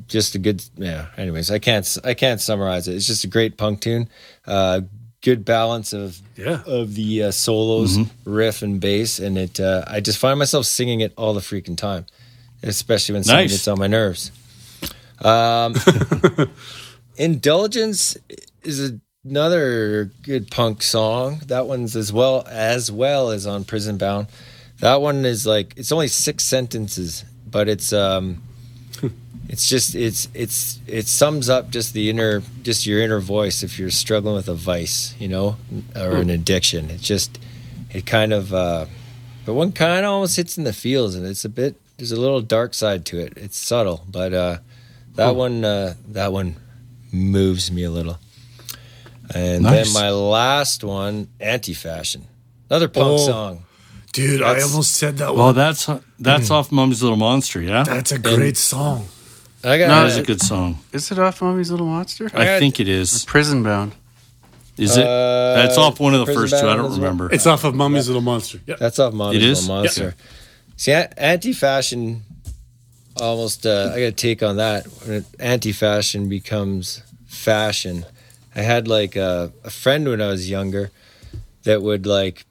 [0.09, 0.62] Just a good.
[0.77, 1.06] Yeah.
[1.16, 1.98] Anyways, I can't.
[2.05, 2.94] I can't summarize it.
[2.94, 4.09] It's just a great punk tune.
[4.47, 4.82] Uh,
[5.23, 6.62] good balance of Yeah.
[6.66, 9.59] of the uh, solos, riff, and bass, and it.
[9.59, 12.05] Uh, I just find myself singing it all the freaking time,
[12.62, 13.52] especially when something Nice.
[13.52, 14.32] gets on my nerves.
[15.23, 15.74] Um,
[17.16, 18.16] Indulgence
[18.62, 18.93] is
[19.24, 21.40] another good punk song.
[21.47, 24.27] That one's as well as well as on Prison Bound.
[24.80, 28.42] That one is like it's only six sentences, but it's um
[29.48, 33.78] it's just it's it's it sums up just the inner just your inner voice if
[33.78, 35.56] you're struggling with a vice, you know,
[35.94, 36.90] or an addiction.
[36.90, 37.38] It just
[37.90, 38.86] it kind of uh
[39.46, 42.20] but one kind of almost hits in the feels and it's a bit there's a
[42.20, 43.32] little dark side to it.
[43.36, 44.58] It's subtle, but uh
[45.14, 46.56] that one uh that one
[47.12, 48.18] moves me a little.
[49.34, 49.92] And Nice.
[49.92, 52.26] then my last one, anti-fashion.
[52.70, 53.26] Another punk Oh.
[53.26, 53.62] song.
[54.16, 55.36] Dude, I almost said that one.
[55.36, 55.55] Well, one.
[55.56, 57.82] that's that's off Mommy's Little Monster, yeah?
[57.84, 59.09] That's a great song.
[59.62, 60.78] I got No, That is a good song.
[60.90, 62.30] Is it off Mommy's Little Monster?
[62.32, 63.26] I got- think it is.
[63.26, 63.93] Prison Bound.
[64.78, 65.06] Is it?
[65.06, 66.66] Uh, That's off one of the first two.
[66.66, 67.30] I don't remember.
[67.30, 68.60] It's off of Mommy's Little Monster.
[68.66, 68.76] Yeah.
[68.78, 69.68] That's off Mommy's It is?
[69.68, 70.14] Little Monster.
[70.76, 72.22] See, anti-fashion
[73.20, 74.86] almost uh, I got a take on that.
[75.06, 78.06] When anti-fashion becomes fashion,
[78.55, 80.90] I had like a, a friend when I was younger
[81.64, 82.47] that would like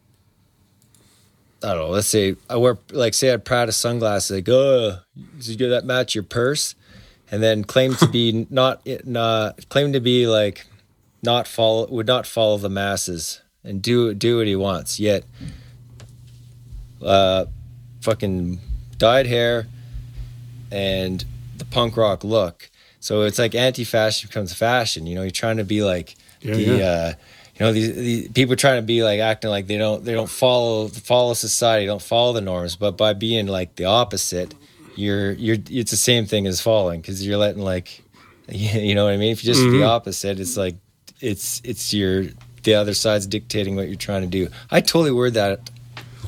[1.66, 1.90] I don't know.
[1.90, 4.30] Let's say I wear like say I Prada sunglasses.
[4.38, 5.00] Like, oh,
[5.40, 6.76] did you that match your purse?
[7.32, 10.68] And then claim to be not not claim to be like
[11.24, 15.00] not follow would not follow the masses and do do what he wants.
[15.00, 15.24] Yet,
[17.02, 17.46] uh,
[18.02, 18.60] fucking
[18.98, 19.68] dyed hair
[20.72, 21.26] and
[21.58, 22.70] the punk rock look.
[23.00, 25.06] So it's like anti-fashion becomes fashion.
[25.06, 26.62] You know, you're trying to be like Yeah, the.
[26.64, 26.86] yeah.
[26.86, 27.14] Uh,
[27.58, 30.30] you know these, these people trying to be like acting like they don't they don't
[30.30, 34.54] follow follow society don't follow the norms but by being like the opposite
[34.96, 38.02] you're you're it's the same thing as falling because you're letting like
[38.50, 39.80] you know what i mean if you're just Mm-hmm.
[39.80, 40.76] the opposite it's like
[41.22, 42.26] it's it's your
[42.64, 45.70] the other side's dictating what you're trying to do i totally word that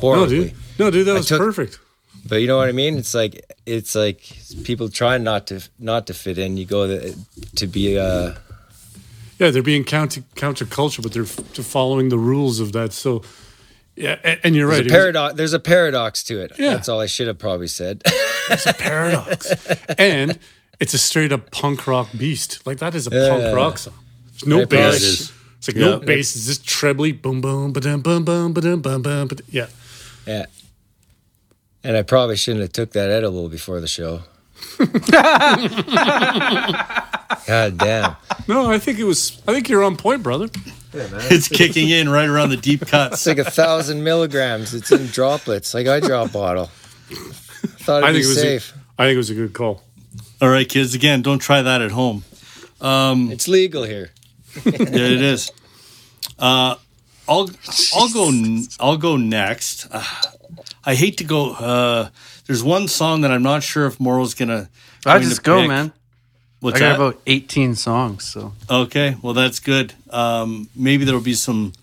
[0.02, 0.54] No, dude.
[0.80, 1.80] No, dude, that was took- perfect.
[2.28, 4.22] but you know what i mean it's like it's like
[4.64, 7.18] people trying not to not to fit in you go the,
[7.56, 8.34] to be uh
[9.40, 12.94] Yeah, they're being counter counterculture, but they're, f- following the rules of that.
[12.94, 13.22] So,
[13.96, 14.78] yeah, and, and you're right.
[14.78, 16.72] there's a it was- paradox there's a paradox to it Yeah.
[16.74, 18.02] that's all i should have probably said
[18.50, 19.52] It's a paradox.
[19.98, 20.38] and
[20.80, 22.66] it's a straight up punk rock beast.
[22.68, 23.30] Like that is a Yeah.
[23.30, 23.94] punk rock song.
[24.32, 25.02] There's no It bass.
[25.02, 25.32] is.
[25.58, 26.36] It's like no bass.
[26.36, 29.28] It's just trebly boom boom ba dum bum bum ba dum bum bum.
[29.28, 29.46] ba-dum.
[29.50, 29.68] Yeah.
[30.28, 30.46] Yeah.
[31.84, 34.22] And I probably shouldn't have took that edible before the show.
[37.46, 38.16] God damn.
[38.48, 39.42] No, I think it was.
[39.48, 40.50] I think you're on point, brother.
[40.94, 43.26] It's kicking in right around the deep cuts.
[43.26, 44.74] It's like a thousand milligrams.
[44.74, 46.68] It's in droplets, like I draw a bottle.
[47.80, 48.42] Thought I it'd be think it was.
[48.42, 48.74] safe.
[48.98, 49.84] A, I think it was a good call.
[50.42, 50.94] All right, kids.
[50.96, 52.24] Again, don't try that at home.
[52.82, 54.12] It's legal here.
[54.66, 55.52] Yeah, it is.
[56.40, 56.76] Uh,
[57.28, 57.50] I'll
[57.96, 59.88] I'll go n- I'll go next.
[59.92, 60.04] Uh,
[60.86, 61.52] I hate to go.
[61.54, 62.10] Uh,
[62.46, 64.70] there's one song that I'm not sure if Moro's gonna.
[65.06, 65.68] I going to just go, pick.
[65.68, 65.92] man.
[66.60, 66.96] What's I got that?
[66.96, 69.94] about 18 songs, so Okay, well that's good.
[70.10, 71.74] Um, maybe there'll be some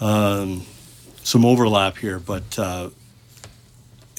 [0.00, 0.64] um,
[1.22, 2.90] some overlap here, but uh,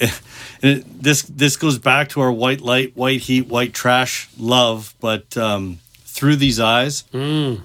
[0.00, 4.94] it, this this goes back to our white light, white heat, white trash love.
[5.00, 7.04] But um, through these eyes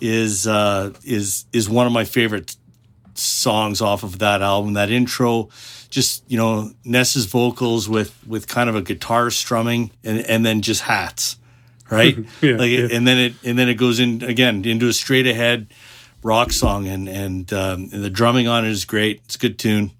[0.01, 2.55] is uh, is is one of my favorite
[3.15, 4.73] songs off of that album.
[4.73, 5.49] That intro,
[5.89, 10.61] just you know Ness's vocals with with kind of a guitar strumming, and and then
[10.61, 11.38] just hats,
[11.89, 12.17] right?
[12.41, 12.87] Yeah, like yeah.
[12.91, 15.67] and then it and then it goes in again into a straight ahead
[16.23, 19.21] rock song, and and, um, and the drumming on it is great.
[19.25, 19.91] It's a good tune,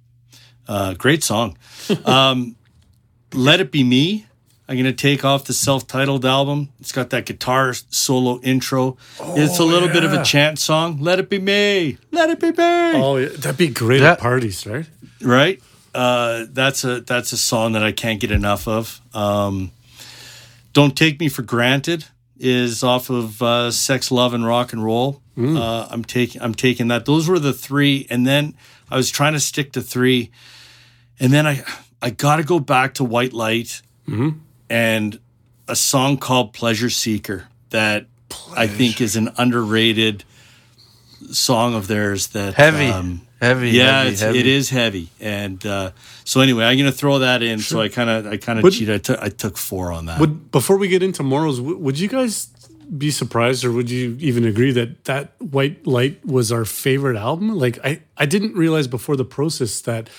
[0.68, 1.58] uh, great song.
[2.06, 2.56] Um,
[3.34, 4.26] Let it be me.
[4.68, 6.70] I'm gonna take off the self-titled album.
[6.80, 8.98] It's got that guitar solo intro.
[9.20, 11.00] it's a little bit of a chant song.
[11.00, 11.98] Let it be me.
[12.12, 12.56] Let it be me
[13.02, 14.12] Oh, yeah, that'd be great Yeah.
[14.12, 14.86] at parties, right?
[15.22, 15.60] right
[15.96, 19.72] uh that's a that's a song that i can't get enough of um
[20.80, 22.06] don't take me for granted
[22.40, 25.22] is off of uh sex love and rock and roll.
[25.38, 27.06] Uh i'm taking i'm taking that.
[27.06, 28.56] Those were the three and then
[28.90, 30.32] i was trying to stick to three
[31.20, 31.64] and then i
[32.02, 33.82] i gotta go back to white light
[34.70, 35.20] and
[35.68, 38.06] a song called pleasure seeker that
[38.56, 40.24] i think is an underrated
[41.32, 43.72] song of theirs that heavy, um, heavy.
[43.72, 44.40] yeah, heavy, it's, heavy.
[44.40, 45.92] it is heavy, and uh,
[46.24, 47.60] so anyway, I'm gonna throw that in.
[47.60, 49.10] So I kind of, I kind of cheated.
[49.20, 50.20] I took, four on that.
[50.20, 52.48] Would before we get into morals, w- would you guys
[52.98, 57.50] be surprised, or would you even agree that that White Light was our favorite album?
[57.58, 60.10] Like, I I didn't realize before the process that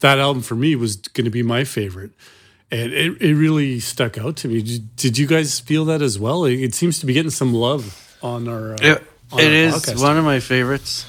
[0.00, 2.10] that album for me was going to be my favorite,
[2.70, 4.60] and it it really stuck out to me.
[4.62, 6.44] Did, did you guys feel that as well?
[6.44, 8.72] It, it seems to be getting some love on our.
[8.74, 10.02] Uh, It, on it our is podcast.
[10.02, 11.06] one of my favorites.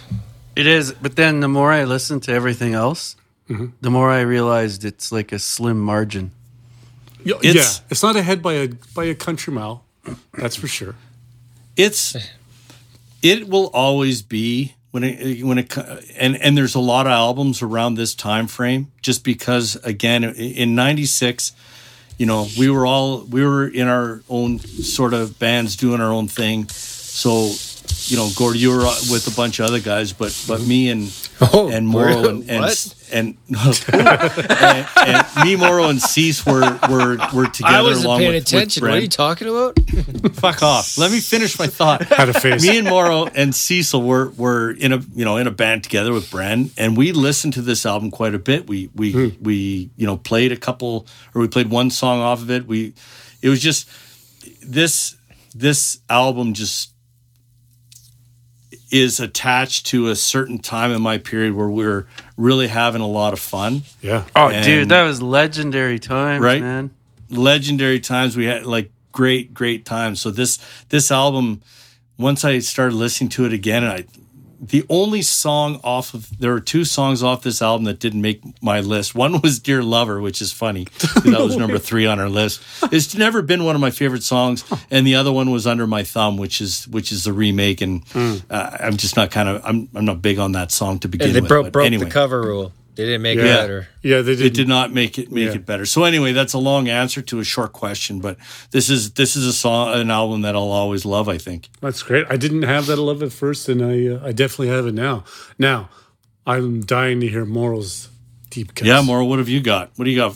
[0.57, 3.15] It is, but then the more I listen to everything else,
[3.49, 3.67] Mm-hmm.
[3.79, 6.31] the more I realized it's like a slim margin.
[7.23, 9.83] Yeah, It's- yeah, it's not ahead by a by a country mile.
[10.33, 10.95] That's for sure.
[11.77, 12.15] it's,
[13.21, 15.77] it will always be when it when it
[16.17, 18.87] and and there's a lot of albums around this time frame.
[19.01, 21.53] Just because again, in '96.
[22.19, 26.11] You know, we were all we were in our own sort of bands doing our
[26.11, 26.67] own thing.
[26.69, 27.51] So,
[28.09, 31.11] you know, Gord, you were with a bunch of other guys, but but me and
[31.39, 32.95] Oh, and Moro and and, what?
[33.11, 33.37] and,
[33.93, 38.43] and, and me, Moro and Cease were were were together I wasn't along paying with,
[38.43, 38.81] attention.
[38.81, 39.79] With what are you talking about?
[40.35, 40.97] Fuck off.
[40.97, 42.03] Let me finish my thought.
[42.05, 42.63] Had a face.
[42.63, 46.11] me and Moro and Cecil were were in a you know in a band together
[46.11, 48.67] with Bren, and we listened to this album quite a bit.
[48.67, 49.27] We we Hmm.
[49.43, 51.05] we you know played a couple
[51.35, 52.65] or we played one song off of it.
[52.67, 52.93] We
[53.41, 53.87] it was just
[54.63, 55.15] this
[55.55, 56.91] this album just
[58.89, 62.07] is attached to a certain time in my period where we were
[62.37, 63.81] really having a lot of fun.
[64.01, 64.23] yeah.
[64.35, 66.61] Oh, And- dude, that was legendary times, Right?
[66.61, 66.91] man.
[67.29, 68.37] legendary times.
[68.37, 70.21] We had like great, great times.
[70.21, 70.59] So this
[70.89, 71.61] this album,
[72.17, 74.05] once I started listening to it again, and I
[74.59, 78.41] the only song off of there are two songs off this album that didn't make
[78.61, 79.13] my list.
[79.15, 80.87] One was Dear Lover, which is funny.
[81.27, 82.61] That was number three on our list.
[82.91, 84.63] It's never been one of my favorite songs.
[84.89, 87.81] And the other one was Under My Thumb, which is which is the remake.
[87.81, 88.03] And
[88.49, 91.27] uh, I'm just not kind of I'm I'm not big on that song to begin
[91.27, 91.49] And they with.
[91.49, 92.05] broke, broke anyway.
[92.05, 92.71] the cover rule.
[92.97, 93.87] They didn't make it better.
[94.01, 94.39] Yeah, they did.
[94.39, 94.53] It did.
[94.53, 95.55] did not make it make Yeah.
[95.55, 95.85] it better.
[95.85, 98.37] So anyway, that's a long answer to a short question, but
[98.71, 101.29] this is this is a song, an album that I'll always love.
[101.29, 101.69] I think.
[101.79, 102.25] That's great.
[102.29, 105.23] I didn't have that love at first, and I uh, I definitely have it now.
[105.57, 105.89] Now,
[106.45, 108.09] I'm dying to hear Moro's
[108.49, 108.87] deep cuts.
[108.87, 109.91] Yeah, Moro, what have you got?
[109.95, 110.35] What do you got?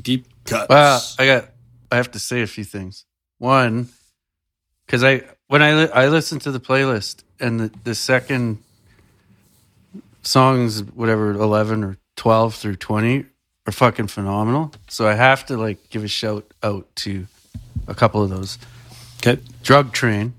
[0.00, 0.68] Deep cuts.
[0.68, 1.48] Well, I got.
[1.90, 3.04] I have to say a few things.
[3.38, 3.88] One,
[4.86, 8.58] because I when I li- I listened to the playlist and the, the second
[10.22, 13.24] songs, whatever eleven or twelve through twenty,
[13.66, 14.72] are fucking phenomenal.
[14.88, 17.26] So I have to like give a shout out to
[17.86, 18.58] a couple of those.
[19.18, 19.40] Okay.
[19.62, 20.34] Drug Train.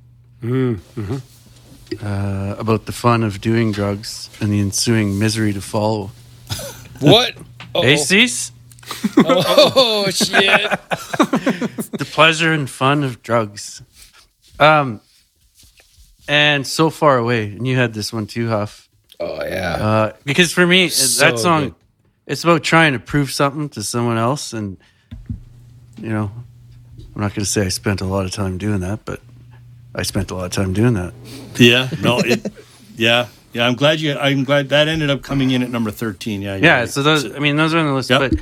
[2.01, 6.11] Uh, about the fun of doing drugs and the ensuing misery to follow.
[7.01, 7.33] What?
[7.73, 8.51] Hey, Cease?
[9.17, 10.69] Oh, shit.
[11.97, 13.81] the pleasure and fun of drugs.
[14.59, 15.01] Um,
[16.27, 18.87] and so far away, and you had this one too, Huff.
[19.21, 19.73] Oh, yeah.
[19.75, 21.75] Uh, because for me, So that song, good.
[22.27, 24.77] it's about trying to prove something to someone else, and
[26.01, 26.31] you know,
[27.15, 29.21] I'm not going to say I spent a lot of time doing that, but
[29.93, 31.13] I spent a lot of time doing that.
[31.57, 31.89] Yeah.
[32.01, 32.19] No.
[32.19, 32.51] It,
[32.95, 33.27] yeah.
[33.53, 33.67] Yeah.
[33.67, 34.17] I'm glad you.
[34.17, 36.41] I'm glad that ended up coming in at number thirteen.
[36.41, 36.55] Yeah.
[36.55, 36.89] Yeah, right.
[36.89, 38.31] so those, I mean, those are on the list, Yep.
[38.31, 38.39] but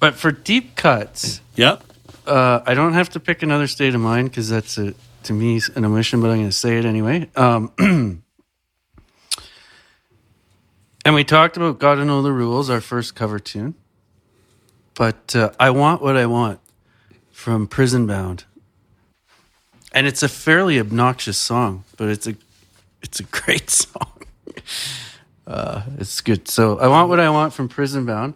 [0.00, 1.82] but for deep cuts, Yep.
[2.26, 5.60] uh, I don't have to pick another state of mind because that's a to me
[5.76, 7.28] an omission, but I'm going to say it anyway.
[7.36, 7.70] Um,
[11.08, 13.74] and we talked about "Gotta Know the Rules," our first cover tune.
[14.94, 16.60] But uh, I want what I want
[17.32, 18.44] from Prison Bound,
[19.90, 22.36] and it's a fairly obnoxious song, but it's a
[23.00, 24.22] it's a great song.
[25.46, 26.46] Uh, it's good.
[26.46, 28.34] So I want what I want from Prison Bound.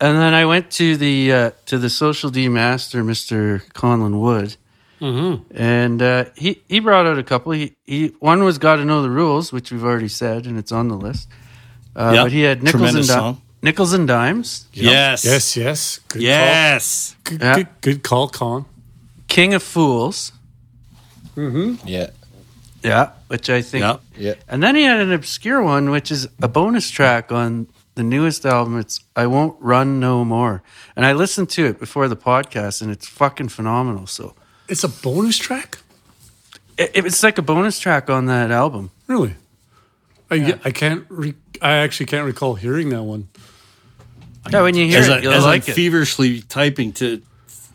[0.00, 4.56] And then I went to the uh, to the Social D master, Mister Conlon Wood,
[5.52, 7.50] and uh, he he brought out a couple.
[7.50, 10.70] He, he one was "Got to Know the Rules," which we've already said, and it's
[10.70, 11.28] on the list.
[11.94, 15.24] Uh, Yeah, But he had nickels and tremendous di- nickels and dimes, Yes.
[15.24, 15.56] Yes.
[15.56, 16.00] Yes.
[16.08, 17.16] Good Yes.
[17.24, 17.32] Call.
[17.38, 17.54] Good, Yeah.
[17.56, 18.64] good, good call, Con.
[19.28, 20.32] King of Fools,
[21.34, 21.76] Hmm.
[21.86, 22.08] yeah.
[22.82, 23.96] yeah, which I think, Yeah.
[24.18, 24.34] Yeah.
[24.48, 28.44] and then he had an obscure one, which is a bonus track on the newest
[28.46, 28.78] album.
[28.78, 30.62] It's "I Won't Run No More,"
[30.96, 34.06] and I listened to it before the podcast, and it's fucking phenomenal.
[34.06, 34.34] So.
[34.68, 35.78] It's a bonus track.
[36.78, 38.90] It, it's like a bonus track on that album.
[39.06, 39.34] Really?
[40.32, 41.04] I, I can't.
[41.08, 43.28] Re- I actually can't recall hearing that one.
[44.50, 45.74] Yeah, when you hear As, it, I, you'll as like I'm it.
[45.74, 47.22] feverishly typing to,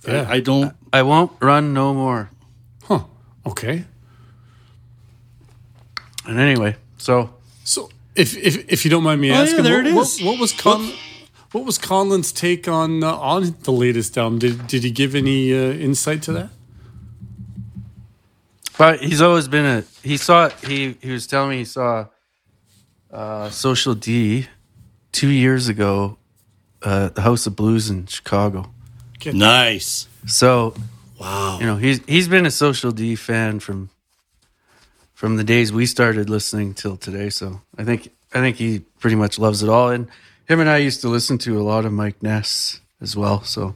[0.07, 0.25] Yeah.
[0.29, 0.73] I, I don't.
[0.91, 2.29] I won't run no more.
[2.83, 3.03] Huh.
[3.45, 3.85] Okay.
[6.25, 7.29] And anyway, so
[7.63, 10.07] So, if if, if you don't mind me Oh, yeah, asking, there what, it what,
[10.07, 10.21] is.
[10.23, 10.91] what was Con?
[11.53, 14.39] What was Conlon's take on uh, on the latest album?
[14.39, 16.49] Did did he give any uh, insight to that?
[18.77, 22.05] but he's always been a he saw he he was telling me he saw
[23.11, 24.47] uh Social D
[25.11, 26.17] two years ago
[26.81, 28.71] uh the House of Blues in Chicago.
[29.25, 30.07] Nice.
[30.25, 30.75] So
[31.19, 31.59] wow.
[31.59, 33.89] You know, he's he's been a Social D fan from
[35.13, 37.29] from the days we started listening till today.
[37.29, 39.89] So I think I think he pretty much loves it all.
[39.89, 40.07] And
[40.45, 43.43] him and I used to listen to a lot of Mike Ness as well.
[43.43, 43.75] So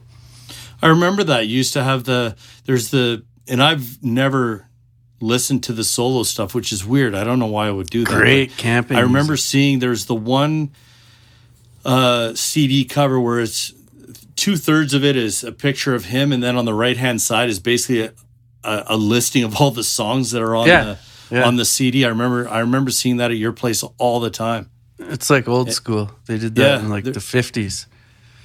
[0.80, 1.48] I remember that.
[1.48, 4.68] You used to have the there's the and I've never
[5.22, 7.14] listened to the solo stuff, which is weird.
[7.14, 8.12] I don't know why I would do that.
[8.12, 8.96] great camping.
[8.96, 10.70] I remember seeing there's the one
[11.84, 13.72] uh, CD cover where it's
[14.36, 17.20] two thirds of it is a picture of him, and then on the right hand
[17.20, 18.12] side is basically a,
[18.64, 20.84] a, a listing of all the songs that are on Yeah,
[21.30, 21.46] the yeah.
[21.46, 22.04] on the CD.
[22.04, 24.70] I remember I remember seeing that at your place all the time.
[24.98, 26.10] It's like old school.
[26.26, 27.86] They did that Yeah, in like the fifties.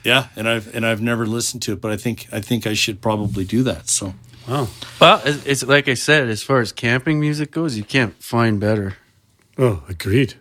[0.03, 2.73] Yeah, and I've and I've never listened to it, but I think I think I
[2.73, 3.89] should probably do that.
[3.89, 4.13] So
[4.47, 4.67] Wow.
[5.01, 8.59] Well, it's, it's like I said, as far as camping music goes, you can't find
[8.59, 8.95] better.
[9.57, 10.35] Oh, agreed.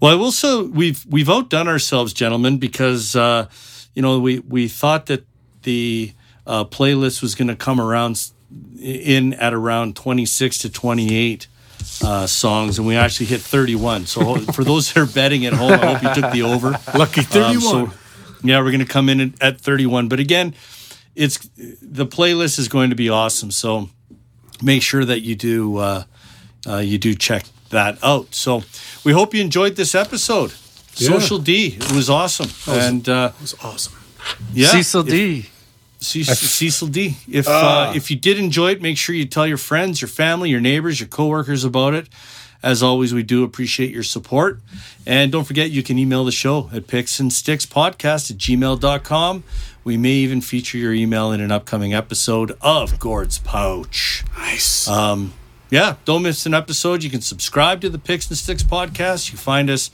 [0.00, 3.48] Well, I will say we've we've outdone ourselves, gentlemen, because uh,
[3.94, 5.24] you know we we thought that
[5.62, 6.12] the
[6.46, 8.30] uh, playlist was going to come around
[8.80, 11.46] in at around twenty six to twenty eight
[12.02, 14.06] uh, songs, and we actually hit thirty one.
[14.06, 16.70] So for those that are betting at home, I hope you took the over.
[16.94, 17.60] Lucky Um, thirty-one.
[17.90, 17.92] so,
[18.42, 20.08] yeah, we're going to come in at, at 31.
[20.08, 20.54] But again,
[21.14, 21.38] it's
[21.82, 23.50] the playlist is going to be awesome.
[23.50, 23.88] So
[24.62, 26.04] make sure that you do uh,
[26.66, 28.34] uh, you do check that out.
[28.34, 28.62] So
[29.04, 30.52] we hope you enjoyed this episode.
[30.96, 31.08] Yeah.
[31.10, 33.94] Social D, it was awesome, and uh, it was awesome.
[34.52, 35.46] yeah, Cecil if- D.
[36.02, 37.16] Cecil, Cecil D.
[37.30, 40.48] If uh, if you did enjoy it, make sure you tell your friends, your family,
[40.48, 42.08] your neighbors, your coworkers about it.
[42.62, 44.60] As always, we do appreciate your support.
[45.06, 49.44] And don't forget, you can email the show at picks and sticks podcast at gmail.com.
[49.90, 54.22] We may even feature your email in an upcoming episode of Gord's Pouch.
[54.38, 54.86] Nice.
[54.86, 55.32] Um,
[55.68, 57.02] yeah, don't miss an episode.
[57.02, 59.32] You can subscribe to the Picks and Sticks podcast.
[59.32, 59.90] You find us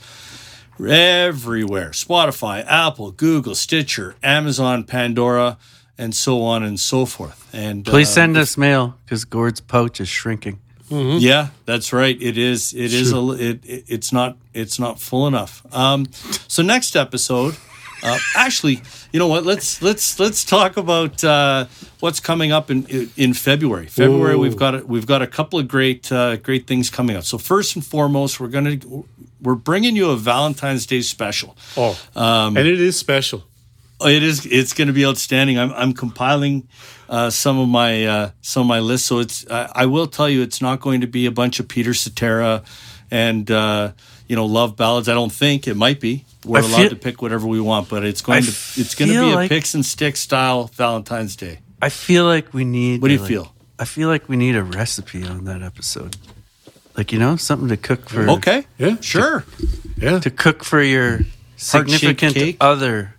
[0.79, 5.57] everywhere Spotify, Apple, Google, Stitcher, Amazon, Pandora,
[5.97, 7.49] and so on and so forth.
[7.51, 10.59] And Please uh, send us mail because Gord's pouch is shrinking.
[10.91, 12.21] Yeah, that's right.
[12.21, 12.71] It is.
[12.71, 13.31] It is a.
[13.31, 14.37] It, it, it's not.
[14.53, 15.65] It's not full enough.
[15.75, 16.05] Um,
[16.47, 17.57] so next episode,
[18.03, 19.45] uh, actually, you know what?
[19.45, 21.65] Let's let's let's talk about uh,
[21.99, 23.87] what's coming up in in February.
[23.87, 24.39] February, Ooh.
[24.39, 27.23] we've got a, we've got a couple of great uh, great things coming up.
[27.23, 28.77] So first and foremost, we're gonna
[29.41, 31.55] we're bringing you a Valentine's Day special.
[31.75, 33.43] oh, Um, and it is special.
[34.01, 34.45] It is.
[34.45, 35.57] It's going to be outstanding.
[35.57, 36.67] I'm, I'm compiling
[37.09, 39.07] uh, some of my uh, some of my lists.
[39.07, 39.49] So it's.
[39.49, 42.63] I, I will tell you, it's not going to be a bunch of Peter Cetera
[43.09, 43.93] and uh,
[44.27, 45.09] you know love ballads.
[45.09, 46.25] I don't think it might be.
[46.47, 48.95] We're I allowed feel- to pick whatever we want, but it's going I to it's
[48.95, 51.59] going to feel be a picks and sticks style Valentine's Day.
[51.81, 53.01] I feel like we need.
[53.01, 53.53] What do you like- feel?
[53.79, 56.17] I feel like we need a recipe on that episode.
[56.95, 58.27] Like you know, something to cook for.
[58.31, 58.65] Okay.
[58.79, 58.99] Yeah.
[59.01, 59.45] Sure.
[59.97, 60.19] Yeah.
[60.19, 61.19] To cook for your
[61.57, 63.13] significant other,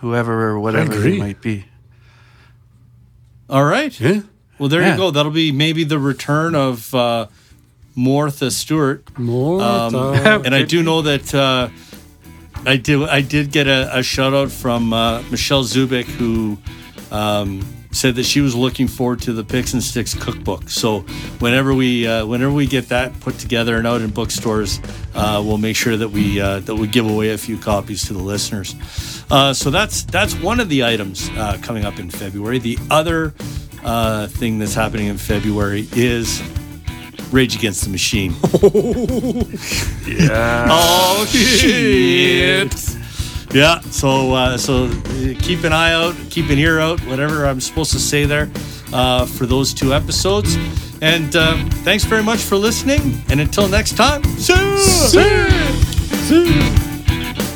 [0.00, 1.66] whoever or whatever it might be.
[3.48, 3.98] All right.
[4.00, 4.22] Yeah.
[4.58, 4.92] Well, there Yeah.
[4.92, 5.10] you go.
[5.10, 7.26] That'll be maybe the return of uh,
[7.94, 9.18] Martha Stewart.
[9.18, 9.62] More.
[9.62, 11.68] Um, and I do know that uh,
[12.66, 13.02] I did.
[13.08, 16.58] I did get a, a shout out from uh, Michelle Zubik, who
[17.10, 17.62] um,
[17.94, 20.68] said that she was looking forward to the Picks and Sticks cookbook.
[20.68, 21.00] So
[21.38, 24.80] whenever we uh, whenever we get that put together and out in bookstores,
[25.14, 28.12] uh, we'll make sure that we uh, that we give away a few copies to
[28.12, 28.74] the listeners.
[29.30, 32.58] Uh, so that's that's one of the items uh, coming up in February.
[32.58, 33.34] The other
[33.84, 36.42] uh, thing that's happening in February is
[37.34, 38.34] Rage Against the Machine.
[40.06, 40.68] Yeah.
[40.70, 42.74] Oh shit!
[43.52, 44.88] Yeah, so uh, so
[45.40, 48.50] keep an eye out, keep an ear out, whatever I'm supposed to say there
[48.92, 50.56] uh, for those two episodes.
[51.00, 53.22] And uh, thanks very much for listening.
[53.30, 54.76] And until next time, see ya!
[54.76, 55.48] See ya.
[56.28, 57.50] See ya.